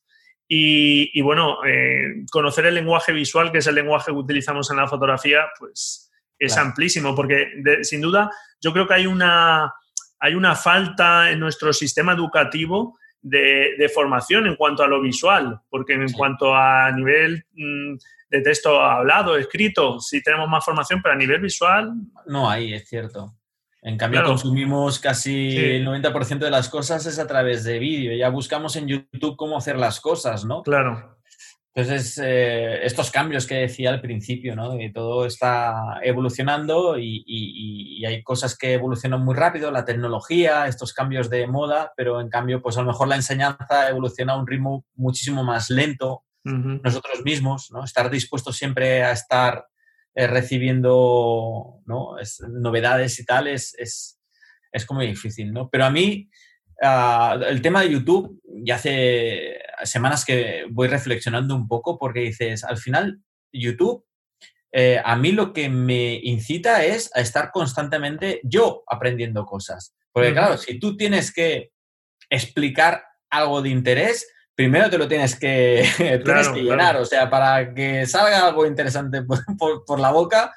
Y, 0.51 1.21
bueno, 1.21 1.59
eh, 1.67 2.25
conocer 2.31 2.65
el 2.67 2.75
lenguaje 2.75 3.13
visual, 3.13 3.53
que 3.53 3.59
es 3.59 3.67
el 3.67 3.75
lenguaje 3.75 4.13
que 4.13 4.19
utilizamos 4.19 4.71
en 4.71 4.79
la 4.79 4.89
fotografía, 4.89 5.43
pues 5.59 6.11
es 6.39 6.57
amplísimo, 6.57 7.15
porque 7.15 7.49
sin 7.83 8.01
duda 8.01 8.31
yo 8.61 8.73
creo 8.73 8.87
que 8.87 8.95
hay 8.95 9.07
una, 9.07 9.75
hay 10.19 10.35
una 10.35 10.55
falta 10.55 11.31
en 11.31 11.41
nuestro 11.41 11.73
sistema 11.73 12.13
educativo 12.13 12.97
de, 13.21 13.91
formación 13.93 14.47
en 14.47 14.57
cuanto 14.57 14.83
a 14.83 14.89
lo 14.89 15.01
visual, 15.01 15.61
porque 15.69 15.95
en 15.95 16.13
cuanto 16.13 16.55
a 16.55 16.91
nivel 16.93 17.45
mm, 17.53 17.97
de 18.31 18.41
texto 18.41 18.81
hablado, 18.81 19.37
escrito, 19.37 20.01
sí 20.01 20.23
tenemos 20.23 20.49
más 20.49 20.65
formación, 20.65 21.01
pero 21.03 21.15
a 21.15 21.19
nivel 21.19 21.41
visual... 21.41 21.93
No 22.27 22.49
hay, 22.49 22.75
es 22.75 22.89
cierto. 22.89 23.38
En 23.83 23.97
cambio, 23.97 24.25
consumimos 24.25 24.99
casi 24.99 25.57
el 25.57 25.87
90% 25.87 26.39
de 26.39 26.51
las 26.51 26.69
cosas 26.69 27.07
es 27.07 27.19
a 27.19 27.27
través 27.27 27.63
de 27.65 27.79
vídeo. 27.79 28.17
Ya 28.17 28.29
buscamos 28.29 28.75
en 28.77 28.89
YouTube 28.89 29.37
cómo 29.37 29.57
hacer 29.57 29.79
las 29.79 30.01
cosas, 30.01 30.45
¿no? 30.45 30.63
Claro. 30.63 31.19
Entonces, 31.79 32.21
eh, 32.21 32.85
estos 32.85 33.13
cambios 33.13 33.47
que 33.47 33.55
decía 33.55 33.91
al 33.91 34.01
principio, 34.01 34.57
¿no? 34.57 34.71
De 34.73 34.91
todo 34.91 35.27
está 35.27 36.01
evolucionando 36.03 36.99
y, 36.99 38.05
hay 38.05 38.23
cosas 38.25 38.59
que 38.59 38.73
evolucionan 38.73 39.25
muy 39.25 39.37
rápido, 39.37 39.71
la 39.71 39.85
tecnología, 39.85 40.67
estos 40.67 40.93
cambios 40.93 41.31
de 41.31 41.47
moda, 41.47 41.93
pero 41.97 42.21
en 42.21 42.31
cambio, 42.31 42.61
pues 42.61 42.77
a 42.79 42.81
lo 42.81 42.89
mejor 42.89 43.07
la 43.07 43.17
enseñanza 43.17 43.89
evoluciona 43.89 44.33
a 44.33 44.39
un 44.39 44.47
ritmo 44.47 44.87
muchísimo 44.97 45.45
más 45.45 45.71
lento. 45.71 46.25
Nosotros 46.43 47.23
mismos, 47.25 47.71
¿no? 47.71 47.85
Estar 47.85 48.11
dispuestos 48.11 48.57
siempre 48.57 49.05
a 49.05 49.13
estar 49.13 49.67
eh, 50.19 50.27
recibiendo 50.27 51.81
¿no? 51.87 52.17
novedades 52.49 53.21
y 53.21 53.25
tal 53.25 53.47
es, 53.47 53.73
es, 53.79 54.21
es, 54.73 54.85
como 54.85 55.01
difícil, 55.01 55.53
¿no? 55.53 55.71
Pero 55.71 55.85
a 55.85 55.93
mí, 55.93 56.29
ah, 56.83 57.39
el 57.49 57.63
tema 57.63 57.83
de 57.83 57.93
YouTube, 57.93 58.43
ya 58.65 58.75
hace 58.75 59.61
semanas 59.85 60.25
que 60.25 60.65
voy 60.73 60.89
reflexionando 60.89 61.55
un 61.55 61.69
poco 61.69 62.01
porque 62.01 62.19
dices, 62.19 62.65
al 62.65 62.79
final, 62.79 63.21
YouTube, 63.53 64.05
eh, 64.73 65.01
a 65.05 65.15
mí 65.15 65.31
lo 65.31 65.53
que 65.53 65.69
me 65.69 66.19
incita 66.21 66.85
es 66.85 67.13
a 67.15 67.21
estar 67.21 67.53
constantemente 67.53 68.41
yo 68.43 68.83
aprendiendo 68.89 69.47
cosas. 69.47 69.95
Porque 70.11 70.33
claro, 70.33 70.59
si 70.59 70.81
tú 70.81 70.97
tienes 70.97 71.33
que 71.33 71.71
explicar 72.29 73.05
algo 73.31 73.63
de 73.63 73.69
interés, 73.69 74.27
primero 74.59 74.91
te 74.91 74.99
lo 74.99 75.07
tienes 75.07 75.39
que, 75.39 75.89
tienes 76.25 76.49
que 76.49 76.63
llenar. 76.63 76.97
O 76.97 77.05
sea, 77.05 77.31
para 77.31 77.73
que 77.73 78.05
salga 78.07 78.45
algo 78.45 78.67
interesante 78.67 79.23
por, 79.23 80.01
la 80.01 80.11
boca, 80.11 80.53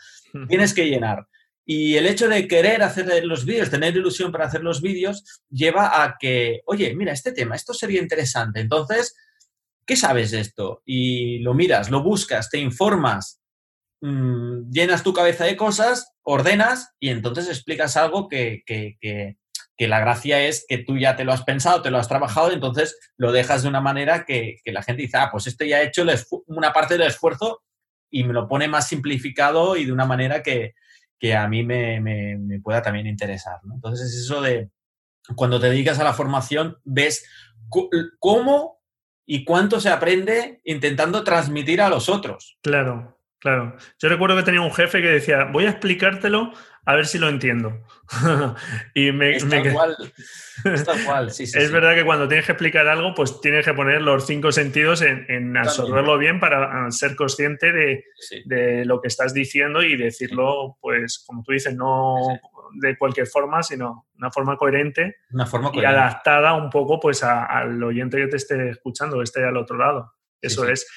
tienes 0.48 0.74
que 0.74 0.90
llenar. 0.90 1.28
Y 1.64 1.96
el 1.96 2.08
hecho 2.08 2.28
de 2.28 2.48
querer 2.48 2.82
hacer 2.82 3.24
los 3.24 3.46
vídeos, 3.46 3.70
tener 3.70 3.96
ilusión 3.96 4.32
para 4.32 4.46
hacer 4.46 4.64
los 4.64 4.82
vídeos, 4.82 5.44
lleva 5.52 6.04
a 6.04 6.18
que, 6.20 6.62
oye, 6.66 6.96
mira, 6.96 7.14
este 7.14 7.32
tema, 7.32 7.56
esto 7.56 7.76
sería 7.76 8.02
interesante. 8.02 8.60
Entonces, 8.60 9.16
¿qué 9.86 9.96
sabes 9.96 10.32
de 10.32 10.40
esto? 10.40 10.82
Y 10.84 11.38
lo 11.40 11.54
miras, 11.54 11.92
lo 11.92 12.02
buscas, 12.02 12.50
te 12.50 12.58
informas, 12.58 13.40
mm, 14.02 14.72
llenas 14.72 15.04
tu 15.04 15.14
cabeza 15.14 15.46
de 15.46 15.56
cosas, 15.56 16.12
ordenas 16.24 16.90
y 17.00 17.10
entonces 17.10 17.48
explicas 17.48 17.96
algo 17.98 18.28
que, 18.28 18.64
que 18.66 19.38
la 19.78 20.00
gracia 20.00 20.42
es 20.42 20.66
que 20.68 20.78
tú 20.78 20.98
ya 20.98 21.16
te 21.16 21.24
lo 21.24 21.34
has 21.34 21.44
pensado, 21.44 21.82
te 21.82 21.92
lo 21.92 21.98
has 21.98 22.08
trabajado, 22.08 22.52
entonces 22.52 22.98
lo 23.18 23.32
dejas 23.32 23.64
de 23.64 23.70
una 23.70 23.82
manera 23.82 24.26
que, 24.26 24.58
la 24.66 24.84
gente 24.84 25.04
dice, 25.04 25.18
ah, 25.18 25.30
pues 25.32 25.48
esto 25.48 25.66
ya 25.66 25.82
he 25.82 25.88
hecho 25.88 26.06
una 26.48 26.72
parte 26.72 26.98
del 26.98 27.08
esfuerzo 27.08 27.64
y 28.10 28.24
me 28.24 28.34
lo 28.34 28.48
pone 28.48 28.68
más 28.68 28.88
simplificado 28.88 29.76
y 29.76 29.86
de 29.86 29.92
una 29.92 30.06
manera 30.06 30.44
que, 30.44 30.74
a 31.36 31.48
mí 31.48 31.64
me, 31.64 32.60
pueda 32.64 32.82
también 32.82 33.08
interesar. 33.08 33.60
Entonces 33.74 34.08
es 34.08 34.26
eso 34.26 34.42
de, 34.42 34.70
cuando 35.36 35.60
te 35.60 35.70
dedicas 35.70 36.00
a 36.00 36.04
la 36.04 36.14
formación, 36.14 36.78
ves 36.84 37.26
cómo 38.20 38.82
y 39.26 39.46
cuánto 39.46 39.80
se 39.80 39.90
aprende 39.90 40.62
intentando 40.64 41.24
transmitir 41.24 41.82
a 41.82 41.90
los 41.90 42.10
otros. 42.10 42.58
Claro, 42.62 43.21
claro. 43.42 43.76
Yo 44.00 44.08
recuerdo 44.08 44.38
que 44.38 44.44
tenía 44.44 44.62
un 44.62 44.74
jefe 44.74 45.02
que 45.02 45.10
decía, 45.10 45.50
voy 45.52 45.66
a 45.66 45.72
explicártelo 45.72 46.54
a 46.86 46.96
ver 46.96 47.06
si 47.06 47.20
lo 47.20 47.30
entiendo. 47.30 47.84
y 48.96 49.12
me, 49.12 49.36
es 49.36 49.46
cual, 51.06 51.32
Sí, 51.32 51.46
sí, 51.46 51.58
es 51.60 51.72
verdad 51.72 51.96
que 51.96 52.06
cuando 52.06 52.28
tienes 52.28 52.46
que 52.46 52.54
explicar 52.54 52.88
algo, 52.88 53.14
pues 53.14 53.40
tienes 53.42 53.66
que 53.66 53.74
poner 53.74 54.02
los 54.02 54.26
cinco 54.26 54.52
sentidos 54.52 55.02
en, 55.02 55.58
absorberlo 55.58 56.18
bien 56.18 56.40
para 56.40 56.86
ah, 56.86 56.92
ser 56.92 57.16
consciente 57.16 57.72
de, 57.72 58.86
lo 58.86 59.02
que 59.02 59.08
estás 59.08 59.34
diciendo 59.34 59.84
y 59.84 59.96
decirlo, 59.96 60.78
pues, 60.82 61.24
como 61.26 61.44
tú 61.44 61.52
dices, 61.52 61.76
no 61.76 62.16
de 62.74 62.98
cualquier 62.98 63.28
forma, 63.28 63.62
sino 63.64 64.08
una 64.18 64.32
forma 64.32 64.56
coherente, 64.56 65.18
una 65.32 65.46
forma 65.46 65.72
y 65.74 65.84
adaptada 65.84 66.54
un 66.54 66.70
poco 66.70 67.00
pues 67.00 67.22
al 67.24 67.84
oyente 67.84 68.18
que 68.18 68.28
te 68.28 68.38
esté 68.38 68.70
escuchando, 68.70 69.18
que 69.18 69.24
esté 69.24 69.44
al 69.44 69.58
otro 69.58 69.78
lado. 69.78 70.14
Eso 70.42 70.68
es. 70.68 70.88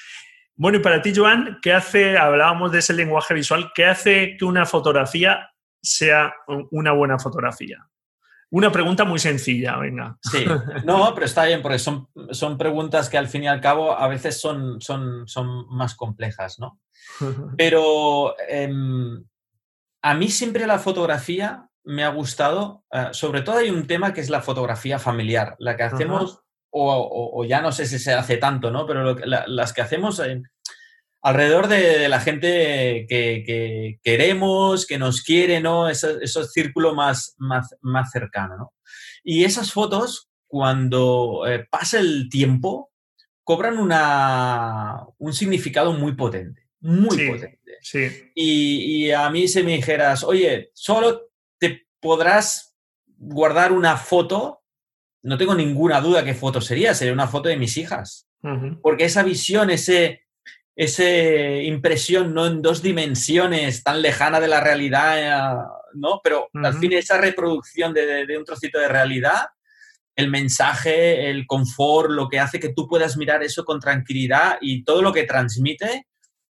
Bueno, 0.57 0.77
y 0.77 0.81
para 0.81 1.01
ti, 1.01 1.13
Joan, 1.13 1.59
¿qué 1.61 1.73
hace, 1.73 2.17
hablábamos 2.17 2.71
de 2.71 2.79
ese 2.79 2.93
lenguaje 2.93 3.33
visual, 3.33 3.71
qué 3.75 3.85
hace 3.85 4.37
que 4.37 4.45
una 4.45 4.65
fotografía 4.65 5.51
sea 5.81 6.33
una 6.71 6.93
buena 6.93 7.19
fotografía? 7.19 7.87
Una 8.51 8.71
pregunta 8.71 9.03
muy 9.03 9.19
sencilla, 9.19 9.77
venga. 9.77 10.17
Sí, 10.21 10.45
no, 10.85 11.13
pero 11.13 11.25
está 11.25 11.45
bien, 11.45 11.61
porque 11.61 11.79
son, 11.79 12.07
son 12.31 12.57
preguntas 12.57 13.09
que 13.09 13.17
al 13.17 13.27
fin 13.27 13.43
y 13.43 13.47
al 13.47 13.59
cabo 13.59 13.97
a 13.97 14.07
veces 14.07 14.39
son, 14.39 14.79
son, 14.79 15.27
son 15.27 15.67
más 15.69 15.95
complejas, 15.95 16.57
¿no? 16.59 16.79
Pero 17.57 18.35
em, 18.47 19.25
a 20.01 20.13
mí 20.13 20.29
siempre 20.29 20.67
la 20.67 20.79
fotografía 20.79 21.67
me 21.83 22.03
ha 22.03 22.09
gustado, 22.09 22.85
eh, 22.91 23.09
sobre 23.11 23.41
todo 23.41 23.57
hay 23.57 23.71
un 23.71 23.87
tema 23.87 24.13
que 24.13 24.21
es 24.21 24.29
la 24.29 24.41
fotografía 24.41 24.99
familiar, 24.99 25.55
la 25.59 25.75
que 25.75 25.83
hacemos, 25.83 26.44
o, 26.77 27.45
ya 27.45 27.61
no 27.61 27.71
sé 27.71 27.85
si 27.85 27.99
se 27.99 28.13
hace 28.13 28.37
tanto, 28.37 28.69
¿no? 28.69 28.85
Pero 28.85 29.15
las 29.47 29.73
que 29.73 29.81
hacemos 29.81 30.19
en, 30.19 30.43
alrededor 31.21 31.67
de, 31.67 32.09
la 32.09 32.19
gente 32.19 33.05
que, 33.07 33.99
queremos, 34.03 34.85
que 34.85 34.97
nos 34.97 35.21
quiere, 35.21 35.61
¿no? 35.61 35.89
Ese, 35.89 36.19
círculo 36.51 36.93
más, 36.93 37.35
más, 37.37 37.75
más 37.81 38.11
cercano, 38.11 38.57
¿no? 38.57 38.73
Y 39.23 39.43
esas 39.45 39.71
fotos, 39.71 40.29
cuando 40.47 41.45
eh, 41.47 41.65
pasa 41.69 41.99
el 41.99 42.29
tiempo, 42.29 42.91
cobran 43.43 43.77
una, 43.77 44.99
un 45.17 45.33
significado 45.33 45.93
muy 45.93 46.13
potente, 46.13 46.67
muy 46.81 47.27
potente. 47.27 47.59
Sí. 47.81 48.31
Y, 48.35 49.05
y, 49.05 49.11
a 49.11 49.29
mí 49.29 49.47
si 49.47 49.63
me 49.63 49.75
dijeras, 49.75 50.23
oye, 50.23 50.71
solo 50.73 51.29
te 51.57 51.87
podrás 51.99 52.75
guardar 53.17 53.71
una 53.71 53.97
foto, 53.97 54.64
no 55.25 55.37
tengo 55.37 55.55
ninguna 55.55 55.99
duda 56.01 56.23
qué 56.23 56.35
foto 56.35 56.61
sería, 56.61 56.93
sería 56.93 57.13
una 57.13 57.27
foto 57.27 57.49
de 57.49 57.57
mis 57.57 57.77
hijas. 57.77 58.27
Porque 58.83 59.05
esa 59.05 59.23
visión, 59.23 59.71
ese, 59.71 60.21
esa 60.75 61.03
impresión 61.63 62.31
no 62.35 62.45
en 62.45 62.61
dos 62.61 62.83
dimensiones 62.83 63.83
tan 63.83 64.03
lejana 64.03 64.39
de 64.39 64.47
la 64.47 64.61
realidad, 64.61 65.65
¿no? 65.95 66.21
Pero 66.23 66.47
al 66.53 66.75
fin 66.75 66.93
esa 66.93 67.17
reproducción 67.17 67.91
de, 67.91 68.37
un 68.37 68.45
trocito 68.45 68.77
de 68.77 68.87
realidad, 68.87 69.47
el 70.15 70.29
mensaje, 70.29 71.27
el 71.31 71.47
confort, 71.47 72.11
lo 72.11 72.29
que 72.29 72.39
hace 72.39 72.59
que 72.59 72.73
tú 72.73 72.87
puedas 72.87 73.17
mirar 73.17 73.41
eso 73.41 73.65
con 73.65 73.79
tranquilidad 73.79 74.59
y 74.61 74.83
todo 74.83 75.01
lo 75.01 75.11
que 75.11 75.23
transmite, 75.23 76.05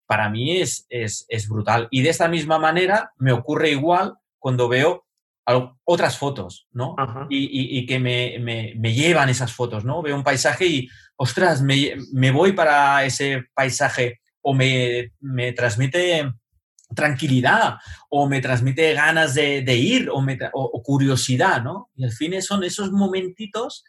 para 0.08 0.32
mí 0.32 0.62
es, 0.62 0.88
es, 0.90 1.48
brutal. 1.48 1.88
Y 1.92 2.02
de 2.02 2.10
esta 2.10 2.28
misma 2.28 2.58
manera 2.58 3.12
me 3.18 3.34
ocurre 3.34 3.70
igual 3.70 4.16
cuando 4.40 4.68
veo 4.68 5.06
otras 5.84 6.18
fotos, 6.18 6.68
¿no? 6.72 6.96
Y, 7.30 7.86
que 7.86 8.00
me, 8.00 8.38
me, 8.40 8.94
llevan 8.94 9.30
esas 9.30 9.54
fotos, 9.54 9.84
¿no? 9.84 10.02
Veo 10.02 10.16
un 10.16 10.24
paisaje 10.24 10.66
y, 10.66 10.90
ostras, 11.16 11.62
me, 11.62 11.96
me 12.14 12.32
voy 12.32 12.54
para 12.54 13.04
ese 13.04 13.46
paisaje 13.54 14.22
o 14.42 14.54
me, 14.54 15.12
me, 15.20 15.52
transmite 15.54 16.32
tranquilidad 16.96 17.78
o 18.10 18.30
me 18.30 18.40
transmite 18.40 18.94
ganas 18.94 19.34
de, 19.34 19.64
de 19.64 19.76
ir 19.76 20.10
o, 20.10 20.22
me, 20.22 20.38
o, 20.54 20.82
curiosidad, 20.84 21.62
¿no? 21.62 21.90
Y 21.96 22.06
al 22.06 22.12
fin 22.12 22.42
son 22.42 22.64
esos 22.64 22.92
momentitos 22.92 23.84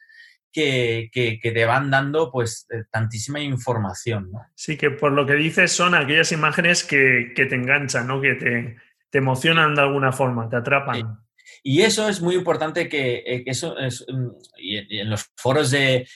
que, 0.51 1.11
que, 1.13 1.39
que, 1.41 1.51
te 1.51 1.65
van 1.67 1.91
dando 1.91 2.31
pues 2.31 2.67
eh, 2.71 2.85
tantísima 2.91 3.41
información, 3.41 4.31
¿no? 4.33 4.47
Sí, 4.55 4.77
que 4.77 4.91
por 4.91 5.13
lo 5.13 5.27
que 5.27 5.35
dices 5.35 5.73
son 5.73 5.95
aquellas 5.95 6.31
imágenes 6.33 6.85
que, 6.85 7.33
que 7.35 7.47
te 7.47 7.57
enganchan, 7.57 8.07
¿no? 8.07 8.21
Que 8.21 8.35
te, 8.35 8.77
te 9.11 9.19
emocionan 9.19 9.77
de 9.77 9.83
alguna 9.83 10.11
forma, 10.11 10.49
te 10.49 10.57
atrapan. 10.57 11.24
Y 11.63 11.83
eso 11.83 12.09
es 12.09 12.21
muy 12.21 12.35
importante 12.35 12.89
que, 12.89 13.23
eh, 13.27 13.43
eso 13.47 13.79
es, 13.79 14.05
mm, 14.09 14.29
y 14.59 14.99
en 15.01 15.11
los 15.11 15.31
foros 15.37 15.71
de, 15.71 16.07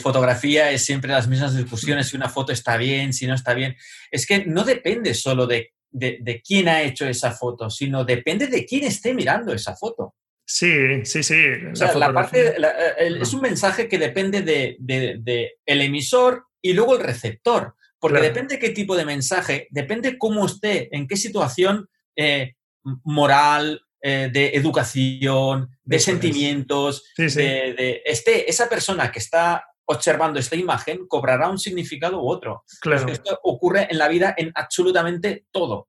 fotografía 0.00 0.70
es 0.70 0.84
siempre 0.84 1.12
las 1.12 1.28
mismas 1.28 1.56
discusiones, 1.56 2.08
si 2.08 2.16
una 2.16 2.28
foto 2.28 2.52
está 2.52 2.76
bien, 2.76 3.12
si 3.12 3.26
no 3.26 3.34
está 3.34 3.54
bien. 3.54 3.76
Es 4.10 4.26
que 4.26 4.44
no 4.46 4.64
depende 4.64 5.14
solo 5.14 5.46
de, 5.46 5.72
quién 6.46 6.68
ha 6.68 6.82
hecho 6.82 7.06
esa 7.06 7.32
foto, 7.32 7.70
sino 7.70 8.04
depende 8.04 8.46
de 8.48 8.64
quién 8.66 8.84
esté 8.84 9.14
mirando 9.14 9.52
esa 9.52 9.74
foto. 9.74 10.14
Sí, 10.44 11.04
sí, 11.04 11.22
sí. 11.22 11.34
La 11.96 12.12
parte, 12.12 12.54
eh, 12.56 13.18
es 13.20 13.32
un 13.32 13.40
mensaje 13.40 13.88
que 13.88 13.98
depende 13.98 14.42
del 14.42 14.76
de, 14.78 15.54
el 15.66 15.82
emisor 15.82 16.44
y 16.62 16.72
luego 16.72 16.96
el 16.96 17.02
receptor. 17.02 17.74
Porque 17.98 18.20
depende 18.20 18.58
qué 18.58 18.70
tipo 18.70 18.96
de 18.96 19.04
mensaje, 19.04 19.68
depende 19.70 20.18
cómo 20.18 20.46
esté, 20.46 20.94
en 20.94 21.08
qué 21.08 21.16
situación 21.16 21.88
eh, 22.14 22.54
moral, 23.04 23.82
eh, 24.08 24.30
de 24.32 24.50
educación, 24.54 25.76
de 25.82 25.98
sentimientos, 25.98 27.02
De, 27.16 28.02
este, 28.04 28.48
esa 28.48 28.68
persona 28.68 29.10
que 29.10 29.18
está 29.18 29.64
observando 29.84 30.38
esta 30.38 30.54
imagen 30.54 31.08
cobrará 31.08 31.48
un 31.48 31.58
significado 31.58 32.22
u 32.22 32.28
otro. 32.28 32.62
Claro. 32.80 33.08
esto 33.08 33.36
ocurre 33.42 33.88
en 33.90 33.98
la 33.98 34.06
vida 34.06 34.32
en 34.36 34.52
absolutamente 34.54 35.46
todo, 35.50 35.88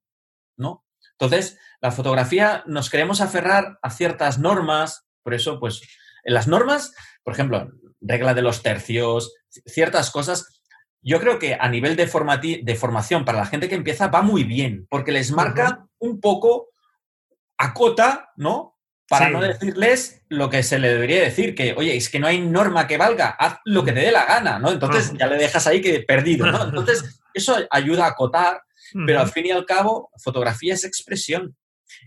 ¿no? 0.57 0.83
Entonces, 1.11 1.59
la 1.79 1.91
fotografía 1.91 2.63
nos 2.65 2.89
queremos 2.89 3.21
aferrar 3.21 3.77
a 3.83 3.91
ciertas 3.91 4.39
normas, 4.39 5.05
por 5.21 5.35
eso, 5.35 5.59
pues, 5.59 5.83
en 6.23 6.33
las 6.33 6.47
normas, 6.47 6.95
por 7.23 7.33
ejemplo, 7.33 7.71
regla 8.01 8.33
de 8.33 8.41
los 8.41 8.63
tercios, 8.63 9.35
ciertas 9.67 10.09
cosas, 10.09 10.59
yo 11.03 11.19
creo 11.19 11.37
que 11.37 11.53
a 11.53 11.69
nivel 11.69 11.95
de, 11.95 12.61
de 12.63 12.75
formación 12.75 13.25
para 13.25 13.37
la 13.37 13.45
gente 13.45 13.69
que 13.69 13.75
empieza 13.75 14.07
va 14.07 14.23
muy 14.23 14.43
bien, 14.43 14.87
porque 14.89 15.11
les 15.11 15.31
marca 15.31 15.85
un 15.99 16.19
poco, 16.19 16.69
acota, 17.57 18.31
¿no? 18.35 18.77
Para 19.09 19.29
no 19.29 19.41
decirles 19.41 20.25
lo 20.27 20.49
que 20.49 20.63
se 20.63 20.79
le 20.79 20.89
debería 20.89 21.21
decir, 21.21 21.55
que, 21.55 21.73
oye, 21.77 21.95
es 21.95 22.09
que 22.09 22.19
no 22.19 22.27
hay 22.27 22.41
norma 22.41 22.87
que 22.87 22.97
valga, 22.97 23.29
haz 23.29 23.59
lo 23.63 23.85
que 23.85 23.93
te 23.93 24.01
dé 24.01 24.11
la 24.11 24.25
gana, 24.25 24.59
¿no? 24.59 24.69
Entonces 24.69 25.13
ya 25.17 25.27
le 25.27 25.37
dejas 25.37 25.65
ahí 25.65 25.81
que 25.81 26.01
perdido, 26.01 26.45
¿no? 26.51 26.63
Entonces, 26.69 27.21
eso 27.33 27.55
ayuda 27.69 28.05
a 28.05 28.09
acotar, 28.09 28.61
pero 29.05 29.21
al 29.21 29.29
fin 29.29 29.45
y 29.45 29.51
al 29.51 29.65
cabo, 29.65 30.09
fotografía 30.21 30.73
es 30.73 30.83
expresión. 30.83 31.55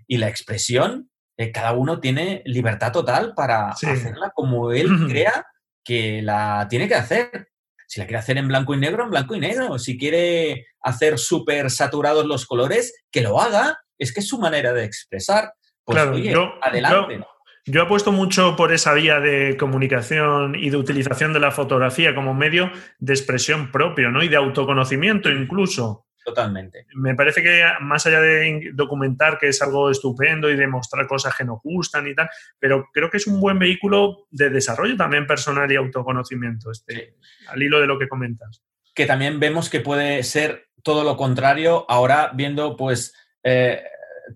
Y 0.06 0.18
la 0.18 0.28
expresión, 0.28 1.10
eh, 1.36 1.52
cada 1.52 1.72
uno 1.72 2.00
tiene 2.00 2.42
libertad 2.44 2.92
total 2.92 3.32
para 3.34 3.70
hacerla 3.70 4.30
como 4.34 4.72
él 4.72 4.88
crea 5.08 5.46
que 5.82 6.20
la 6.22 6.66
tiene 6.68 6.86
que 6.86 6.94
hacer. 6.94 7.48
Si 7.86 7.98
la 7.98 8.06
quiere 8.06 8.18
hacer 8.18 8.38
en 8.38 8.48
blanco 8.48 8.74
y 8.74 8.78
negro, 8.78 9.04
en 9.04 9.10
blanco 9.10 9.34
y 9.34 9.40
negro. 9.40 9.78
Si 9.78 9.98
quiere 9.98 10.66
hacer 10.82 11.18
súper 11.18 11.70
saturados 11.70 12.26
los 12.26 12.46
colores, 12.46 12.94
que 13.10 13.22
lo 13.22 13.40
haga. 13.40 13.80
Es 14.00 14.12
que 14.12 14.20
es 14.20 14.28
su 14.28 14.38
manera 14.38 14.72
de 14.72 14.84
expresar. 14.84 15.52
Pues, 15.84 15.94
claro, 15.94 16.16
yo, 16.16 16.54
adelante. 16.62 17.20
Yo, 17.66 17.82
apuesto 17.82 18.10
mucho 18.10 18.56
por 18.56 18.72
esa 18.72 18.94
vía 18.94 19.20
de 19.20 19.56
comunicación 19.58 20.54
y 20.56 20.70
de 20.70 20.78
utilización 20.78 21.34
de 21.34 21.40
la 21.40 21.52
fotografía 21.52 22.14
como 22.14 22.32
medio 22.32 22.72
de 22.98 23.12
expresión 23.12 23.70
propio, 23.70 24.10
¿no? 24.10 24.22
Y 24.22 24.28
de 24.28 24.36
autoconocimiento 24.36 25.28
incluso. 25.28 26.06
Totalmente. 26.24 26.86
Me 26.94 27.14
parece 27.14 27.42
que 27.42 27.62
más 27.80 28.06
allá 28.06 28.20
de 28.20 28.70
documentar, 28.72 29.38
que 29.38 29.48
es 29.48 29.60
algo 29.60 29.90
estupendo 29.90 30.50
y 30.50 30.56
de 30.56 30.66
mostrar 30.66 31.06
cosas 31.06 31.34
que 31.36 31.44
nos 31.44 31.60
gustan 31.62 32.06
y 32.06 32.14
tal, 32.14 32.28
pero 32.58 32.88
creo 32.92 33.10
que 33.10 33.18
es 33.18 33.26
un 33.26 33.40
buen 33.40 33.58
vehículo 33.58 34.26
de 34.30 34.48
desarrollo 34.48 34.96
también 34.96 35.26
personal 35.26 35.70
y 35.70 35.76
autoconocimiento, 35.76 36.70
este, 36.70 37.16
al 37.48 37.62
hilo 37.62 37.80
de 37.80 37.86
lo 37.86 37.98
que 37.98 38.08
comentas. 38.08 38.62
Que 38.94 39.06
también 39.06 39.40
vemos 39.40 39.68
que 39.68 39.80
puede 39.80 40.22
ser 40.22 40.68
todo 40.82 41.04
lo 41.04 41.16
contrario, 41.16 41.84
ahora 41.88 42.30
viendo 42.34 42.76
pues 42.76 43.14
eh, 43.42 43.82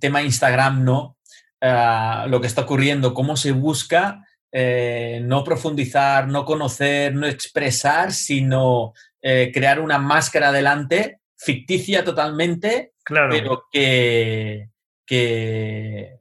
tema 0.01 0.23
Instagram, 0.23 0.85
¿no? 0.85 1.19
Eh, 1.61 2.25
lo 2.29 2.41
que 2.41 2.47
está 2.47 2.63
ocurriendo, 2.63 3.15
cómo 3.15 3.37
se 3.37 3.53
busca 3.53 4.25
eh, 4.53 5.21
no 5.25 5.43
profundizar, 5.43 6.29
no 6.29 6.45
conocer, 6.45 7.15
no 7.15 7.27
expresar, 7.27 8.13
sino 8.13 8.93
crear 9.21 9.81
una 9.81 9.97
máscara 9.97 10.53
delante 10.53 11.21
ficticia 11.35 12.05
totalmente, 12.05 12.93
claro. 13.03 13.31
pero 13.31 13.65
que, 13.73 14.69
que 15.07 16.19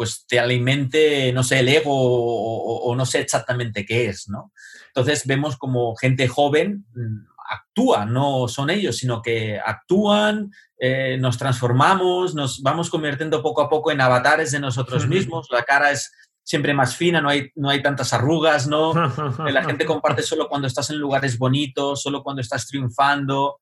pues 0.00 0.24
te 0.26 0.40
alimente, 0.40 1.30
no 1.32 1.42
sé, 1.44 1.58
el 1.58 1.68
ego 1.68 1.92
o, 1.92 2.96
no 2.96 3.04
sé 3.04 3.20
exactamente 3.20 3.84
qué 3.84 4.08
es, 4.08 4.30
¿no? 4.30 4.50
Entonces 4.86 5.26
vemos 5.26 5.58
como 5.58 5.94
gente 5.94 6.26
joven 6.26 6.86
mm, 6.94 7.29
actúa, 7.50 8.04
no 8.04 8.48
son 8.48 8.70
ellos, 8.70 8.96
sino 8.96 9.20
que 9.20 9.58
actúan, 9.58 10.50
eh, 10.78 11.18
nos 11.18 11.36
transformamos, 11.36 12.34
nos 12.34 12.62
vamos 12.62 12.88
convirtiendo 12.88 13.42
poco 13.42 13.62
a 13.62 13.68
poco 13.68 13.90
en 13.90 14.00
avatares 14.00 14.52
de 14.52 14.60
nosotros 14.60 15.06
mismos, 15.08 15.48
la 15.50 15.64
cara 15.64 15.90
es 15.90 16.12
siempre 16.42 16.72
más 16.72 16.96
fina, 16.96 17.20
no 17.20 17.28
hay, 17.28 17.50
no 17.54 17.68
hay 17.68 17.82
tantas 17.82 18.12
arrugas, 18.12 18.66
¿no? 18.66 18.92
La 19.50 19.62
gente 19.62 19.84
comparte 19.84 20.22
solo 20.22 20.48
cuando 20.48 20.66
estás 20.66 20.90
en 20.90 20.98
lugares 20.98 21.38
bonitos, 21.38 22.02
solo 22.02 22.22
cuando 22.22 22.40
estás 22.42 22.66
triunfando 22.66 23.60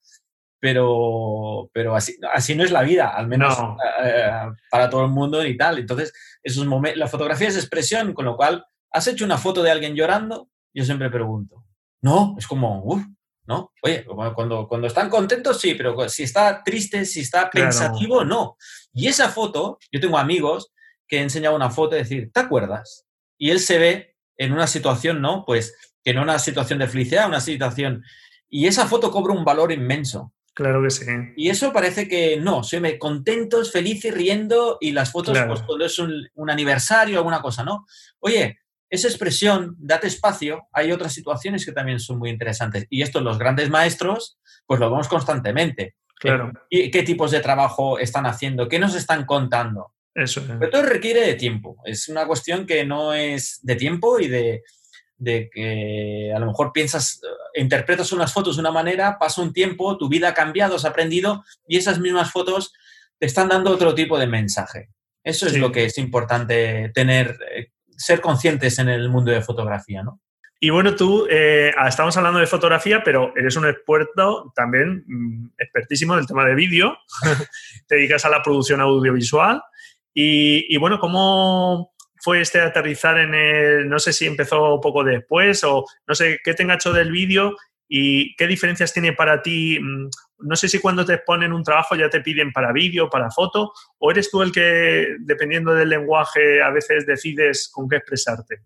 pero, 0.60 1.70
pero 1.72 1.94
así, 1.94 2.16
así 2.32 2.54
no 2.54 2.64
es 2.64 2.72
la 2.72 2.82
vida, 2.82 3.08
al 3.08 3.28
menos 3.28 3.56
eh, 4.02 4.30
para 4.70 4.90
todo 4.90 5.04
el 5.04 5.10
mundo 5.10 5.44
y 5.44 5.56
tal. 5.56 5.78
Entonces, 5.78 6.12
esos 6.42 6.66
momentos, 6.66 6.98
la 6.98 7.06
fotografía 7.06 7.48
es 7.48 7.56
expresión, 7.56 8.12
con 8.12 8.24
lo 8.24 8.36
cual, 8.36 8.64
¿has 8.90 9.06
hecho 9.06 9.24
una 9.24 9.38
foto 9.38 9.62
de 9.62 9.70
alguien 9.70 9.94
llorando? 9.94 10.48
Yo 10.74 10.84
siempre 10.84 11.10
pregunto. 11.10 11.64
No, 12.02 12.34
es 12.38 12.46
como, 12.46 12.82
uff, 12.84 13.04
¿no? 13.48 13.72
Oye, 13.82 14.04
cuando, 14.34 14.68
cuando 14.68 14.86
están 14.86 15.08
contentos, 15.08 15.58
sí, 15.58 15.74
pero 15.74 16.06
si 16.10 16.24
está 16.24 16.62
triste, 16.62 17.06
si 17.06 17.20
está 17.20 17.48
pensativo, 17.48 18.22
no. 18.22 18.58
Y 18.92 19.08
esa 19.08 19.30
foto, 19.30 19.78
yo 19.90 20.00
tengo 20.00 20.18
amigos 20.18 20.70
que 21.08 21.16
he 21.16 21.22
enseñado 21.22 21.56
una 21.56 21.70
foto 21.70 21.96
y 21.96 22.00
decir, 22.00 22.30
¿te 22.30 22.40
acuerdas? 22.40 23.06
Y 23.38 23.50
él 23.50 23.58
se 23.58 23.78
ve 23.78 24.16
en 24.36 24.52
una 24.52 24.66
situación, 24.66 25.22
¿no? 25.22 25.44
Pues 25.46 25.74
que 26.04 26.12
no 26.12 26.22
una 26.22 26.38
situación 26.38 26.78
de 26.78 26.88
felicidad, 26.88 27.26
una 27.26 27.40
situación... 27.40 28.04
Y 28.50 28.66
esa 28.66 28.86
foto 28.86 29.10
cobra 29.10 29.32
un 29.32 29.44
valor 29.44 29.72
inmenso. 29.72 30.32
Claro 30.52 30.82
que 30.82 30.90
sí. 30.90 31.06
Y 31.36 31.48
eso 31.48 31.72
parece 31.72 32.06
que 32.06 32.36
no, 32.36 32.62
soy 32.62 32.80
me 32.80 32.98
contentos, 32.98 33.72
felices, 33.72 34.12
riendo 34.12 34.76
y 34.80 34.92
las 34.92 35.10
fotos, 35.10 35.38
pues 35.46 35.62
cuando 35.62 35.86
es 35.86 35.98
un, 35.98 36.50
aniversario, 36.50 37.16
alguna 37.16 37.40
cosa, 37.40 37.64
¿no? 37.64 37.86
Oye, 38.20 38.58
esa 38.90 39.08
expresión, 39.08 39.76
date 39.78 40.06
espacio, 40.06 40.66
hay 40.72 40.92
otras 40.92 41.12
situaciones 41.12 41.64
que 41.64 41.72
también 41.72 42.00
son 42.00 42.18
muy 42.18 42.30
interesantes. 42.30 42.86
Y 42.90 43.02
esto 43.02 43.20
los 43.20 43.38
grandes 43.38 43.70
maestros, 43.70 44.38
pues 44.66 44.80
lo 44.80 44.90
vemos 44.90 45.08
constantemente. 45.08 45.96
Claro. 46.16 46.52
¿Y 46.68 46.90
qué 46.90 47.02
tipos 47.02 47.30
de 47.30 47.40
trabajo 47.40 47.98
están 47.98 48.26
haciendo? 48.26 48.68
¿Qué 48.68 48.78
nos 48.78 48.94
están 48.94 49.24
contando? 49.24 49.92
Eso. 50.14 50.42
Pero 50.58 50.70
todo 50.70 50.82
requiere 50.82 51.20
de 51.20 51.34
tiempo. 51.34 51.76
Es 51.84 52.08
una 52.08 52.26
cuestión 52.26 52.66
que 52.66 52.84
no 52.84 53.12
es 53.12 53.60
de 53.62 53.76
tiempo 53.76 54.18
y 54.18 54.26
de, 54.26 54.62
de 55.18 55.50
que 55.52 56.32
a 56.34 56.38
lo 56.38 56.46
mejor 56.46 56.72
piensas, 56.72 57.20
eh, 57.22 57.60
interpretas 57.60 58.12
unas 58.12 58.32
fotos 58.32 58.56
de 58.56 58.60
una 58.60 58.70
manera, 58.70 59.18
pasa 59.18 59.42
un 59.42 59.52
tiempo, 59.52 59.98
tu 59.98 60.08
vida 60.08 60.28
ha 60.28 60.34
cambiado, 60.34 60.76
has 60.76 60.84
aprendido 60.84 61.44
y 61.66 61.76
esas 61.76 62.00
mismas 62.00 62.32
fotos 62.32 62.72
te 63.18 63.26
están 63.26 63.48
dando 63.48 63.70
otro 63.70 63.94
tipo 63.94 64.18
de 64.18 64.26
mensaje. 64.26 64.88
Eso 65.22 65.46
es 65.46 65.58
lo 65.58 65.70
que 65.72 65.84
es 65.84 65.98
importante 65.98 66.90
tener, 66.94 67.36
eh, 67.52 67.72
ser 67.98 68.20
conscientes 68.20 68.78
en 68.78 68.88
el 68.88 69.08
mundo 69.10 69.30
de 69.30 69.42
fotografía, 69.42 70.02
¿no? 70.02 70.20
Y 70.60 70.70
bueno, 70.70 70.96
tú 70.96 71.26
eh, 71.30 71.72
ah, 71.76 71.88
estamos 71.88 72.16
hablando 72.16 72.40
de 72.40 72.46
fotografía, 72.46 73.02
pero 73.04 73.32
eres 73.36 73.54
un 73.56 73.66
experto 73.66 74.52
también, 74.56 75.04
mm, 75.06 75.50
expertísimo 75.56 76.14
en 76.14 76.20
el 76.20 76.26
tema 76.26 76.44
de 76.44 76.54
vídeo. 76.54 76.96
te 77.86 77.96
dedicas 77.96 78.24
a 78.24 78.30
la 78.30 78.42
producción 78.42 78.80
audiovisual. 78.80 79.62
Y, 80.20 80.76
bueno, 80.78 80.98
¿cómo, 80.98 81.92
fue 82.20 82.40
este 82.40 82.60
aterrizar 82.60 83.18
en 83.18 83.34
el, 83.34 83.88
no 83.88 84.00
sé 84.00 84.12
si 84.12 84.26
empezó 84.26 84.80
poco 84.80 85.04
después 85.04 85.62
o 85.62 85.84
no 86.08 86.14
sé 86.16 86.40
qué 86.42 86.54
te 86.54 86.64
enganchó 86.64 86.92
del 86.92 87.12
vídeo 87.12 87.56
y 87.88 88.34
qué 88.34 88.48
diferencias 88.48 88.92
tiene 88.92 89.12
para 89.12 89.42
ti. 89.42 89.78
Mm, 89.80 90.08
no 90.40 90.56
sé 90.56 90.68
si 90.68 90.78
cuando 90.78 91.04
te 91.04 91.14
exponen 91.14 91.52
un 91.52 91.62
trabajo 91.62 91.96
ya 91.96 92.08
te 92.08 92.20
piden 92.20 92.52
para 92.52 92.72
vídeo, 92.72 93.08
para 93.10 93.30
foto, 93.30 93.72
o 93.98 94.10
eres 94.10 94.30
tú 94.30 94.42
el 94.42 94.52
que, 94.52 95.16
dependiendo 95.20 95.74
del 95.74 95.88
lenguaje, 95.88 96.62
a 96.62 96.70
veces 96.70 97.06
decides 97.06 97.68
con 97.72 97.88
qué 97.88 97.96
expresarte. 97.96 98.62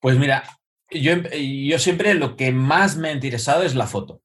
Pues 0.00 0.18
mira, 0.18 0.44
yo, 0.90 1.14
yo 1.16 1.78
siempre 1.78 2.14
lo 2.14 2.36
que 2.36 2.52
más 2.52 2.96
me 2.96 3.08
ha 3.08 3.12
interesado 3.12 3.62
es 3.62 3.74
la 3.74 3.86
foto. 3.86 4.22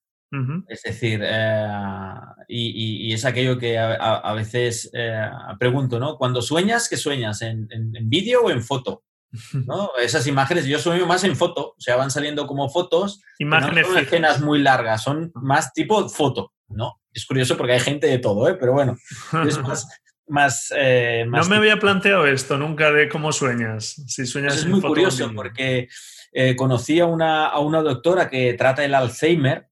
Es 0.68 0.82
decir, 0.82 1.22
eh, 1.24 1.68
y, 2.50 3.14
es 3.14 3.24
aquello 3.24 3.58
que 3.58 3.78
a, 3.80 4.34
veces 4.34 4.90
eh, 4.94 5.30
pregunto, 5.58 5.98
¿no? 5.98 6.18
Cuando 6.18 6.42
sueñas, 6.42 6.90
¿qué 6.90 6.98
sueñas? 6.98 7.42
¿En, 7.42 7.70
vídeo 8.10 8.44
o 8.44 8.52
en 8.52 8.62
foto? 8.62 9.05
¿no? 9.66 9.92
Esas 10.02 10.28
imágenes, 10.28 10.66
yo 10.66 10.80
sueño 10.80 11.06
más 11.06 11.24
en 11.24 11.36
foto, 11.36 11.70
o 11.70 11.76
sea, 11.82 11.96
van 11.96 12.12
saliendo 12.12 12.48
como 12.48 12.70
fotos. 12.70 13.22
Imágenes 13.40 13.88
no 13.88 13.94
son 13.94 14.04
escenas 14.04 14.42
muy 14.42 14.62
largas, 14.62 15.04
son 15.04 15.32
más 15.36 15.74
tipo 15.74 16.08
foto, 16.10 16.54
¿no? 16.70 17.02
Es 17.14 17.26
curioso 17.26 17.56
porque 17.58 17.74
hay 17.74 17.80
gente 17.80 18.08
de 18.08 18.20
todo, 18.20 18.48
¿eh? 18.50 18.56
Pero 18.56 18.74
bueno, 18.74 18.98
es 19.48 19.60
más, 20.28 20.72
eh, 20.76 21.26
No 21.28 21.46
me 21.46 21.56
había 21.56 21.80
planteado 21.80 22.26
esto 22.26 22.58
nunca 22.58 22.92
de 22.92 23.08
cómo 23.08 23.32
sueñas. 23.32 23.96
Si 24.08 24.26
sueñas 24.26 24.54
pues 24.54 24.66
es 24.66 24.70
muy 24.70 24.82
curioso 24.82 25.32
porque 25.34 25.88
conocí 26.58 27.00
a 27.00 27.06
una, 27.06 27.48
a 27.48 27.60
una 27.60 27.82
doctora 27.82 28.30
que 28.30 28.54
trata 28.56 28.84
el 28.84 28.94
Alzheimer 28.94 29.70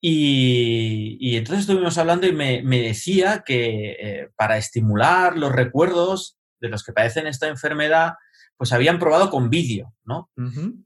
y, 0.00 1.36
entonces 1.36 1.62
estuvimos 1.62 1.98
hablando 1.98 2.26
y 2.26 2.32
me, 2.32 2.62
decía 2.82 3.44
que 3.46 3.96
eh, 3.98 4.28
para 4.36 4.56
estimular 4.56 5.36
los 5.36 5.52
recuerdos 5.52 6.38
de 6.60 6.68
los 6.68 6.82
que 6.82 6.92
padecen 6.92 7.26
esta 7.26 7.46
enfermedad, 7.48 8.14
pues 8.56 8.72
habían 8.72 8.98
probado 8.98 9.30
con 9.30 9.50
vídeo, 9.50 9.94
¿no? 10.04 10.30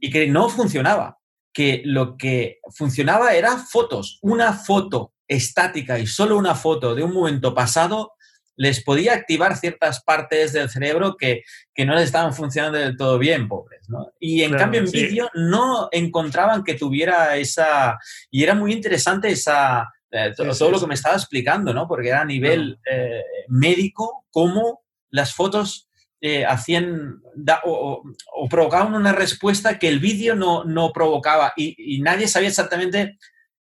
Y 0.01 0.11
que 0.11 0.27
no 0.29 0.49
funcionaba, 0.49 1.19
que 1.53 1.83
lo 1.85 2.17
que 2.17 2.61
funcionaba 2.75 3.35
era 3.35 3.57
fotos, 3.59 4.19
una 4.23 4.53
foto 4.53 5.13
estática 5.27 5.99
y 5.99 6.07
solo 6.07 6.39
una 6.39 6.55
foto 6.55 6.95
de 6.95 7.03
un 7.03 7.13
momento 7.13 7.55
pasado 7.55 8.13
les 8.59 8.83
podía 8.83 9.15
activar 9.15 9.57
ciertas 9.57 10.03
partes 10.03 10.53
del 10.53 10.69
cerebro 10.69 11.17
que, 11.17 11.45
no 11.87 11.95
les 11.95 12.05
estaban 12.05 12.35
funcionando 12.35 12.77
del 12.77 12.97
todo 12.97 13.17
bien, 13.17 13.47
pobres. 13.47 13.89
¿no? 13.89 14.13
Y 14.19 14.43
en 14.43 14.53
cambio 14.53 14.81
en 14.81 14.91
vídeo 14.91 15.31
no 15.35 15.89
encontraban 15.93 16.65
que 16.65 16.75
tuviera 16.75 17.37
esa... 17.37 17.97
Y 18.33 18.43
era 18.43 18.55
muy 18.55 18.73
interesante 18.73 19.29
esa... 19.29 19.89
Eh, 20.11 20.33
todo, 20.37 20.71
lo 20.71 20.81
que 20.81 20.87
me 20.89 20.95
estaba 20.95 21.15
explicando, 21.15 21.73
¿no? 21.73 21.87
Porque 21.87 22.09
era 22.09 22.23
a 22.23 22.25
nivel 22.25 22.81
eh, 22.91 23.23
médico 23.47 24.27
cómo 24.31 24.81
las 25.11 25.35
fotos 25.35 25.88
eh, 26.21 26.45
hacían 26.45 27.23
o, 27.65 28.03
provocaban 28.51 28.95
una 28.95 29.13
respuesta 29.13 29.79
que 29.79 29.89
el 29.89 30.01
vídeo 30.01 30.35
no, 30.35 30.65
no 30.65 30.93
provocaba 30.93 31.53
y, 31.57 32.01
nadie 32.03 32.27
sabía 32.27 32.49
exactamente 32.49 33.19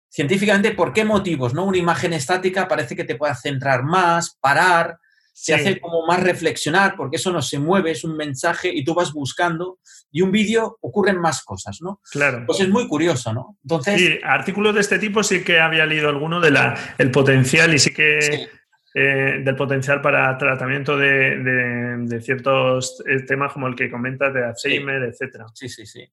científicamente 0.08 0.72
por 0.72 0.92
qué 0.92 1.04
motivos, 1.04 1.54
¿no? 1.54 1.64
Una 1.64 1.78
imagen 1.78 2.12
estática 2.12 2.66
parece 2.66 2.96
que 2.96 3.04
te 3.04 3.14
puede 3.14 3.34
centrar 3.34 3.84
más, 3.84 4.36
parar, 4.40 4.98
se 5.40 5.54
hace 5.54 5.78
como 5.78 6.04
más 6.04 6.20
reflexionar, 6.20 6.96
porque 6.96 7.16
eso 7.16 7.30
no 7.30 7.40
se 7.42 7.60
mueve, 7.60 7.92
es 7.92 8.02
un 8.02 8.16
mensaje 8.16 8.72
y 8.74 8.82
tú 8.82 8.92
vas 8.92 9.12
buscando, 9.12 9.78
y 10.10 10.22
un 10.22 10.32
vídeo 10.32 10.78
ocurren 10.80 11.20
más 11.20 11.44
cosas, 11.44 11.78
¿no? 11.80 12.00
Claro. 12.10 12.42
Pues 12.44 12.58
es 12.58 12.68
muy 12.68 12.88
curioso, 12.88 13.32
¿no? 13.32 13.56
Entonces... 13.62 14.00
Sí, 14.00 14.18
artículos 14.24 14.74
de 14.74 14.80
este 14.80 14.98
tipo 14.98 15.22
sí 15.22 15.44
que 15.44 15.60
había 15.60 15.86
leído 15.86 16.08
alguno 16.08 16.40
de 16.40 16.50
la, 16.50 16.76
el 16.98 17.12
potencial 17.12 17.72
y 17.72 17.78
sí 17.78 17.90
que... 17.90 18.48
Eh, 18.94 19.42
del 19.44 19.54
potencial 19.54 20.00
para 20.00 20.36
tratamiento 20.38 20.96
de, 20.96 22.20
ciertos 22.22 23.02
eh, 23.06 23.20
temas 23.20 23.52
como 23.52 23.68
el 23.68 23.76
que 23.76 23.90
comentas 23.90 24.32
de 24.32 24.46
Alzheimer, 24.46 25.02
etcétera. 25.02 25.44
Sí, 25.52 25.68
sí, 25.68 25.84
sí. 25.84 26.10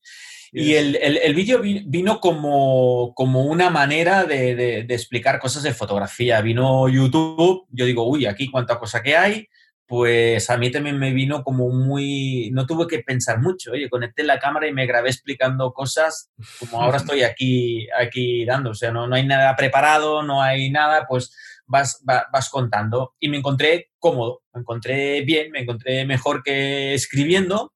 Y 0.52 0.74
el, 0.74 0.98
el, 0.98 1.34
vídeo 1.34 1.62
vino 1.62 2.20
como, 2.20 3.14
como, 3.16 3.46
una 3.46 3.70
manera 3.70 4.26
de, 4.26 4.56
de, 4.56 4.94
explicar 4.94 5.40
cosas 5.40 5.64
de 5.64 5.74
fotografía. 5.74 6.42
Vino 6.42 6.88
YouTube, 6.90 7.66
yo 7.72 7.86
digo, 7.86 8.08
uy, 8.08 8.26
aquí 8.26 8.52
cuánta 8.52 8.78
cosa 8.78 9.02
que 9.02 9.18
hay, 9.18 9.48
pues 9.88 10.50
a 10.50 10.58
mí 10.58 10.72
también 10.72 10.98
me 10.98 11.12
vino 11.12 11.44
como 11.44 11.70
muy... 11.70 12.50
No 12.52 12.66
tuve 12.66 12.88
que 12.88 13.00
pensar 13.00 13.42
mucho, 13.42 13.72
oye, 13.72 13.90
conecté 13.90 14.24
la 14.24 14.40
cámara 14.40 14.68
y 14.68 14.74
me 14.74 14.86
grabé 14.86 15.10
explicando 15.10 15.74
cosas 15.74 16.32
como 16.60 16.82
ahora 16.82 16.98
estoy 16.98 17.24
aquí, 17.24 17.88
aquí 17.98 18.46
dando. 18.46 18.72
O 18.72 18.76
sea, 18.76 18.92
no, 18.92 19.08
no 19.08 19.16
hay 19.16 19.26
nada 19.26 19.56
preparado, 19.56 20.24
no 20.24 20.42
hay 20.42 20.70
nada, 20.70 21.06
pues 21.08 21.36
vas, 21.66 22.02
vas, 22.04 22.50
contando. 22.50 23.16
Y 23.20 23.30
me 23.30 23.38
encontré 23.38 23.92
cómodo, 24.00 24.44
me 24.54 24.62
encontré 24.62 25.22
bien, 25.22 25.52
me 25.52 25.62
encontré 25.62 26.06
mejor 26.06 26.44
que 26.44 26.94
escribiendo. 26.94 27.74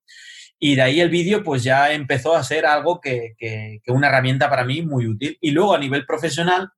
Y 0.59 0.75
de 0.75 0.81
ahí 0.81 0.99
el 0.99 1.09
vídeo 1.09 1.43
pues 1.43 1.63
ya 1.63 1.93
empezó 1.93 2.35
a 2.35 2.43
ser 2.43 2.65
algo 2.65 2.99
que, 2.99 3.35
que, 3.37 3.79
una 3.87 4.07
herramienta 4.07 4.49
para 4.49 4.65
mí 4.65 4.81
muy 4.81 5.07
útil. 5.07 5.37
Y 5.41 5.51
luego 5.51 5.73
a 5.73 5.79
nivel 5.79 6.05
profesional, 6.05 6.69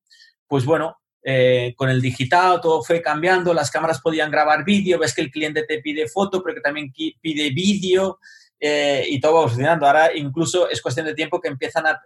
pues 0.48 0.66
bueno, 0.66 0.98
eh, 1.24 1.74
con 1.76 1.90
el 1.90 2.02
digital 2.02 2.62
todo 2.62 2.84
fue 2.84 3.02
cambiando, 3.02 3.54
las 3.54 3.70
cámaras 3.70 4.02
podían 4.02 4.32
grabar 4.32 4.66
vídeo, 4.66 4.98
ves 5.00 5.14
que 5.14 5.22
el 5.22 5.32
cliente 5.32 5.64
te 5.64 5.80
pide 5.80 6.08
foto, 6.08 6.42
pero 6.42 6.56
que 6.56 6.62
también 6.62 6.92
pide 6.92 7.50
vídeo 7.52 8.20
eh, 8.60 9.06
y 9.08 9.20
todo 9.20 9.34
va 9.36 9.48
funcionando. 9.48 9.88
Ahora 9.88 10.16
incluso 10.16 10.70
es 10.70 10.82
cuestión 10.82 11.08
de 11.08 11.16
tiempo 11.16 11.42
que 11.42 11.48
empiezan 11.48 11.88
a, 11.88 12.00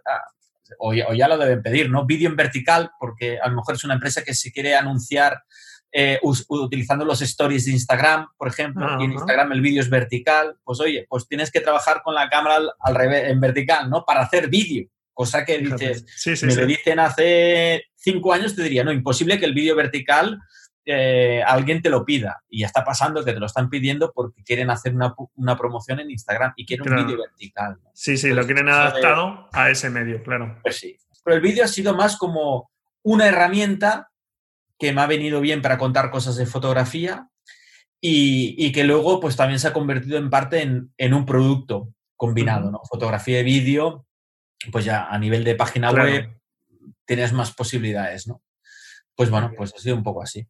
o, 0.78 0.92
ya 0.94 1.28
lo 1.28 1.38
deben 1.38 1.62
pedir, 1.62 1.90
¿no? 1.90 2.06
Vídeo 2.06 2.28
en 2.28 2.36
vertical, 2.36 2.90
porque 2.98 3.38
a 3.40 3.48
lo 3.48 3.56
mejor 3.56 3.74
es 3.74 3.84
una 3.84 3.94
empresa 3.94 4.22
que 4.22 4.34
se 4.34 4.52
quiere 4.52 4.74
anunciar 4.74 5.42
eh, 5.92 6.18
utilizando 6.48 7.04
los 7.04 7.22
stories 7.22 7.64
de 7.64 7.72
Instagram, 7.72 8.26
por 8.36 8.48
ejemplo, 8.48 8.86
y 9.00 9.04
en 9.04 9.12
Instagram 9.12 9.52
el 9.52 9.60
vídeo 9.60 9.80
es 9.80 9.88
vertical, 9.88 10.56
pues 10.62 10.80
oye, 10.80 11.06
pues 11.08 11.26
tienes 11.26 11.50
que 11.50 11.60
trabajar 11.60 12.02
con 12.02 12.14
la 12.14 12.28
cámara 12.28 12.58
al, 12.80 12.94
revés, 12.94 13.30
en 13.30 13.40
vertical, 13.40 13.88
¿no? 13.88 14.04
Para 14.04 14.22
hacer 14.22 14.48
vídeo. 14.48 14.88
Cosa 15.14 15.46
que 15.46 15.58
dices, 15.58 16.04
me 16.42 16.54
lo 16.54 16.66
dicen 16.66 16.98
hace 16.98 17.84
cinco 17.94 18.34
años, 18.34 18.54
te 18.54 18.62
diría, 18.62 18.84
no, 18.84 18.92
imposible 18.92 19.38
que 19.38 19.46
el 19.46 19.54
vídeo 19.54 19.74
vertical 19.74 20.38
eh, 20.88 21.42
alguien 21.44 21.82
te 21.82 21.90
lo 21.90 22.04
pida. 22.04 22.42
Y 22.48 22.60
ya 22.60 22.66
está 22.66 22.84
pasando 22.84 23.24
que 23.24 23.32
te 23.32 23.40
lo 23.40 23.46
están 23.46 23.68
pidiendo 23.68 24.12
porque 24.14 24.44
quieren 24.44 24.70
hacer 24.70 24.94
una, 24.94 25.56
promoción 25.56 25.98
en 25.98 26.10
Instagram 26.10 26.52
y 26.56 26.64
quieren 26.64 26.92
un 26.92 27.04
vídeo 27.04 27.18
vertical. 27.18 27.78
Sí, 27.92 28.16
sí, 28.16 28.30
lo 28.30 28.46
quieren 28.46 28.68
adaptado 28.68 29.48
a 29.52 29.70
ese 29.70 29.90
medio, 29.90 30.22
claro. 30.22 30.58
Pues 30.62 30.76
sí. 30.78 30.96
Pero 31.24 31.36
el 31.36 31.42
vídeo 31.42 31.64
ha 31.64 31.68
sido 31.68 31.94
más 31.94 32.16
como 32.16 32.70
una 33.02 33.26
herramienta 33.26 34.10
que 34.78 34.92
me 34.92 35.00
ha 35.00 35.06
venido 35.06 35.40
bien 35.40 35.60
para 35.60 35.76
contar 35.76 36.10
cosas 36.10 36.36
de 36.36 36.46
fotografía 36.46 37.28
y, 38.00 38.70
que 38.72 38.84
luego 38.84 39.18
pues 39.18 39.34
también 39.34 39.58
se 39.58 39.66
ha 39.66 39.72
convertido 39.72 40.18
en 40.18 40.30
parte 40.30 40.62
en, 40.62 41.14
un 41.14 41.26
producto 41.26 41.92
combinado, 42.14 42.70
¿no? 42.70 42.80
Fotografía 42.88 43.40
y 43.40 43.44
vídeo, 43.44 44.06
pues 44.70 44.84
ya 44.84 45.06
a 45.06 45.18
nivel 45.18 45.42
de 45.42 45.56
página 45.56 45.90
web 45.90 46.38
tienes 47.04 47.32
más 47.32 47.52
posibilidades, 47.52 48.28
¿no? 48.28 48.42
Pues 49.16 49.30
bueno, 49.30 49.50
pues 49.56 49.74
ha 49.74 49.78
sido 49.78 49.96
un 49.96 50.04
poco 50.04 50.22
así. 50.22 50.46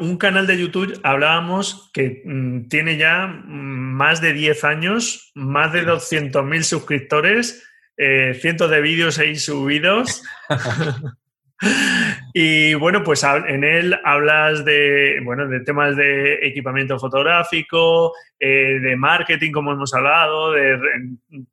Un 0.00 0.18
canal 0.18 0.46
de 0.46 0.58
YouTube, 0.58 1.00
hablábamos, 1.02 1.90
que 1.92 2.22
mm, 2.24 2.68
tiene 2.68 2.96
ya 2.96 3.26
mm, 3.26 3.94
más 3.94 4.20
de 4.20 4.32
10 4.32 4.64
años, 4.64 5.30
más 5.34 5.72
de 5.72 5.86
200.000 5.86 6.62
suscriptores, 6.62 7.66
eh, 7.96 8.36
cientos 8.40 8.70
de 8.70 8.80
vídeos 8.80 9.18
ahí 9.18 9.36
subidos. 9.36 10.22
y 12.34 12.74
bueno, 12.74 13.02
pues 13.02 13.24
en 13.24 13.64
él 13.64 13.98
hablas 14.04 14.64
de, 14.64 15.20
bueno, 15.24 15.48
de 15.48 15.60
temas 15.60 15.96
de 15.96 16.34
equipamiento 16.46 16.98
fotográfico, 16.98 18.12
eh, 18.38 18.78
de 18.80 18.96
marketing, 18.96 19.52
como 19.52 19.72
hemos 19.72 19.94
hablado, 19.94 20.52
de 20.52 20.78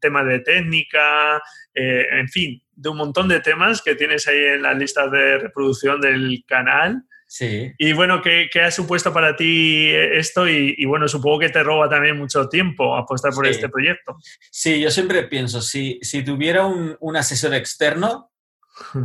temas 0.02 0.26
de 0.28 0.40
técnica, 0.40 1.42
eh, 1.74 2.06
en 2.12 2.28
fin, 2.28 2.62
de 2.76 2.90
un 2.90 2.98
montón 2.98 3.30
de 3.30 3.40
temas 3.40 3.82
que 3.82 3.96
tienes 3.96 4.28
ahí 4.28 4.44
en 4.44 4.64
las 4.64 4.78
listas 4.78 5.10
de 5.12 5.38
reproducción 5.38 6.02
del 6.02 6.44
canal. 6.46 7.04
Sí. 7.36 7.74
Y 7.80 7.94
bueno, 7.94 8.22
¿qué, 8.22 8.48
ha 8.62 8.70
supuesto 8.70 9.12
para 9.12 9.36
ti 9.36 9.90
esto? 9.90 10.48
Y, 10.48 10.86
bueno, 10.86 11.08
supongo 11.08 11.40
que 11.40 11.50
te 11.50 11.64
roba 11.64 11.90
también 11.90 12.16
mucho 12.16 12.48
tiempo 12.48 12.96
apostar 12.96 13.34
por 13.34 13.48
este 13.48 13.70
proyecto. 13.70 14.18
Sí, 14.52 14.80
yo 14.80 14.92
siempre 14.92 15.24
pienso, 15.24 15.60
si, 15.60 15.98
si 16.04 16.24
tuviera 16.24 16.68
un, 16.68 16.96
un 17.00 17.18
asesor 17.18 17.56
externo, 17.56 18.30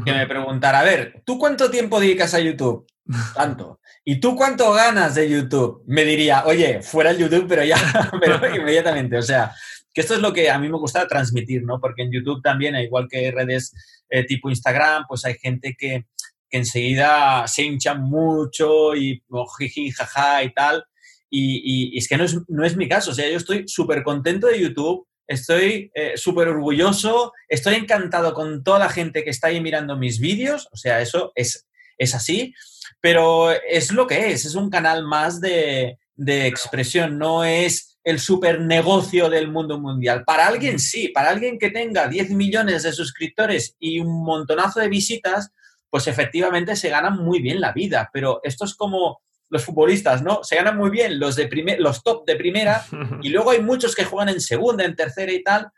que 0.04 0.12
me 0.12 0.26
preguntara, 0.28 0.80
a 0.80 0.84
ver, 0.84 1.22
¿tú 1.24 1.38
cuánto 1.38 1.70
tiempo 1.70 1.98
dedicas 1.98 2.34
a 2.34 2.40
YouTube? 2.40 2.86
Tanto. 3.34 3.80
¿Y 4.04 4.20
tú 4.20 4.36
cuánto 4.36 4.74
ganas 4.74 5.14
de 5.14 5.30
YouTube? 5.30 5.82
Me 5.86 6.04
diría, 6.04 6.44
oye, 6.44 6.82
fuera 6.82 7.12
el 7.12 7.16
YouTube, 7.16 7.46
pero 7.48 7.64
ya, 7.64 7.78
pero 8.20 8.38
inmediatamente. 8.54 9.16
O 9.16 9.22
sea, 9.22 9.54
que 9.94 10.02
esto 10.02 10.12
es 10.12 10.20
lo 10.20 10.34
que 10.34 10.50
a 10.50 10.58
mí 10.58 10.68
me 10.68 10.76
gusta 10.76 11.08
transmitir, 11.08 11.62
¿no? 11.62 11.80
Porque 11.80 12.02
en 12.02 12.12
YouTube 12.12 12.42
también, 12.42 12.76
igual 12.76 13.08
que 13.08 13.30
redes 13.30 13.72
eh, 14.10 14.24
tipo 14.24 14.50
Instagram, 14.50 15.06
pues 15.08 15.24
hay 15.24 15.38
gente 15.38 15.74
que, 15.78 16.04
que 16.50 16.58
enseguida 16.58 17.46
se 17.46 17.62
hincha 17.62 17.94
mucho 17.94 18.94
y 18.94 19.22
oh, 19.30 19.46
jiji, 19.58 19.90
jaja 19.90 20.42
y 20.42 20.52
tal. 20.52 20.84
Y, 21.30 21.92
y, 21.94 21.98
es 21.98 22.08
que 22.08 22.16
no 22.16 22.24
es, 22.24 22.36
no 22.48 22.64
es 22.64 22.76
mi 22.76 22.88
caso. 22.88 23.10
O 23.10 23.14
sea, 23.14 23.28
yo 23.28 23.36
estoy 23.36 23.64
súper 23.66 24.02
contento 24.02 24.46
de 24.46 24.60
YouTube 24.60 25.08
estoy 25.28 25.92
eh, 25.94 26.16
súper 26.16 26.48
orgulloso, 26.48 27.32
estoy 27.48 27.74
encantado 27.74 28.32
con 28.32 28.64
toda 28.64 28.78
la 28.80 28.88
gente 28.88 29.22
que 29.22 29.30
está 29.30 29.48
ahí 29.48 29.60
mirando 29.60 29.96
mis 29.96 30.18
vídeos, 30.18 30.68
o 30.72 30.76
sea, 30.76 31.00
eso 31.02 31.32
es, 31.34 31.68
es 31.98 32.14
así, 32.14 32.54
pero 33.00 33.50
es 33.52 33.92
lo 33.92 34.06
que 34.06 34.30
es, 34.30 34.46
es 34.46 34.54
un 34.54 34.70
canal 34.70 35.04
más 35.04 35.40
de, 35.40 35.98
de 36.16 36.46
expresión, 36.46 37.18
no 37.18 37.44
es 37.44 37.98
el 38.04 38.18
super 38.18 38.60
negocio 38.62 39.28
del 39.28 39.48
mundo 39.48 39.78
mundial. 39.78 40.24
Para 40.24 40.46
alguien 40.46 40.78
sí, 40.78 41.08
para 41.08 41.28
alguien 41.28 41.58
que 41.58 41.70
tenga 41.70 42.08
10 42.08 42.30
millones 42.30 42.84
de 42.84 42.92
suscriptores 42.92 43.76
y 43.78 44.00
un 44.00 44.24
montonazo 44.24 44.80
de 44.80 44.88
visitas, 44.88 45.50
pues 45.90 46.06
efectivamente 46.06 46.76
se 46.76 46.90
gana 46.90 47.10
muy 47.10 47.40
bien 47.40 47.60
la 47.60 47.72
vida, 47.72 48.10
pero 48.12 48.40
esto 48.42 48.64
es 48.64 48.74
como 48.74 49.20
los 49.50 49.64
futbolistas, 49.64 50.22
¿no? 50.22 50.44
Se 50.44 50.56
ganan 50.56 50.76
muy 50.76 50.90
bien 50.90 51.18
los, 51.18 51.36
de 51.36 51.76
los 51.78 52.02
top 52.02 52.26
de 52.26 52.36
primera 52.36 52.84
y 53.22 53.30
luego 53.30 53.50
hay 53.50 53.62
muchos 53.62 53.94
que 53.94 54.04
juegan 54.04 54.28
en 54.28 54.40
segunda, 54.40 54.84
en 54.84 54.96
tercera 54.96 55.32
y 55.32 55.42
tal 55.42 55.68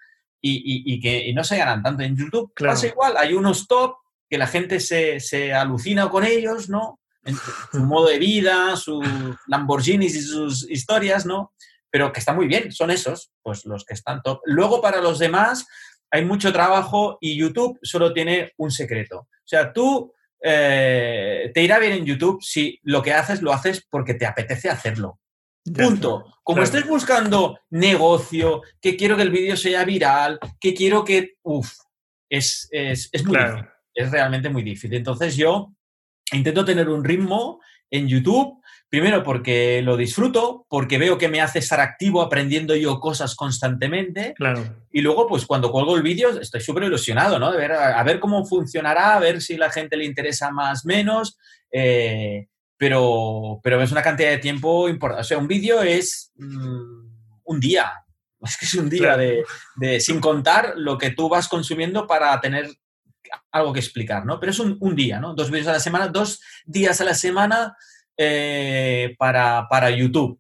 y, 0.43 1.01
que 1.01 1.33
no 1.35 1.45
se 1.45 1.57
ganan 1.57 1.83
tanto. 1.83 2.03
En 2.03 2.17
YouTube 2.17 2.53
pasa 2.57 2.87
igual, 2.87 3.15
hay 3.17 3.35
unos 3.35 3.67
top 3.67 3.97
que 4.29 4.39
la 4.39 4.47
gente 4.47 4.81
se, 4.81 5.53
alucina 5.53 6.09
con 6.09 6.25
ellos, 6.25 6.69
¿no? 6.69 6.99
En 7.25 7.37
su 7.37 7.81
modo 7.81 8.09
de 8.09 8.19
vida, 8.19 8.77
sus 8.77 9.05
Lamborghinis 9.47 10.15
y 10.17 10.23
sus 10.23 10.69
historias, 10.71 11.27
¿no? 11.27 11.53
Pero 11.91 12.13
que 12.13 12.21
está 12.21 12.33
muy 12.33 12.47
bien, 12.47 12.73
son 12.73 12.91
esos, 12.91 13.33
pues 13.43 13.67
los 13.67 13.85
que 13.85 13.95
están 13.95 14.23
top. 14.23 14.41
Luego 14.45 14.81
para 14.81 15.01
los 15.01 15.19
demás 15.19 15.67
hay 16.11 16.25
mucho 16.25 16.53
trabajo 16.53 17.19
y 17.21 17.39
YouTube 17.39 17.79
solo 17.83 18.13
tiene 18.13 18.53
un 18.57 18.71
secreto. 18.71 19.21
O 19.21 19.47
sea, 19.47 19.73
tú 19.73 20.13
eh, 20.43 21.51
te 21.55 21.63
irá 21.63 21.79
bien 21.79 21.93
en 21.93 22.05
YouTube 22.05 22.43
si 22.43 22.79
lo 22.83 23.03
que 23.03 23.13
haces 23.13 23.43
lo 23.43 23.53
haces 23.53 23.87
porque 23.89 24.15
te 24.15 24.27
apetece 24.27 24.69
hacerlo. 24.69 25.21
Punto. 25.65 26.25
Como 26.43 26.63
estés 26.63 26.87
buscando 26.87 27.61
negocio, 27.71 28.63
que 28.81 28.97
quiero 28.97 29.17
que 29.17 29.23
el 29.23 29.31
vídeo 29.31 29.57
sea 29.57 29.85
viral, 29.85 30.41
que 30.59 30.75
quiero 30.75 31.05
que... 31.05 31.35
Uf, 31.43 31.71
es, 32.29 32.69
es, 32.71 33.25
muy 33.25 33.37
difícil. 33.37 33.67
Es 33.95 34.11
realmente 34.11 34.49
muy 34.49 34.63
difícil. 34.63 34.95
Entonces 34.95 35.37
yo 35.37 35.73
intento 36.33 36.65
tener 36.65 36.89
un 36.89 37.05
ritmo 37.05 37.61
en 37.91 38.09
YouTube 38.09 38.60
Primero 38.91 39.23
porque 39.23 39.83
lo 39.83 39.97
disfruto, 39.97 40.67
porque 40.69 40.99
veo 40.99 41.17
que 41.17 41.29
me 41.29 41.41
hace 41.41 41.61
estar 41.61 41.79
activo 41.79 42.23
aprendiendo 42.23 42.75
yo 42.75 42.99
cosas 42.99 43.37
constantemente. 43.37 44.35
Claro. 44.35 44.65
Y 44.91 45.01
luego, 45.01 45.29
pues 45.29 45.47
cuando 45.47 45.71
cuelgo 45.71 45.97
el 45.97 46.03
vídeo, 46.03 46.41
estoy 46.41 46.61
súper 46.61 46.83
ilusionado, 46.83 47.39
¿no? 47.39 47.53
De 47.53 47.59
ver, 47.59 47.71
a, 47.71 48.03
ver 48.03 48.19
cómo 48.19 48.45
funcionará, 48.45 49.15
a 49.15 49.21
ver 49.21 49.41
si 49.41 49.57
la 49.57 49.71
gente 49.71 49.97
le 49.97 50.05
interesa 50.05 50.51
más, 50.51 50.85
menos. 50.85 51.39
Eh, 51.71 52.49
pero, 52.77 53.61
pero 53.63 53.81
es 53.81 53.93
una 53.93 54.03
cantidad 54.03 54.31
de 54.31 54.39
tiempo 54.39 54.89
importante. 54.89 55.21
O 55.21 55.25
sea, 55.25 55.39
un 55.39 55.47
vídeo 55.47 55.83
es 55.83 56.33
mm, 56.35 57.43
un 57.45 57.61
día. 57.61 57.93
Es 58.43 58.57
que 58.57 58.65
es 58.65 58.75
un 58.75 58.89
día 58.89 59.19
de, 59.19 59.45
de, 59.77 60.01
sin 60.01 60.19
contar 60.19 60.73
lo 60.75 60.97
que 60.97 61.11
tú 61.11 61.29
vas 61.29 61.47
consumiendo 61.47 62.07
para 62.07 62.41
tener 62.41 62.71
algo 63.53 63.73
que 63.73 63.81
explicar, 63.81 64.25
¿no? 64.25 64.41
Pero 64.41 64.51
es 64.51 64.59
un, 64.59 64.79
un 64.81 64.97
día, 64.97 65.21
¿no? 65.21 65.35
Dos 65.35 65.51
vídeos 65.51 65.69
a 65.69 65.73
la 65.73 65.79
semana, 65.79 66.09
dos 66.09 66.41
días 66.65 66.99
a 67.03 67.05
la 67.05 67.15
semana 67.15 67.77
eh, 68.23 69.17
para, 69.19 69.91
YouTube. 69.91 70.39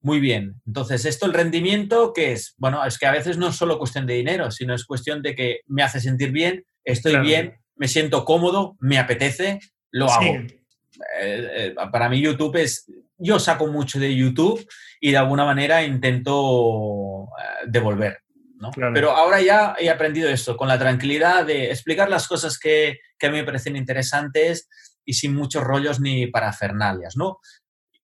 muy 0.00 0.18
bien. 0.18 0.60
Entonces, 0.66 1.04
esto 1.04 1.26
el 1.26 1.32
rendimiento, 1.32 2.12
¿qué 2.12 2.32
es? 2.32 2.54
Bueno, 2.56 2.84
es 2.84 2.98
que 2.98 3.06
a 3.06 3.12
veces 3.12 3.38
no 3.38 3.48
es 3.48 3.56
solo 3.56 3.78
cuestión 3.78 4.04
de 4.04 4.14
dinero, 4.14 4.50
sino 4.50 4.74
es 4.74 4.84
cuestión 4.84 5.22
de 5.22 5.36
que 5.36 5.60
me 5.66 5.84
hace 5.84 6.00
sentir 6.00 6.32
bien, 6.32 6.64
estoy 6.82 7.20
bien, 7.20 7.60
me 7.76 7.86
siento 7.86 8.24
cómodo, 8.24 8.76
me 8.80 8.98
apetece, 8.98 9.60
lo 9.92 10.10
hago. 10.10 10.24
Eh, 10.24 10.56
eh, 11.20 11.74
para 11.92 12.08
mí 12.08 12.20
YouTube 12.20 12.56
es, 12.56 12.90
yo 13.16 13.38
saco 13.38 13.68
mucho 13.68 14.00
de 14.00 14.16
YouTube 14.16 14.66
y 15.00 15.12
de 15.12 15.18
alguna 15.18 15.44
manera 15.44 15.84
intento 15.84 17.28
eh, 17.38 17.66
devolver. 17.68 18.18
¿no? 18.56 18.72
Pero 18.92 19.12
ahora 19.12 19.40
ya 19.40 19.76
he 19.78 19.88
aprendido 19.88 20.28
esto, 20.28 20.56
con 20.56 20.66
la 20.66 20.80
tranquilidad 20.80 21.46
de 21.46 21.70
explicar 21.70 22.10
las 22.10 22.26
cosas 22.26 22.58
que, 22.58 22.98
que 23.16 23.28
a 23.28 23.30
mí 23.30 23.36
me 23.36 23.44
parecen 23.44 23.76
interesantes 23.76 24.68
y 25.08 25.14
sin 25.14 25.34
muchos 25.34 25.64
rollos 25.64 26.00
ni 26.00 26.26
parafernalias, 26.26 27.16
¿no? 27.16 27.38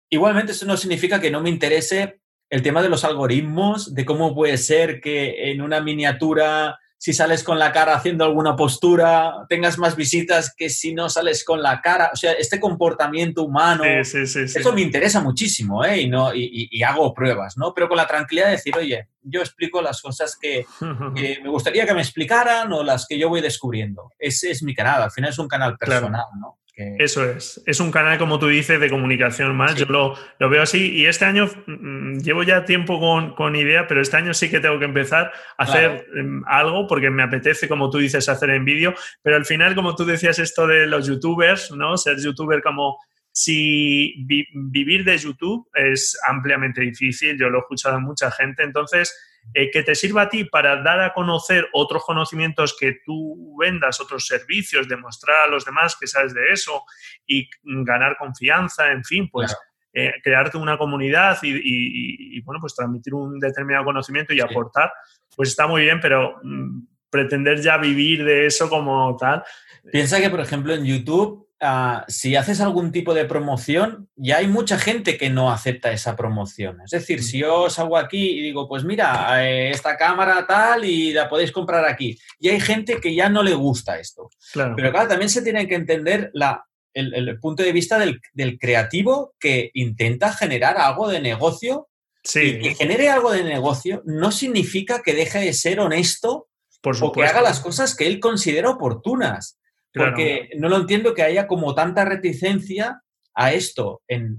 Igualmente, 0.08 0.52
eso 0.52 0.64
no 0.64 0.78
significa 0.78 1.20
que 1.20 1.30
no 1.30 1.42
me 1.42 1.50
interese 1.50 2.20
el 2.48 2.62
tema 2.62 2.80
de 2.80 2.88
los 2.88 3.04
algoritmos, 3.04 3.94
de 3.94 4.06
cómo 4.06 4.34
puede 4.34 4.56
ser 4.56 5.00
que 5.02 5.50
en 5.50 5.60
una 5.60 5.82
miniatura, 5.82 6.78
si 6.96 7.12
sales 7.12 7.44
con 7.44 7.58
la 7.58 7.70
cara 7.70 7.94
haciendo 7.94 8.24
alguna 8.24 8.56
postura, 8.56 9.44
tengas 9.46 9.76
más 9.76 9.94
visitas 9.94 10.54
que 10.56 10.70
si 10.70 10.94
no 10.94 11.10
sales 11.10 11.44
con 11.44 11.60
la 11.60 11.82
cara. 11.82 12.10
O 12.14 12.16
sea, 12.16 12.32
este 12.32 12.58
comportamiento 12.58 13.42
humano, 13.42 13.84
eso 13.84 14.72
me 14.72 14.80
interesa 14.80 15.20
muchísimo, 15.20 15.84
¿eh? 15.84 16.00
Y, 16.00 16.08
no, 16.08 16.34
y, 16.34 16.82
hago 16.82 17.12
pruebas, 17.12 17.58
¿no? 17.58 17.74
Pero 17.74 17.88
con 17.88 17.98
la 17.98 18.06
tranquilidad 18.06 18.46
de 18.46 18.52
decir, 18.52 18.74
oye, 18.74 19.08
yo 19.20 19.40
explico 19.40 19.82
las 19.82 20.00
cosas 20.00 20.34
que, 20.40 20.64
me 20.80 21.50
gustaría 21.50 21.84
que 21.84 21.92
me 21.92 22.00
explicaran 22.00 22.72
o 22.72 22.82
las 22.82 23.06
que 23.06 23.18
yo 23.18 23.28
voy 23.28 23.42
descubriendo. 23.42 24.12
Ese 24.18 24.50
es 24.50 24.62
mi 24.62 24.74
canal, 24.74 25.02
al 25.02 25.10
final 25.10 25.28
es 25.28 25.38
un 25.38 25.48
canal 25.48 25.76
personal, 25.76 26.24
¿no? 26.40 26.58
Eso 26.76 27.24
es. 27.24 27.62
Es 27.64 27.80
un 27.80 27.90
canal, 27.90 28.18
como 28.18 28.38
tú 28.38 28.48
dices, 28.48 28.78
de 28.78 28.90
comunicación 28.90 29.56
más. 29.56 29.76
Yo 29.76 29.86
lo, 29.86 30.14
veo 30.50 30.60
así. 30.60 30.92
Y 30.92 31.06
este 31.06 31.24
año 31.24 31.48
mm, 31.66 32.18
llevo 32.18 32.42
ya 32.42 32.66
tiempo 32.66 33.00
con, 33.34 33.56
idea, 33.56 33.86
pero 33.86 34.02
este 34.02 34.18
año 34.18 34.34
sí 34.34 34.50
que 34.50 34.60
tengo 34.60 34.78
que 34.78 34.84
empezar 34.84 35.32
a 35.56 35.62
hacer 35.62 36.06
em, 36.14 36.42
algo 36.46 36.86
porque 36.86 37.08
me 37.08 37.22
apetece, 37.22 37.66
como 37.66 37.88
tú 37.88 37.96
dices, 37.96 38.28
hacer 38.28 38.50
en 38.50 38.66
vídeo. 38.66 38.94
Pero 39.22 39.36
al 39.36 39.46
final, 39.46 39.74
como 39.74 39.96
tú 39.96 40.04
decías, 40.04 40.38
esto 40.38 40.66
de 40.66 40.86
los 40.86 41.06
youtubers, 41.06 41.70
¿no? 41.70 41.96
Ser 41.96 42.18
youtuber 42.18 42.62
como 42.62 42.98
si 43.32 44.14
vivir 44.26 45.04
de 45.04 45.16
YouTube 45.16 45.66
es 45.72 46.18
ampliamente 46.28 46.82
difícil. 46.82 47.38
Yo 47.38 47.48
lo 47.48 47.58
he 47.58 47.60
escuchado 47.60 47.96
a 47.96 48.00
mucha 48.00 48.30
gente. 48.30 48.62
Entonces, 48.62 49.14
eh, 49.54 49.70
que 49.70 49.82
te 49.82 49.94
sirva 49.94 50.22
a 50.22 50.28
ti 50.28 50.44
para 50.44 50.82
dar 50.82 51.00
a 51.00 51.12
conocer 51.12 51.66
otros 51.72 52.04
conocimientos 52.04 52.76
que 52.78 52.98
tú 53.04 53.56
vendas, 53.58 54.00
otros 54.00 54.26
servicios, 54.26 54.88
demostrar 54.88 55.44
a 55.44 55.46
los 55.46 55.64
demás 55.64 55.96
que 55.98 56.06
sabes 56.06 56.34
de 56.34 56.52
eso 56.52 56.82
y 57.26 57.48
ganar 57.62 58.16
confianza, 58.18 58.90
en 58.90 59.04
fin, 59.04 59.28
pues 59.30 59.56
eh, 59.92 60.12
crearte 60.22 60.58
una 60.58 60.76
comunidad 60.76 61.38
y, 61.42 62.38
bueno, 62.42 62.60
pues 62.60 62.74
transmitir 62.74 63.14
un 63.14 63.38
determinado 63.38 63.86
conocimiento 63.86 64.34
y 64.34 64.40
aportar, 64.40 64.92
pues 65.34 65.48
está 65.48 65.66
muy 65.66 65.82
bien, 65.82 66.00
pero 66.00 66.38
mm, 66.42 66.80
pretender 67.08 67.62
ya 67.62 67.78
vivir 67.78 68.24
de 68.24 68.46
eso 68.46 68.68
como 68.68 69.16
tal. 69.16 69.42
Piensa 69.90 70.20
que, 70.20 70.28
por 70.28 70.40
ejemplo, 70.40 70.74
en 70.74 70.84
YouTube 70.84 71.45
Ah, 71.58 72.04
si 72.06 72.36
haces 72.36 72.60
algún 72.60 72.92
tipo 72.92 73.14
de 73.14 73.24
promoción, 73.24 74.10
ya 74.14 74.38
hay 74.38 74.46
mucha 74.46 74.78
gente 74.78 75.16
que 75.16 75.30
no 75.30 75.50
acepta 75.50 75.90
esa 75.90 76.14
promoción. 76.14 76.82
Es 76.84 76.90
decir, 76.90 77.22
si 77.22 77.38
yo 77.38 77.70
salgo 77.70 77.96
aquí 77.96 78.38
y 78.38 78.42
digo, 78.42 78.68
pues 78.68 78.84
mira, 78.84 79.42
eh, 79.42 79.70
esta 79.70 79.96
cámara 79.96 80.46
tal 80.46 80.84
y 80.84 81.14
la 81.14 81.30
podéis 81.30 81.52
comprar 81.52 81.86
aquí, 81.86 82.18
y 82.38 82.50
hay 82.50 82.60
gente 82.60 83.00
que 83.00 83.14
ya 83.14 83.30
no 83.30 83.42
le 83.42 83.54
gusta 83.54 83.98
esto. 83.98 84.28
Pero 84.52 84.90
claro, 84.92 85.08
también 85.08 85.30
se 85.30 85.40
tiene 85.40 85.66
que 85.66 85.76
entender 85.76 86.30
la, 86.34 86.62
el, 86.96 87.38
punto 87.40 87.62
de 87.62 87.72
vista 87.72 87.98
del, 87.98 88.58
creativo 88.58 89.34
que 89.38 89.70
intenta 89.74 90.32
generar 90.32 90.78
algo 90.78 91.08
de 91.08 91.20
negocio. 91.20 91.88
Y 92.34 92.58
que 92.58 92.74
genere 92.74 93.08
algo 93.08 93.30
de 93.30 93.44
negocio 93.44 94.02
no 94.04 94.32
significa 94.32 95.00
que 95.00 95.14
deje 95.14 95.38
de 95.38 95.52
ser 95.52 95.78
honesto 95.78 96.48
Por 96.80 96.96
o 97.00 97.12
que 97.12 97.24
haga 97.24 97.40
las 97.40 97.60
cosas 97.60 97.94
que 97.94 98.08
él 98.08 98.18
considera 98.18 98.68
oportunas. 98.68 99.60
Porque 99.96 100.50
no 100.58 100.68
lo 100.68 100.76
entiendo 100.76 101.14
que 101.14 101.22
haya 101.22 101.46
como 101.46 101.74
tanta 101.74 102.04
reticencia 102.04 103.02
a 103.38 103.52
esto, 103.52 104.00
en, 104.08 104.38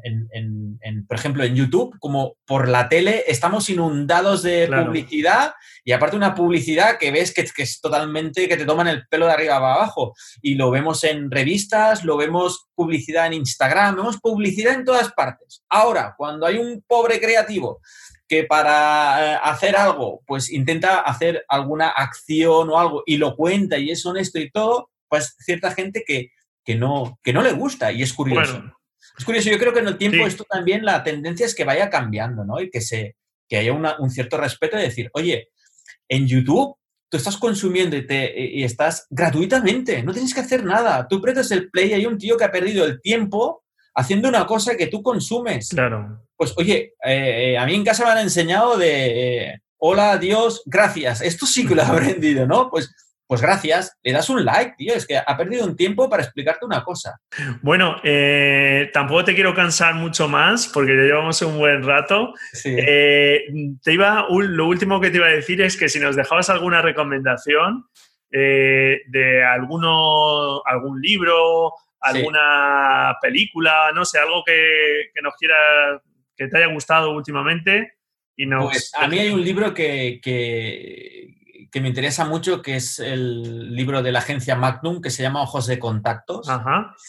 por 1.08 1.18
ejemplo, 1.18 1.44
en 1.44 1.56
YouTube, 1.56 1.96
como 2.00 2.36
por 2.48 2.68
la 2.68 2.90
tele, 2.90 3.24
estamos 3.28 3.70
inundados 3.70 4.42
de 4.42 4.68
publicidad 4.68 5.54
y 5.86 5.92
aparte 5.92 6.16
una 6.16 6.34
publicidad 6.34 6.98
que 6.98 7.12
ves 7.12 7.32
que, 7.32 7.46
es 7.62 7.80
totalmente, 7.80 8.48
que 8.48 8.58
te 8.58 8.66
toman 8.66 8.88
el 8.88 9.08
pelo 9.08 9.28
de 9.28 9.34
arriba 9.34 9.54
a 9.54 9.58
abajo. 9.58 10.16
Y 10.42 10.56
lo 10.56 10.72
vemos 10.72 11.04
en 11.04 11.30
revistas, 11.30 12.04
lo 12.04 12.18
vemos 12.18 12.70
publicidad 12.74 13.28
en 13.28 13.34
Instagram, 13.34 13.98
vemos 13.98 14.18
publicidad 14.20 14.74
en 14.74 14.84
todas 14.84 15.12
partes. 15.14 15.64
Ahora, 15.70 16.16
cuando 16.18 16.48
hay 16.48 16.58
un 16.58 16.84
pobre 16.88 17.20
creativo 17.20 17.82
que 18.28 18.46
para 18.46 19.36
eh, 19.36 19.40
hacer 19.44 19.78
algo, 19.78 20.22
pues 20.26 20.52
intenta 20.52 21.02
hacer 21.02 21.46
alguna 21.48 21.90
acción 21.90 22.70
o 22.72 22.80
algo 22.80 23.04
y 23.06 23.18
lo 23.18 23.36
cuenta 23.36 23.78
y 23.78 23.92
es 23.92 24.04
honesto 24.08 24.40
y 24.40 24.50
todo, 24.50 24.90
pues 25.10 25.36
cierta 25.40 25.72
gente 25.72 26.04
que, 26.06 26.76
no, 26.76 27.20
que 27.24 27.34
no 27.34 27.42
le 27.42 27.54
gusta 27.54 27.92
y 27.92 28.04
es 28.04 28.14
curioso. 28.14 28.64
Es 29.18 29.26
curioso, 29.26 29.50
yo 29.50 29.58
creo 29.58 29.74
que 29.74 29.80
en 29.80 29.88
el 29.88 29.98
tiempo 29.98 30.28
esto 30.28 30.44
también 30.44 30.86
la 30.86 31.04
tendencia 31.04 31.46
es 31.46 31.56
que 31.56 31.64
vaya 31.64 31.90
cambiando, 31.90 32.44
¿no? 32.44 32.62
Y 32.62 32.70
que, 32.70 32.82
se, 32.82 33.16
que 33.48 33.58
haya 33.58 33.74
un 33.74 34.10
cierto 34.10 34.38
respeto 34.38 34.78
de 34.78 34.84
decir, 34.84 35.10
oye, 35.14 35.50
en 36.08 36.28
YouTube 36.28 36.78
tú 37.10 37.18
estás 37.18 37.38
consumiendo 37.38 37.96
y, 37.96 38.06
te, 38.06 38.34
y 38.38 38.64
estás 38.64 39.08
gratuitamente, 39.10 40.04
no 40.04 40.14
tienes 40.14 40.34
que 40.34 40.42
hacer 40.42 40.64
nada. 40.64 41.08
Tú 41.08 41.22
prestas 41.22 41.52
el 41.52 41.70
play 41.70 41.90
y 41.90 41.94
hay 41.94 42.06
un 42.06 42.18
tío 42.18 42.38
que 42.38 42.44
ha 42.44 42.52
perdido 42.52 42.86
el 42.86 43.02
tiempo 43.02 43.64
haciendo 43.96 44.30
una 44.30 44.46
cosa 44.46 44.76
que 44.76 44.88
tú 44.88 45.02
consumes. 45.02 45.70
Claro. 45.70 46.22
Pues 46.36 46.54
oye, 46.58 46.94
eh, 47.04 47.54
eh, 47.54 47.58
a 47.58 47.66
mí 47.66 47.74
en 47.74 47.84
casa 47.84 48.06
me 48.06 48.12
han 48.12 48.20
enseñado 48.20 48.78
de 48.78 49.48
eh, 49.52 49.62
hola, 49.78 50.18
Dios, 50.18 50.62
gracias. 50.66 51.22
Esto 51.22 51.46
sí 51.46 51.66
que 51.66 51.76
lo 51.76 51.82
he 51.82 51.86
aprendido, 51.86 52.46
¿no? 52.46 52.70
Pues 52.70 52.94
pues 53.28 53.42
gracias, 53.42 53.98
le 54.04 54.14
das 54.14 54.30
un 54.30 54.46
like, 54.46 54.76
tío, 54.78 54.94
es 54.94 55.06
que 55.06 55.18
ha 55.18 55.38
perdido 55.38 55.66
un 55.66 55.76
tiempo 55.76 56.10
para 56.10 56.24
explicarte 56.24 56.66
una 56.66 56.84
cosa. 56.84 57.20
Bueno, 57.62 57.98
eh, 58.04 58.90
tampoco 58.94 59.26
te 59.26 59.36
quiero 59.36 59.54
cansar 59.54 59.96
mucho 59.96 60.30
más 60.30 60.70
porque 60.74 60.96
ya 60.96 61.04
llevamos 61.04 61.42
un 61.42 61.58
buen 61.58 61.84
rato. 61.84 62.34
Eh, 62.64 63.44
te 63.84 63.94
iba, 63.94 64.26
lo 64.30 64.66
último 64.66 65.02
que 65.02 65.10
te 65.10 65.18
iba 65.18 65.28
a 65.28 65.32
decir 65.32 65.62
es 65.62 65.76
que 65.76 65.90
si 65.90 66.00
nos 66.00 66.16
dejabas 66.16 66.50
alguna 66.50 66.82
recomendación 66.82 67.86
eh, 68.32 69.02
de 69.08 69.44
alguno, 69.44 70.62
algún 70.66 71.02
libro, 71.02 71.74
alguna 72.00 73.18
película, 73.22 73.92
no 73.94 74.06
sé, 74.06 74.20
algo 74.20 74.42
que, 74.46 75.12
nos 75.22 75.36
quiera, 75.36 76.02
que 76.34 76.48
te 76.48 76.58
haya 76.58 76.74
gustado 76.74 77.12
últimamente. 77.12 77.96
Y 78.38 78.46
nos... 78.46 78.72
Pues 78.72 78.92
a 78.96 79.08
mí 79.10 79.20
hay 79.20 79.32
un 79.32 79.44
libro 79.44 79.74
que, 79.74 80.22
que 80.24 81.37
me 81.76 81.88
interesa 81.88 82.26
mucho, 82.26 82.62
que 82.62 82.76
es 82.76 83.00
el 83.00 83.76
libro 83.76 84.02
de 84.02 84.12
la 84.12 84.20
agencia 84.20 84.56
Magnum, 84.56 85.02
que 85.02 85.10
se 85.10 85.24
llama 85.24 85.42
Ojos 85.42 85.68
de 85.68 85.80
Contactos. 85.80 86.48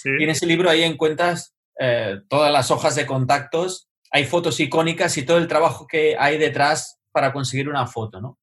Y 0.04 0.24
en 0.24 0.30
ese 0.30 0.46
libro 0.46 0.70
ahí 0.70 0.82
encuentras 0.82 1.54
eh, 1.78 2.20
todas 2.28 2.52
las 2.52 2.70
hojas 2.70 2.94
de 2.94 3.06
contactos, 3.06 3.88
hay 4.11 4.24
fotos 4.24 4.59
icónicas 4.61 5.16
y 5.18 5.24
todo 5.24 5.38
el 5.38 5.48
trabajo 5.48 5.86
que 5.86 6.16
hay 6.18 6.38
detrás 6.38 6.98
para 7.12 7.32
conseguir 7.32 7.68
una 7.68 7.86
foto, 7.86 8.20
¿no? 8.20 8.38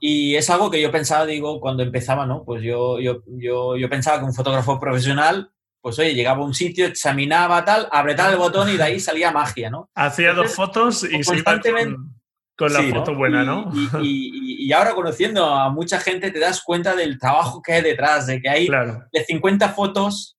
Y 0.00 0.36
es 0.36 0.50
algo 0.50 0.70
que 0.70 0.80
yo 0.80 0.92
pensaba, 0.92 1.26
digo, 1.26 1.60
cuando 1.60 1.82
empezaba, 1.82 2.26
¿no? 2.26 2.44
Pues 2.44 2.62
yo, 2.62 3.00
yo, 3.00 3.22
yo, 3.26 3.76
yo 3.76 3.90
pensaba 3.90 4.18
que 4.18 4.24
un 4.24 4.34
fotógrafo 4.34 4.78
profesional 4.78 5.50
pues 5.80 5.98
oye, 5.98 6.14
llegaba 6.14 6.42
a 6.42 6.44
un 6.44 6.54
sitio, 6.54 6.86
examinaba 6.86 7.64
tal, 7.64 7.88
apretaba 7.90 8.32
el 8.32 8.38
botón 8.38 8.68
y 8.68 8.76
de 8.76 8.82
ahí 8.82 9.00
salía 9.00 9.30
magia, 9.30 9.70
¿no? 9.70 9.90
Hacía 9.94 10.34
dos 10.34 10.54
fotos 10.54 11.04
y 11.04 11.22
constantemente, 11.22 11.94
con 11.94 12.17
la 12.66 12.82
foto 12.82 13.14
buena, 13.14 13.44
¿no? 13.44 13.70
Y, 14.02 14.72
ahora 14.72 14.94
conociendo 14.94 15.46
a 15.46 15.70
mucha 15.70 15.98
gente 16.00 16.30
te 16.30 16.38
das 16.38 16.62
cuenta 16.62 16.94
del 16.94 17.18
trabajo 17.18 17.62
que 17.62 17.74
hay 17.74 17.82
detrás, 17.82 18.26
de 18.26 18.40
que 18.40 18.48
hay 18.48 18.68
de 19.12 19.24
50 19.24 19.70
fotos 19.70 20.36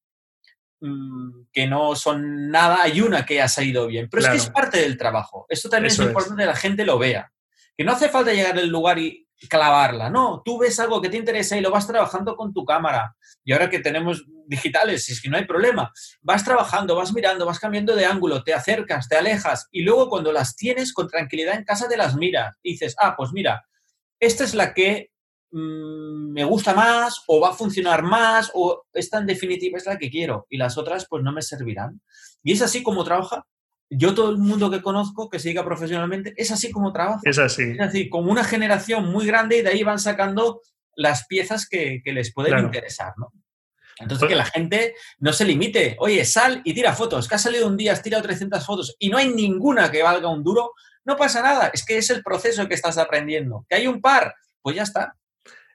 mm, 0.80 1.44
que 1.52 1.66
no 1.66 1.96
son 1.96 2.50
nada, 2.50 2.82
hay 2.82 3.00
una 3.00 3.24
que 3.24 3.40
ha 3.40 3.48
salido 3.48 3.86
bien. 3.86 4.08
Pero 4.10 4.22
es 4.22 4.28
que 4.28 4.36
es 4.36 4.50
parte 4.50 4.78
del 4.78 4.96
trabajo. 4.96 5.46
Esto 5.48 5.68
también 5.68 5.92
es 5.92 5.98
importante 5.98 6.42
que 6.42 6.46
la 6.46 6.56
gente 6.56 6.84
lo 6.84 6.98
vea. 6.98 7.32
Que 7.76 7.84
no 7.84 7.92
hace 7.92 8.08
falta 8.08 8.32
llegar 8.32 8.58
al 8.58 8.68
lugar 8.68 8.98
y 8.98 9.26
clavarla. 9.48 10.10
No, 10.10 10.42
tú 10.44 10.58
ves 10.58 10.78
algo 10.80 11.00
que 11.00 11.08
te 11.08 11.16
interesa 11.16 11.56
y 11.56 11.60
lo 11.60 11.70
vas 11.70 11.86
trabajando 11.86 12.36
con 12.36 12.52
tu 12.52 12.64
cámara. 12.64 13.16
Y 13.44 13.52
ahora 13.52 13.70
que 13.70 13.78
tenemos 13.78 14.24
digitales, 14.46 15.08
es 15.08 15.22
que 15.22 15.28
no 15.28 15.36
hay 15.36 15.44
problema, 15.44 15.92
vas 16.22 16.44
trabajando, 16.44 16.96
vas 16.96 17.12
mirando, 17.12 17.46
vas 17.46 17.60
cambiando 17.60 17.94
de 17.94 18.04
ángulo, 18.04 18.42
te 18.42 18.52
acercas, 18.52 19.08
te 19.08 19.16
alejas 19.16 19.68
y 19.70 19.82
luego 19.82 20.08
cuando 20.08 20.32
las 20.32 20.56
tienes 20.56 20.92
con 20.92 21.06
tranquilidad 21.06 21.54
en 21.54 21.64
casa 21.64 21.88
te 21.88 21.96
las 21.96 22.16
miras 22.16 22.56
y 22.62 22.72
dices, 22.72 22.96
ah, 22.98 23.14
pues 23.16 23.30
mira, 23.32 23.64
esta 24.18 24.42
es 24.42 24.54
la 24.54 24.74
que 24.74 25.12
mm, 25.52 26.32
me 26.32 26.44
gusta 26.44 26.74
más 26.74 27.22
o 27.28 27.40
va 27.40 27.50
a 27.50 27.54
funcionar 27.54 28.02
más 28.02 28.50
o 28.54 28.86
esta 28.92 29.18
en 29.18 29.26
definitiva 29.26 29.78
es 29.78 29.86
la 29.86 29.98
que 29.98 30.10
quiero 30.10 30.46
y 30.50 30.58
las 30.58 30.76
otras 30.76 31.06
pues 31.08 31.22
no 31.22 31.32
me 31.32 31.42
servirán. 31.42 32.02
Y 32.42 32.52
es 32.52 32.62
así 32.62 32.82
como 32.82 33.04
trabaja 33.04 33.46
yo 33.90 34.14
todo 34.14 34.30
el 34.30 34.38
mundo 34.38 34.70
que 34.70 34.80
conozco 34.80 35.28
que 35.28 35.38
se 35.38 35.48
dedica 35.48 35.64
profesionalmente 35.64 36.32
es 36.36 36.52
así 36.52 36.70
como 36.70 36.92
trabaja. 36.92 37.20
Es 37.24 37.38
así. 37.38 37.72
Es 37.72 37.80
así, 37.80 38.08
como 38.08 38.30
una 38.30 38.44
generación 38.44 39.10
muy 39.10 39.26
grande 39.26 39.58
y 39.58 39.62
de 39.62 39.70
ahí 39.70 39.82
van 39.82 39.98
sacando 39.98 40.62
las 40.94 41.26
piezas 41.26 41.68
que, 41.68 42.00
les 42.04 42.32
pueden 42.32 42.58
interesar, 42.58 43.14
¿no? 43.16 43.32
Entonces, 43.98 44.28
que 44.28 44.34
la 44.34 44.46
gente 44.46 44.94
no 45.18 45.32
se 45.32 45.44
limite. 45.44 45.96
Oye, 45.98 46.24
sal 46.24 46.62
y 46.64 46.72
tira 46.72 46.94
fotos. 46.94 47.28
Que 47.28 47.34
ha 47.34 47.38
salido 47.38 47.66
un 47.66 47.76
día, 47.76 47.92
has 47.92 48.02
tirado 48.02 48.22
300 48.22 48.64
fotos 48.64 48.96
y 48.98 49.10
no 49.10 49.18
hay 49.18 49.28
ninguna 49.28 49.90
que 49.90 50.02
valga 50.02 50.28
un 50.28 50.42
duro. 50.42 50.72
no 51.04 51.16
pasa 51.16 51.42
nada, 51.42 51.70
es 51.74 51.84
que 51.84 51.98
es 51.98 52.08
el 52.10 52.22
proceso 52.22 52.66
que 52.68 52.74
estás 52.74 52.96
aprendiendo. 52.96 53.66
Que 53.68 53.76
hay 53.76 53.86
un 53.86 54.00
par, 54.00 54.34
pues 54.62 54.76
ya 54.76 54.84
está. 54.84 55.16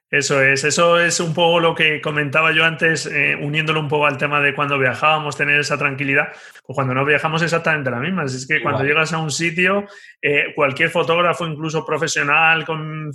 Eso 0.08 0.40
es, 0.40 0.62
eso 0.62 1.00
es 1.00 1.18
un 1.18 1.34
poco 1.34 1.58
lo 1.58 1.74
que 1.74 2.00
comentaba 2.00 2.52
yo 2.52 2.64
antes, 2.64 3.06
eh, 3.06 3.36
uniéndolo 3.40 3.80
un 3.80 3.88
poco 3.88 4.06
al 4.06 4.16
tema 4.16 4.40
de 4.40 4.54
cuando 4.54 4.78
viajábamos, 4.78 5.36
tener 5.36 5.58
esa 5.58 5.76
tranquilidad, 5.76 6.28
o 6.64 6.74
cuando 6.74 6.94
no 6.94 7.04
viajamos 7.04 7.42
exactamente 7.42 7.90
la 7.90 7.98
misma. 7.98 8.24
Es 8.24 8.46
que 8.46 8.62
cuando 8.62 8.84
llegas 8.84 9.12
a 9.12 9.18
un 9.18 9.32
sitio, 9.32 9.84
eh, 10.22 10.52
cualquier 10.54 10.90
fotógrafo, 10.90 11.44
incluso 11.44 11.84
profesional 11.84 12.64
con 12.64 13.10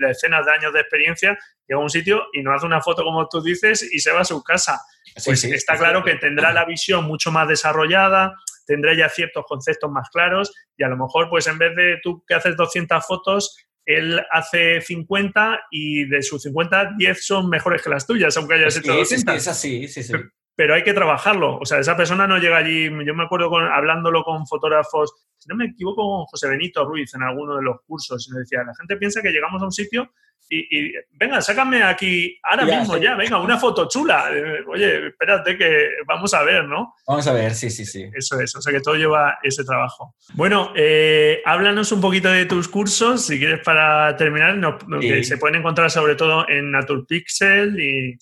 decenas 0.00 0.46
de 0.46 0.52
años 0.52 0.72
de 0.72 0.80
experiencia, 0.80 1.38
llega 1.68 1.78
a 1.78 1.82
un 1.82 1.90
sitio 1.90 2.22
y 2.32 2.42
no 2.42 2.54
hace 2.54 2.64
una 2.64 2.80
foto 2.80 3.04
como 3.04 3.28
tú 3.28 3.42
dices 3.42 3.82
y 3.92 3.98
se 3.98 4.10
va 4.10 4.22
a 4.22 4.24
su 4.24 4.42
casa. 4.42 4.80
Pues 5.24 5.44
está 5.44 5.76
claro 5.76 6.02
que 6.02 6.14
tendrá 6.14 6.50
la 6.52 6.64
visión 6.64 7.04
mucho 7.04 7.30
más 7.30 7.46
desarrollada, 7.46 8.34
tendrá 8.66 8.94
ya 8.94 9.10
ciertos 9.10 9.44
conceptos 9.46 9.90
más 9.90 10.08
claros 10.08 10.54
y 10.78 10.82
a 10.82 10.88
lo 10.88 10.96
mejor, 10.96 11.28
pues 11.28 11.46
en 11.46 11.58
vez 11.58 11.76
de 11.76 12.00
tú 12.02 12.24
que 12.26 12.34
haces 12.34 12.56
200 12.56 13.04
fotos, 13.06 13.54
él 13.84 14.20
hace 14.30 14.80
50 14.80 15.66
y 15.70 16.04
de 16.06 16.22
sus 16.22 16.42
50, 16.42 16.94
10 16.98 17.24
son 17.26 17.48
mejores 17.48 17.82
que 17.82 17.90
las 17.90 18.06
tuyas, 18.06 18.36
aunque 18.36 18.54
hayas 18.54 18.76
hecho 18.76 18.94
200. 18.94 19.36
Es 19.36 19.48
así, 19.48 19.88
sí, 19.88 20.02
sí. 20.02 20.12
Pero 20.54 20.74
hay 20.74 20.82
que 20.82 20.92
trabajarlo. 20.92 21.58
O 21.58 21.64
sea, 21.64 21.78
esa 21.78 21.96
persona 21.96 22.26
no 22.26 22.38
llega 22.38 22.58
allí. 22.58 22.84
Yo 23.04 23.14
me 23.14 23.24
acuerdo 23.24 23.48
con, 23.48 23.64
hablándolo 23.64 24.22
con 24.22 24.46
fotógrafos, 24.46 25.12
si 25.42 25.48
no 25.48 25.56
me 25.56 25.66
equivoco, 25.66 26.02
con 26.02 26.24
José 26.26 26.48
Benito 26.48 26.84
Ruiz 26.84 27.12
en 27.14 27.22
alguno 27.22 27.56
de 27.56 27.62
los 27.62 27.80
cursos. 27.82 28.28
Y 28.28 28.32
me 28.32 28.40
decía, 28.40 28.62
la 28.64 28.74
gente 28.74 28.96
piensa 28.96 29.20
que 29.20 29.30
llegamos 29.30 29.60
a 29.60 29.64
un 29.64 29.72
sitio 29.72 30.10
y, 30.54 30.92
venga, 31.12 31.40
sácame 31.40 31.82
aquí 31.82 32.38
ahora 32.42 32.64
mismo 32.66 32.98
ya, 32.98 33.14
venga, 33.14 33.40
una 33.40 33.58
foto 33.58 33.88
chula. 33.88 34.28
Eh, 34.30 34.62
oye, 34.68 35.08
espérate 35.08 35.56
que 35.56 35.88
vamos 36.06 36.34
a 36.34 36.42
ver, 36.42 36.64
¿no? 36.64 36.94
Vamos 37.06 37.26
a 37.26 37.32
ver, 37.32 37.54
sí, 37.54 37.70
sí, 37.70 37.86
sí. 37.86 38.10
Eso 38.14 38.38
es, 38.38 38.54
o 38.54 38.60
sea 38.60 38.70
que 38.70 38.80
todo 38.80 38.96
lleva 38.96 39.38
ese 39.42 39.64
trabajo. 39.64 40.14
Bueno, 40.34 40.72
eh, 40.76 41.40
háblanos 41.46 41.90
un 41.92 42.02
poquito 42.02 42.28
de 42.28 42.44
tus 42.44 42.68
cursos, 42.68 43.24
si 43.24 43.38
quieres 43.38 43.60
para 43.64 44.14
terminar, 44.16 44.60
que 45.00 45.24
se 45.24 45.38
pueden 45.38 45.60
encontrar 45.60 45.90
sobre 45.90 46.16
todo 46.16 46.46
en 46.46 46.70
Naturpixel 46.70 47.80
y 47.80 48.18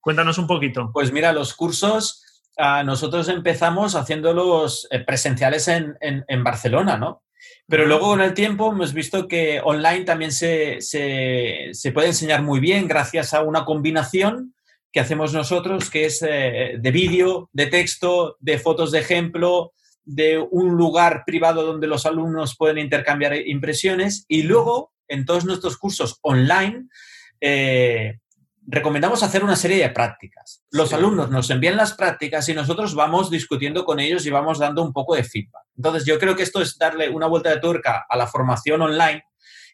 cuéntanos 0.00 0.36
un 0.36 0.46
poquito. 0.46 0.90
Pues 0.92 1.12
mira, 1.12 1.32
los 1.32 1.54
cursos, 1.54 2.26
ah, 2.56 2.82
nosotros 2.82 3.28
empezamos 3.28 3.94
haciéndolos 3.94 4.88
eh, 4.90 5.00
presenciales 5.00 5.68
en, 5.68 5.96
en 6.00 6.44
Barcelona, 6.44 6.96
¿no? 6.96 7.22
Pero 7.70 7.86
luego 7.86 8.08
con 8.08 8.20
el 8.20 8.34
tiempo 8.34 8.72
hemos 8.72 8.92
visto 8.92 9.28
que 9.28 9.60
online 9.62 10.04
también 10.04 10.32
se, 10.32 10.80
puede 11.94 12.08
enseñar 12.08 12.42
muy 12.42 12.60
bien 12.60 12.88
gracias 12.88 13.32
a 13.32 13.42
una 13.42 13.64
combinación 13.64 14.54
que 14.92 14.98
hacemos 14.98 15.32
nosotros, 15.32 15.88
que 15.88 16.06
es 16.06 16.20
eh, 16.28 16.78
de 16.78 16.90
vídeo, 16.90 17.48
de 17.52 17.66
texto, 17.66 18.36
de 18.40 18.58
fotos 18.58 18.90
de 18.90 18.98
ejemplo, 18.98 19.72
de 20.02 20.38
un 20.50 20.76
lugar 20.76 21.22
privado 21.24 21.62
donde 21.62 21.86
los 21.86 22.06
alumnos 22.06 22.56
pueden 22.56 22.78
intercambiar 22.78 23.36
impresiones 23.36 24.24
y 24.26 24.42
luego 24.42 24.92
en 25.06 25.24
todos 25.24 25.44
nuestros 25.44 25.76
cursos 25.76 26.18
online 26.22 26.88
eh, 27.40 28.18
recomendamos 28.70 29.22
hacer 29.22 29.42
una 29.42 29.56
serie 29.56 29.82
de 29.82 29.90
prácticas. 29.90 30.62
Los 30.70 30.92
alumnos 30.92 31.30
nos 31.30 31.50
envían 31.50 31.76
las 31.76 31.94
prácticas 31.94 32.48
y 32.48 32.54
nosotros 32.54 32.94
vamos 32.94 33.30
discutiendo 33.30 33.84
con 33.84 33.98
ellos 33.98 34.24
y 34.26 34.30
vamos 34.30 34.58
dando 34.58 34.82
un 34.82 34.92
poco 34.92 35.16
de 35.16 35.24
feedback. 35.24 35.64
Entonces, 35.76 36.04
yo 36.04 36.18
creo 36.18 36.36
que 36.36 36.44
esto 36.44 36.62
es 36.62 36.78
darle 36.78 37.08
una 37.08 37.26
vuelta 37.26 37.50
de 37.50 37.58
tuerca 37.58 38.06
a 38.08 38.16
la 38.16 38.28
formación 38.28 38.80
online, 38.80 39.24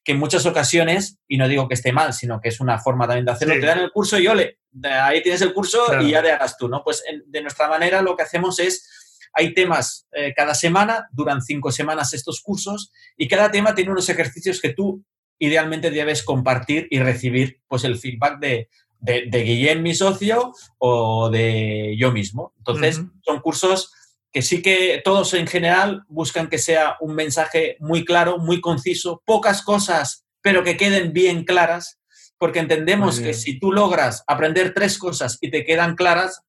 que 0.02 0.12
en 0.12 0.18
muchas 0.18 0.46
ocasiones, 0.46 1.18
y 1.28 1.36
no 1.36 1.46
digo 1.46 1.68
que 1.68 1.74
esté 1.74 1.92
mal, 1.92 2.14
sino 2.14 2.40
que 2.40 2.48
es 2.48 2.60
una 2.60 2.78
forma 2.78 3.06
también 3.06 3.26
de 3.26 3.32
hacerlo, 3.32 3.54
te 3.54 3.66
dan 3.66 3.80
el 3.80 3.90
curso 3.90 4.18
y 4.18 4.28
ole, 4.28 4.60
ahí 4.84 5.22
tienes 5.22 5.42
el 5.42 5.52
curso 5.52 6.00
y 6.00 6.12
ya 6.12 6.22
te 6.22 6.32
hagas 6.32 6.56
tú, 6.56 6.68
¿no? 6.68 6.82
Pues 6.82 7.02
de 7.26 7.42
nuestra 7.42 7.68
manera 7.68 8.00
lo 8.02 8.16
que 8.16 8.22
hacemos 8.22 8.58
es, 8.60 9.28
hay 9.34 9.52
temas 9.52 10.06
eh, 10.12 10.32
cada 10.34 10.54
semana, 10.54 11.08
duran 11.12 11.42
cinco 11.42 11.70
semanas 11.70 12.14
estos 12.14 12.40
cursos, 12.40 12.92
y 13.16 13.28
cada 13.28 13.50
tema 13.50 13.74
tiene 13.74 13.90
unos 13.90 14.08
ejercicios 14.08 14.60
que 14.60 14.72
tú 14.72 15.04
idealmente 15.38 15.90
debes 15.90 16.22
compartir 16.22 16.86
y 16.90 16.98
recibir 17.00 17.60
pues 17.68 17.84
el 17.84 17.98
feedback 17.98 18.38
de, 18.38 18.70
de, 19.00 19.42
Guillén, 19.42 19.82
mi 19.82 19.94
socio, 19.94 20.52
o 20.78 21.30
de 21.30 21.96
yo 21.98 22.12
mismo. 22.12 22.52
Entonces, 22.58 23.00
son 23.24 23.40
cursos 23.40 23.92
que 24.32 24.42
sí 24.42 24.60
que 24.60 25.00
todos 25.04 25.32
en 25.34 25.46
general 25.46 26.04
buscan 26.08 26.48
que 26.48 26.58
sea 26.58 26.96
un 27.00 27.14
mensaje 27.14 27.76
muy 27.80 28.04
claro, 28.04 28.38
muy 28.38 28.60
conciso, 28.60 29.22
pocas 29.24 29.62
cosas, 29.62 30.26
pero 30.42 30.62
que 30.62 30.76
queden 30.76 31.12
bien 31.12 31.44
claras, 31.44 31.98
porque 32.36 32.58
entendemos 32.58 33.18
que 33.18 33.32
si 33.32 33.58
tú 33.58 33.72
logras 33.72 34.24
aprender 34.26 34.74
tres 34.74 34.98
cosas 34.98 35.38
y 35.40 35.50
te 35.50 35.64
quedan 35.64 35.96
claras, 35.96 36.42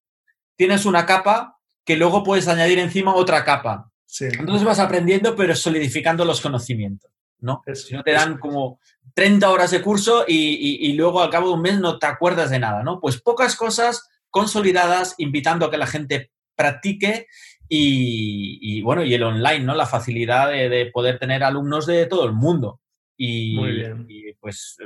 tienes 0.58 0.86
una 0.86 1.06
capa 1.06 1.60
que 1.86 1.96
luego 1.96 2.24
puedes 2.24 2.50
añadir 2.50 2.80
encima 2.80 3.16
otra 3.16 3.46
capa. 3.46 3.90
Entonces 4.20 4.66
vas 4.66 4.80
aprendiendo, 4.80 5.36
pero 5.36 5.56
solidificando 5.56 6.26
los 6.26 6.42
conocimientos. 6.42 7.10
¿no? 7.40 7.62
si 7.74 7.94
no 7.94 8.04
te 8.04 8.12
dan 8.12 8.38
como 8.38 8.80
30 9.18 9.50
horas 9.50 9.72
de 9.72 9.82
curso 9.82 10.26
y, 10.28 10.94
luego 10.94 11.24
al 11.24 11.32
cabo 11.32 11.48
de 11.48 11.54
un 11.56 11.62
mes 11.64 11.80
no 11.80 11.98
te 11.98 12.06
acuerdas 12.06 12.52
de 12.52 12.60
nada, 12.60 12.84
¿no? 12.84 13.00
Pues 13.00 13.20
pocas 13.20 13.56
cosas 13.56 14.08
consolidadas, 14.30 15.16
invitando 15.18 15.66
a 15.66 15.72
que 15.72 15.78
la 15.80 15.88
gente 15.88 16.30
practique 16.54 17.26
y, 17.68 18.80
bueno, 18.84 19.04
y 19.04 19.16
el 19.16 19.24
online, 19.24 19.62
¿no? 19.62 19.74
La 19.74 19.88
facilidad 19.88 20.52
de, 20.52 20.92
poder 20.94 21.18
tener 21.18 21.44
alumnos 21.44 21.88
de 21.88 22.06
todo 22.06 22.26
el 22.26 22.34
mundo. 22.34 22.80
Y, 23.18 23.56
Muy 23.56 23.72
bien. 23.72 24.08
pues 24.40 24.78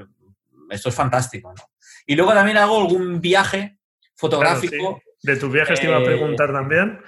esto 0.70 0.88
es 0.88 0.96
fantástico, 0.96 1.54
¿no? 1.54 1.64
Y 2.08 2.16
luego 2.16 2.34
también 2.34 2.56
hago 2.56 2.80
algún 2.80 3.20
viaje 3.20 3.80
fotográfico. 4.16 5.02
De 5.22 5.36
tus 5.36 5.52
viajes 5.52 5.78
te 5.78 5.88
iba 5.88 5.98
a 5.98 6.04
preguntar 6.06 6.52
eh, 6.52 6.54
también. 6.54 7.02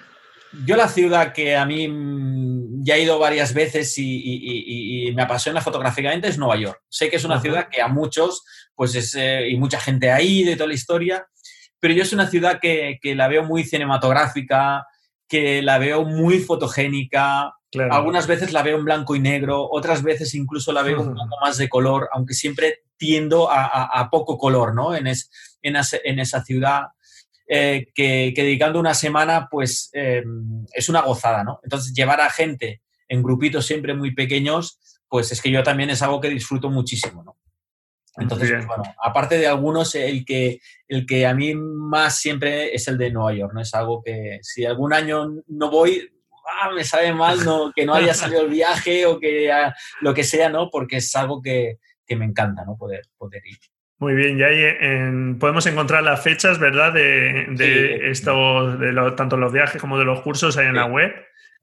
Yo 0.65 0.75
la 0.75 0.87
ciudad 0.87 1.33
que 1.33 1.55
a 1.55 1.65
mí 1.65 1.87
mm, 1.87 2.83
ya 2.83 2.95
he 2.95 3.03
ido 3.03 3.17
varias 3.17 3.53
veces 3.53 3.93
y, 3.97 5.11
me 5.15 5.23
apasiona 5.23 5.61
fotográficamente 5.61 6.27
es 6.27 6.37
Nueva 6.37 6.57
York. 6.57 6.81
Sé 6.89 7.09
que 7.09 7.17
es 7.17 7.25
una 7.25 7.39
ciudad 7.39 7.67
que 7.69 7.81
a 7.81 7.87
muchos, 7.87 8.43
pues 8.75 8.95
es, 8.95 9.15
eh, 9.15 9.47
y 9.49 9.57
mucha 9.57 9.79
gente 9.79 10.11
ahí 10.11 10.43
de 10.43 10.55
toda 10.55 10.67
la 10.67 10.73
historia, 10.73 11.27
pero 11.79 11.93
yo 11.93 12.03
es 12.03 12.13
una 12.13 12.27
ciudad 12.27 12.59
que, 12.61 12.99
la 13.03 13.27
veo 13.27 13.43
muy 13.43 13.63
cinematográfica, 13.63 14.85
que 15.27 15.61
la 15.61 15.77
veo 15.77 16.05
muy 16.05 16.39
fotogénica. 16.39 17.53
Algunas 17.91 18.27
veces 18.27 18.53
la 18.53 18.63
veo 18.63 18.77
en 18.77 18.85
blanco 18.85 19.15
y 19.15 19.19
negro, 19.19 19.67
otras 19.69 20.03
veces 20.03 20.33
incluso 20.35 20.71
la 20.71 20.83
veo 20.83 21.01
un 21.01 21.13
poco 21.13 21.37
más 21.41 21.57
de 21.57 21.67
color, 21.69 22.09
aunque 22.13 22.35
siempre 22.35 22.83
tiendo 22.97 23.49
a, 23.51 24.07
poco 24.11 24.37
color, 24.37 24.73
¿no? 24.73 24.95
En, 24.95 25.07
en 25.07 26.19
esa 26.19 26.43
ciudad. 26.43 26.83
Eh, 27.47 27.87
que, 27.93 28.33
dedicando 28.35 28.79
una 28.79 28.93
semana, 28.93 29.47
pues 29.51 29.89
em, 29.93 30.65
es 30.73 30.87
una 30.87 31.01
gozada, 31.01 31.43
¿no? 31.43 31.59
Entonces, 31.63 31.93
llevar 31.93 32.21
a 32.21 32.29
gente 32.29 32.81
en 33.07 33.21
grupitos 33.21 33.65
siempre 33.65 33.93
muy 33.93 34.15
pequeños, 34.15 34.79
pues 35.09 35.31
es 35.31 35.41
que 35.41 35.51
yo 35.51 35.61
también 35.61 35.89
es 35.89 36.01
algo 36.01 36.21
que 36.21 36.29
disfruto 36.29 36.69
muchísimo, 36.69 37.23
¿no? 37.23 37.37
Entonces, 38.17 38.51
pues, 38.51 38.67
bueno, 38.67 38.83
aparte 39.03 39.37
de 39.37 39.47
algunos, 39.47 39.95
el 39.95 40.23
que, 40.23 40.61
el 40.87 41.05
que 41.05 41.25
a 41.25 41.33
mí 41.33 41.53
más 41.55 42.19
siempre 42.19 42.73
es 42.73 42.87
el 42.87 42.97
de 42.97 43.11
Nueva 43.11 43.33
York, 43.33 43.53
¿no? 43.53 43.61
Es 43.61 43.73
algo 43.73 44.01
que 44.03 44.39
si 44.41 44.65
algún 44.65 44.93
año 44.93 45.27
no 45.47 45.71
voy, 45.71 46.09
ah, 46.61 46.71
me 46.71 46.83
sabe 46.83 47.11
mal 47.11 47.43
no, 47.43 47.71
que 47.75 47.85
no 47.85 47.93
haya 47.93 48.13
salido 48.13 48.41
el 48.41 48.49
viaje 48.49 49.05
o 49.05 49.19
que 49.19 49.51
lo 50.01 50.13
que 50.13 50.23
sea, 50.23 50.49
¿no? 50.49 50.69
Porque 50.69 50.97
es 50.97 51.15
algo 51.15 51.41
que, 51.41 51.79
que 52.05 52.15
me 52.15 52.25
encanta, 52.25 52.63
¿no? 52.65 52.77
Poder, 52.77 53.01
poder 53.17 53.41
ir. 53.45 53.57
Muy 54.03 54.15
bien, 54.15 54.37
y 54.37 54.43
ahí 54.43 55.37
podemos 55.39 55.65
encontrar 55.65 56.03
las 56.03 56.21
fechas, 56.21 56.59
¿verdad? 56.59 56.91
De, 56.91 57.45
de 57.51 58.11
esto, 58.11 58.75
de 58.75 58.93
tanto 59.15 59.37
los 59.37 59.53
viajes 59.53 59.79
como 59.79 59.97
de 59.97 60.03
los 60.03 60.19
cursos 60.19 60.57
ahí 60.57 60.67
en 60.67 60.75
la 60.75 60.87
web, 60.87 61.09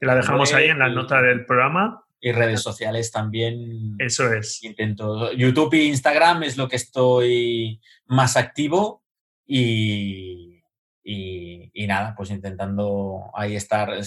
que 0.01 0.07
la 0.07 0.14
dejamos 0.14 0.55
ahí 0.55 0.70
en 0.70 0.78
la 0.78 0.88
nota 0.88 1.20
del 1.20 1.45
programa. 1.45 2.03
Y 2.18 2.32
redes 2.32 2.62
sociales 2.62 3.12
también. 3.12 3.97
Eso 3.99 4.32
es. 4.32 4.62
Intento. 4.62 5.30
YouTube 5.32 5.74
e 5.74 5.84
Instagram 5.84 6.45
es 6.45 6.57
lo 6.57 6.66
que 6.66 6.76
estoy 6.76 7.78
más 8.07 8.38
activo 8.38 9.05
y, 9.47 10.62
y, 11.05 11.86
nada, 11.86 12.14
pues 12.16 12.30
intentando 12.30 13.30
ahí 13.34 13.55
estar. 13.55 14.01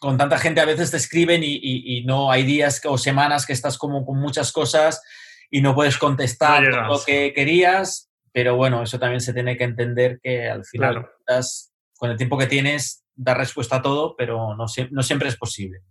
con 0.00 0.18
tanta 0.18 0.38
gente 0.38 0.60
a 0.60 0.64
veces 0.64 0.90
te 0.90 0.96
escriben 0.96 1.44
y, 1.44 1.60
y, 1.62 2.04
no 2.04 2.32
hay 2.32 2.42
días 2.42 2.80
o 2.84 2.98
semanas 2.98 3.46
que 3.46 3.52
estás 3.52 3.78
como 3.78 4.04
con 4.04 4.18
muchas 4.18 4.50
cosas 4.50 5.00
y 5.52 5.60
no 5.60 5.74
puedes 5.74 5.98
contestar 5.98 6.64
lo 6.64 6.98
que 7.04 7.34
querías, 7.34 8.10
pero 8.32 8.56
bueno, 8.56 8.82
eso 8.82 8.98
también 8.98 9.20
se 9.20 9.34
tiene 9.34 9.56
que 9.58 9.64
entender 9.64 10.18
que 10.22 10.48
al 10.48 10.64
final 10.64 11.06
con 11.94 12.10
el 12.10 12.16
tiempo 12.16 12.38
que 12.38 12.46
tienes 12.46 13.04
dar 13.14 13.36
respuesta 13.36 13.76
a 13.76 13.82
todo, 13.82 14.16
pero 14.16 14.56
no, 14.56 14.64
no 14.90 15.02
siempre 15.02 15.28
es 15.28 15.36
posible. 15.36 15.82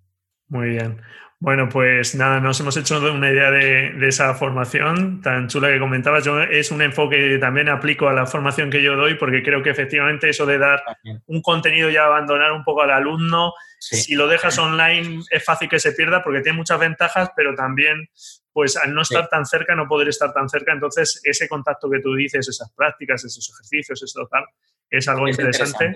Muy 0.47 0.69
bien. 0.69 0.99
Bueno, 1.39 1.69
pues 1.69 2.13
nada, 2.13 2.39
nos 2.39 2.59
hemos 2.59 2.75
hecho 2.77 2.99
una 2.99 3.31
idea 3.31 3.49
de, 3.49 4.07
esa 4.07 4.33
formación 4.33 5.21
tan 5.21 5.47
chula 5.47 5.69
que 5.69 5.79
comentabas. 5.79 6.25
Yo 6.25 6.41
es 6.41 6.71
un 6.71 6.81
enfoque 6.81 7.17
que 7.17 7.37
también 7.37 7.69
aplico 7.69 8.07
a 8.07 8.13
la 8.13 8.25
formación 8.25 8.69
que 8.69 8.83
yo 8.83 8.95
doy 8.95 9.15
porque 9.15 9.41
creo 9.41 9.63
que 9.63 9.69
efectivamente 9.69 10.29
eso 10.29 10.45
de 10.45 10.57
dar 10.57 10.83
un 11.25 11.41
contenido 11.41 11.89
y 11.89 11.97
abandonar 11.97 12.51
un 12.51 12.63
poco 12.63 12.81
al 12.81 12.91
alumno, 12.91 13.53
si 13.79 14.13
lo 14.13 14.27
dejas 14.27 14.59
online 14.59 15.21
es 15.31 15.43
fácil 15.43 15.69
que 15.69 15.79
se 15.79 15.93
pierda 15.93 16.23
porque 16.23 16.41
tiene 16.41 16.57
muchas 16.57 16.79
ventajas, 16.79 17.31
pero 17.35 17.55
también 17.55 18.07
pues 18.53 18.77
al 18.77 18.93
no 18.93 19.01
estar 19.01 19.27
tan 19.29 19.45
cerca, 19.45 19.75
no 19.75 19.87
poder 19.87 20.09
estar 20.09 20.33
tan 20.33 20.49
cerca, 20.49 20.73
entonces 20.73 21.21
ese 21.23 21.47
contacto 21.47 21.89
que 21.89 21.99
tú 21.99 22.15
dices, 22.15 22.47
esas 22.47 22.71
prácticas, 22.73 23.23
esos 23.23 23.49
ejercicios, 23.49 24.03
eso 24.03 24.27
tal, 24.29 24.45
es 24.89 25.07
algo 25.07 25.27
interesante, 25.27 25.93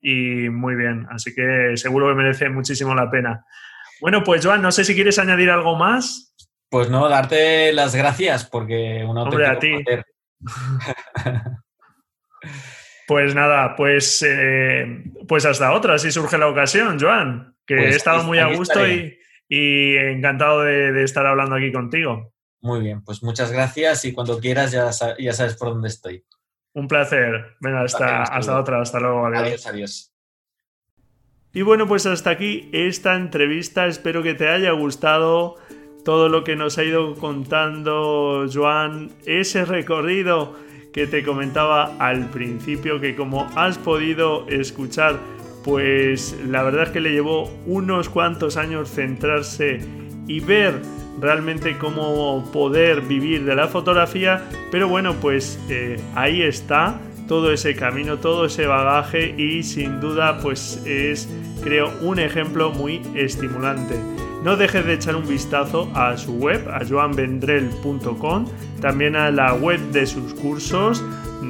y 0.00 0.48
muy 0.48 0.74
bien. 0.76 1.06
Así 1.10 1.34
que 1.34 1.72
seguro 1.76 2.08
que 2.08 2.14
merece 2.14 2.48
muchísimo 2.48 2.94
la 2.94 3.10
pena. 3.10 3.44
Bueno, 4.00 4.22
pues 4.22 4.44
Joan, 4.44 4.62
no 4.62 4.70
sé 4.70 4.84
si 4.84 4.94
quieres 4.94 5.18
añadir 5.18 5.50
algo 5.50 5.76
más. 5.76 6.34
Pues 6.70 6.90
no, 6.90 7.08
darte 7.08 7.72
las 7.72 7.94
gracias 7.94 8.44
porque 8.44 9.02
un 9.04 9.16
Hombre, 9.16 9.46
a 9.46 9.58
ti. 9.58 9.72
Pues 13.08 13.34
nada, 13.34 13.74
pues, 13.74 14.22
eh, 14.22 15.02
pues 15.26 15.46
hasta 15.46 15.72
otra, 15.72 15.96
si 15.96 16.12
surge 16.12 16.36
la 16.36 16.46
ocasión, 16.46 16.98
Joan, 17.00 17.56
que 17.66 17.76
Pues 17.76 17.94
he 17.94 17.96
estado 17.96 18.22
muy 18.22 18.38
a 18.38 18.48
gusto 18.48 18.84
estaré. 18.84 18.94
y, 18.94 19.17
y 19.48 19.96
encantado 19.96 20.62
de, 20.62 20.92
de 20.92 21.04
estar 21.04 21.26
hablando 21.26 21.56
aquí 21.56 21.72
contigo. 21.72 22.32
Muy 22.60 22.80
bien, 22.80 23.02
pues 23.02 23.22
muchas 23.22 23.52
gracias 23.52 24.04
y 24.04 24.12
cuando 24.12 24.40
quieras 24.40 24.72
ya, 24.72 24.90
ya 25.18 25.32
sabes 25.32 25.56
por 25.56 25.68
dónde 25.68 25.88
estoy. 25.88 26.24
Un 26.74 26.88
placer. 26.88 27.56
Venga, 27.60 27.82
hasta, 27.82 28.22
hasta 28.22 28.58
otra, 28.58 28.80
hasta 28.80 29.00
luego. 29.00 29.26
adiós. 29.26 29.40
Adiós, 29.42 29.66
adiós. 29.66 30.14
Y 31.52 31.62
bueno, 31.62 31.86
pues 31.88 32.06
hasta 32.06 32.30
aquí 32.30 32.68
esta 32.72 33.16
entrevista. 33.16 33.86
Espero 33.86 34.22
que 34.22 34.34
te 34.34 34.48
haya 34.48 34.72
gustado 34.72 35.56
todo 36.04 36.28
lo 36.28 36.44
que 36.44 36.56
nos 36.56 36.78
ha 36.78 36.84
ido 36.84 37.14
contando 37.16 38.46
Joan, 38.52 39.10
ese 39.26 39.64
recorrido 39.64 40.56
que 40.92 41.06
te 41.06 41.22
comentaba 41.22 41.96
al 41.98 42.30
principio, 42.30 43.00
que 43.00 43.14
como 43.14 43.48
has 43.56 43.78
podido 43.78 44.46
escuchar, 44.48 45.18
pues 45.64 46.36
la 46.46 46.62
verdad 46.62 46.84
es 46.84 46.88
que 46.90 47.00
le 47.00 47.12
llevó 47.12 47.50
unos 47.66 48.08
cuantos 48.08 48.56
años 48.56 48.90
centrarse 48.90 49.80
y 50.26 50.40
ver 50.40 50.80
realmente 51.20 51.76
cómo 51.78 52.48
poder 52.52 53.00
vivir 53.02 53.44
de 53.44 53.54
la 53.54 53.68
fotografía, 53.68 54.44
pero 54.70 54.88
bueno, 54.88 55.14
pues 55.20 55.58
eh, 55.68 56.00
ahí 56.14 56.42
está 56.42 57.00
todo 57.26 57.52
ese 57.52 57.74
camino, 57.74 58.18
todo 58.18 58.46
ese 58.46 58.66
bagaje 58.66 59.34
y 59.36 59.62
sin 59.62 60.00
duda 60.00 60.38
pues 60.40 60.82
es 60.86 61.28
creo 61.62 61.92
un 62.00 62.18
ejemplo 62.18 62.70
muy 62.70 63.02
estimulante. 63.14 63.94
No 64.42 64.56
dejes 64.56 64.86
de 64.86 64.94
echar 64.94 65.16
un 65.16 65.26
vistazo 65.26 65.90
a 65.94 66.16
su 66.16 66.34
web, 66.34 66.68
a 66.70 66.84
joanvendrell.com, 66.88 68.46
también 68.80 69.16
a 69.16 69.30
la 69.30 69.54
web 69.54 69.80
de 69.90 70.06
sus 70.06 70.32
cursos, 70.34 71.04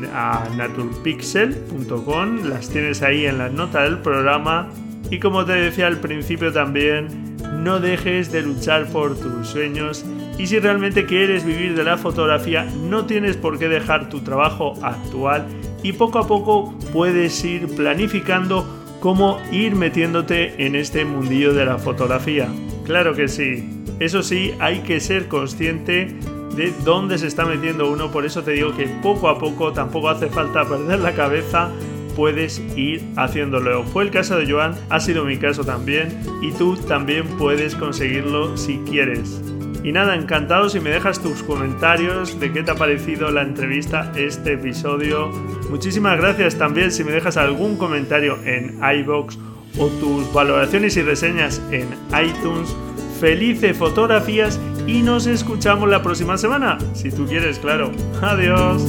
a 0.06 0.48
naturpixel.com, 0.56 2.44
las 2.48 2.68
tienes 2.68 3.02
ahí 3.02 3.26
en 3.26 3.38
la 3.38 3.48
nota 3.48 3.82
del 3.82 3.98
programa. 3.98 4.68
Y 5.10 5.18
como 5.18 5.44
te 5.44 5.52
decía 5.52 5.86
al 5.86 5.98
principio 5.98 6.52
también, 6.52 7.36
no 7.62 7.80
dejes 7.80 8.30
de 8.30 8.42
luchar 8.42 8.86
por 8.86 9.18
tus 9.18 9.48
sueños 9.48 10.04
y 10.38 10.46
si 10.46 10.58
realmente 10.60 11.04
quieres 11.04 11.44
vivir 11.44 11.74
de 11.74 11.82
la 11.82 11.96
fotografía, 11.96 12.64
no 12.64 13.06
tienes 13.06 13.36
por 13.36 13.58
qué 13.58 13.68
dejar 13.68 14.08
tu 14.08 14.20
trabajo 14.20 14.74
actual 14.82 15.46
y 15.82 15.92
poco 15.92 16.20
a 16.20 16.26
poco 16.26 16.78
puedes 16.92 17.44
ir 17.44 17.66
planificando 17.74 18.66
cómo 19.00 19.40
ir 19.50 19.74
metiéndote 19.74 20.64
en 20.64 20.76
este 20.76 21.04
mundillo 21.04 21.52
de 21.54 21.64
la 21.64 21.78
fotografía. 21.78 22.48
Claro 22.84 23.14
que 23.14 23.28
sí. 23.28 23.68
Eso 23.98 24.22
sí, 24.22 24.54
hay 24.60 24.80
que 24.80 25.00
ser 25.00 25.26
consciente 25.26 26.16
de 26.58 26.72
dónde 26.84 27.16
se 27.18 27.28
está 27.28 27.46
metiendo 27.46 27.88
uno, 27.88 28.10
por 28.10 28.26
eso 28.26 28.42
te 28.42 28.50
digo 28.50 28.76
que 28.76 28.88
poco 29.00 29.28
a 29.28 29.38
poco 29.38 29.72
tampoco 29.72 30.08
hace 30.08 30.26
falta 30.26 30.68
perder 30.68 30.98
la 30.98 31.14
cabeza, 31.14 31.70
puedes 32.16 32.60
ir 32.76 33.04
haciéndolo. 33.16 33.84
Fue 33.84 34.02
el 34.02 34.10
caso 34.10 34.36
de 34.36 34.50
Joan, 34.50 34.74
ha 34.90 34.98
sido 34.98 35.24
mi 35.24 35.38
caso 35.38 35.64
también 35.64 36.20
y 36.42 36.50
tú 36.50 36.76
también 36.76 37.28
puedes 37.38 37.76
conseguirlo 37.76 38.56
si 38.56 38.78
quieres. 38.78 39.40
Y 39.84 39.92
nada, 39.92 40.16
encantado 40.16 40.68
si 40.68 40.80
me 40.80 40.90
dejas 40.90 41.22
tus 41.22 41.44
comentarios 41.44 42.40
de 42.40 42.52
qué 42.52 42.64
te 42.64 42.72
ha 42.72 42.74
parecido 42.74 43.30
la 43.30 43.42
entrevista, 43.42 44.12
este 44.16 44.54
episodio. 44.54 45.28
Muchísimas 45.70 46.18
gracias 46.18 46.58
también 46.58 46.90
si 46.90 47.04
me 47.04 47.12
dejas 47.12 47.36
algún 47.36 47.76
comentario 47.76 48.36
en 48.44 48.80
iBox 48.82 49.38
o 49.78 49.86
tus 49.86 50.32
valoraciones 50.32 50.96
y 50.96 51.02
reseñas 51.02 51.62
en 51.70 51.88
iTunes. 52.20 52.76
Felices 53.20 53.76
fotografías 53.76 54.60
y 54.88 55.02
nos 55.02 55.26
escuchamos 55.26 55.88
la 55.88 56.02
próxima 56.02 56.38
semana, 56.38 56.78
si 56.94 57.10
tú 57.10 57.26
quieres, 57.26 57.58
claro. 57.58 57.92
Adiós. 58.22 58.82